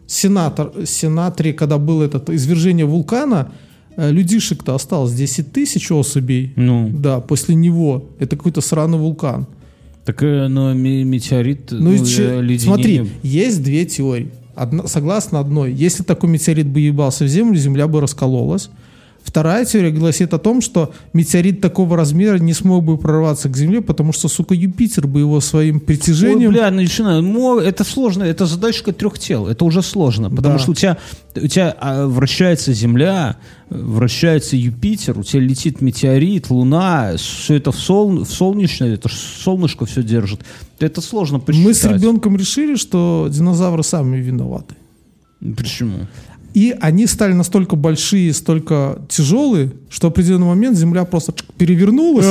сенатор, 0.07 0.71
сенаторе, 0.85 1.53
когда 1.53 1.77
было 1.77 2.03
это 2.03 2.35
извержение 2.35 2.85
вулкана, 2.85 3.51
э, 3.97 4.11
людишек-то 4.11 4.75
осталось 4.75 5.13
10 5.13 5.51
тысяч 5.53 5.91
особей. 5.91 6.53
Ну, 6.55 6.89
Да, 6.93 7.19
после 7.19 7.55
него. 7.55 8.05
Это 8.19 8.35
какой-то 8.35 8.61
сраный 8.61 8.97
вулкан. 8.97 9.45
так 10.05 10.23
э, 10.23 10.47
ме- 10.47 11.03
метеорит, 11.03 11.71
Ну, 11.71 11.91
ну, 11.91 12.05
че- 12.05 12.41
леденение- 12.41 12.59
смотри, 12.59 13.11
есть 13.23 13.61
две 13.63 13.85
теории. 13.85 14.29
Одна, 14.55 14.88
согласно 14.88 15.39
одной, 15.39 15.71
если 15.73 16.03
такой 16.03 16.29
метеорит 16.29 16.67
бы 16.67 16.79
ебался 16.81 17.23
в 17.23 17.27
Землю, 17.27 17.55
Земля 17.57 17.88
бы 17.88 18.01
раскололась. 18.01 18.69
Вторая 19.23 19.64
теория 19.65 19.91
гласит 19.91 20.34
о 20.34 20.39
том, 20.39 20.61
что 20.61 20.93
метеорит 21.14 21.61
такого 21.61 21.95
размера 21.95 22.38
не 22.39 22.53
смог 22.53 22.84
бы 22.84 22.98
прорваться 22.98 23.48
к 23.49 23.56
Земле, 23.56 23.81
потому 23.81 24.11
что, 24.14 24.27
сука, 24.27 24.53
Юпитер 24.56 25.07
бы 25.07 25.19
его 25.22 25.39
своим 25.39 25.76
Ой, 25.76 25.81
притяжением... 25.81 26.52
бля, 26.52 26.69
начинаю. 26.72 27.23
Мо- 27.23 27.60
Это 27.61 27.84
сложно, 27.84 28.23
это 28.23 28.45
задачка 28.45 28.91
трех 28.91 29.18
тел. 29.19 29.48
Это 29.48 29.64
уже 29.64 29.81
сложно, 29.84 30.30
потому 30.30 30.56
Да. 30.56 30.60
что 30.60 30.72
у 30.72 30.76
тебя, 30.76 30.98
у 31.35 31.48
тебя 31.48 31.76
а, 31.80 32.07
вращается 32.07 32.73
Земля, 32.73 33.38
вращается 33.69 34.57
Юпитер, 34.57 35.18
у 35.19 35.23
тебя 35.23 35.41
летит 35.43 35.81
метеорит, 35.81 36.49
Луна, 36.49 37.14
все 37.15 37.56
это 37.56 37.72
в, 37.72 37.77
сол, 37.80 38.23
в 38.26 38.30
солнечное, 38.30 38.95
это 38.95 39.07
солнышко 39.10 39.85
все 39.85 40.03
держит. 40.03 40.41
Это 40.80 40.99
сложно 40.99 41.39
посчитать. 41.39 41.65
Мы 41.68 41.73
с 41.73 41.84
ребенком 41.85 42.35
решили, 42.35 42.76
что 42.76 43.30
динозавры 43.31 43.84
сами 43.84 44.18
виноваты. 44.18 44.76
Почему? 45.56 46.07
И 46.53 46.76
они 46.82 47.07
стали 47.07 47.32
настолько 47.32 47.78
большие, 47.78 48.34
столько 48.34 49.02
тяжелые, 49.07 49.72
что 49.90 50.07
в 50.07 50.11
определенный 50.11 50.48
момент 50.48 50.78
Земля 50.78 51.06
просто 51.06 51.34
перевернулась. 51.57 52.26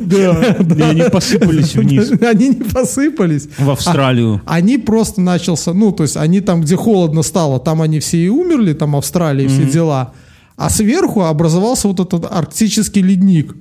Да. 0.00 0.56
И 0.76 0.80
они 0.82 1.02
посыпались 1.10 1.74
вниз. 1.74 2.10
Они 2.20 2.48
не 2.48 2.54
посыпались. 2.64 3.48
В 3.58 3.70
Австралию. 3.70 4.40
А- 4.44 4.54
Они 4.56 4.76
просто 4.78 5.20
начался, 5.20 5.72
ну, 5.72 5.92
то 5.92 6.02
есть 6.02 6.16
они 6.16 6.40
там, 6.40 6.62
где 6.62 6.74
холодно 6.76 7.22
стало, 7.22 7.60
там 7.60 7.80
они 7.80 8.00
все 8.00 8.18
и 8.18 8.28
умерли, 8.28 8.72
там 8.72 8.96
Австралия 8.96 9.44
и 9.44 9.48
все 9.48 9.64
дела. 9.70 10.12
А 10.56 10.68
сверху 10.70 11.22
образовался 11.22 11.86
вот 11.86 12.00
этот 12.00 12.24
арктический 12.30 13.02
ледник, 13.02 13.54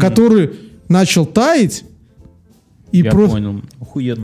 который 0.00 0.50
начал 0.88 1.24
таять. 1.24 1.84
И 2.90 2.98
Я 3.02 3.10
просто 3.10 3.36
понял. 3.36 3.60
Охуенно. 3.80 4.22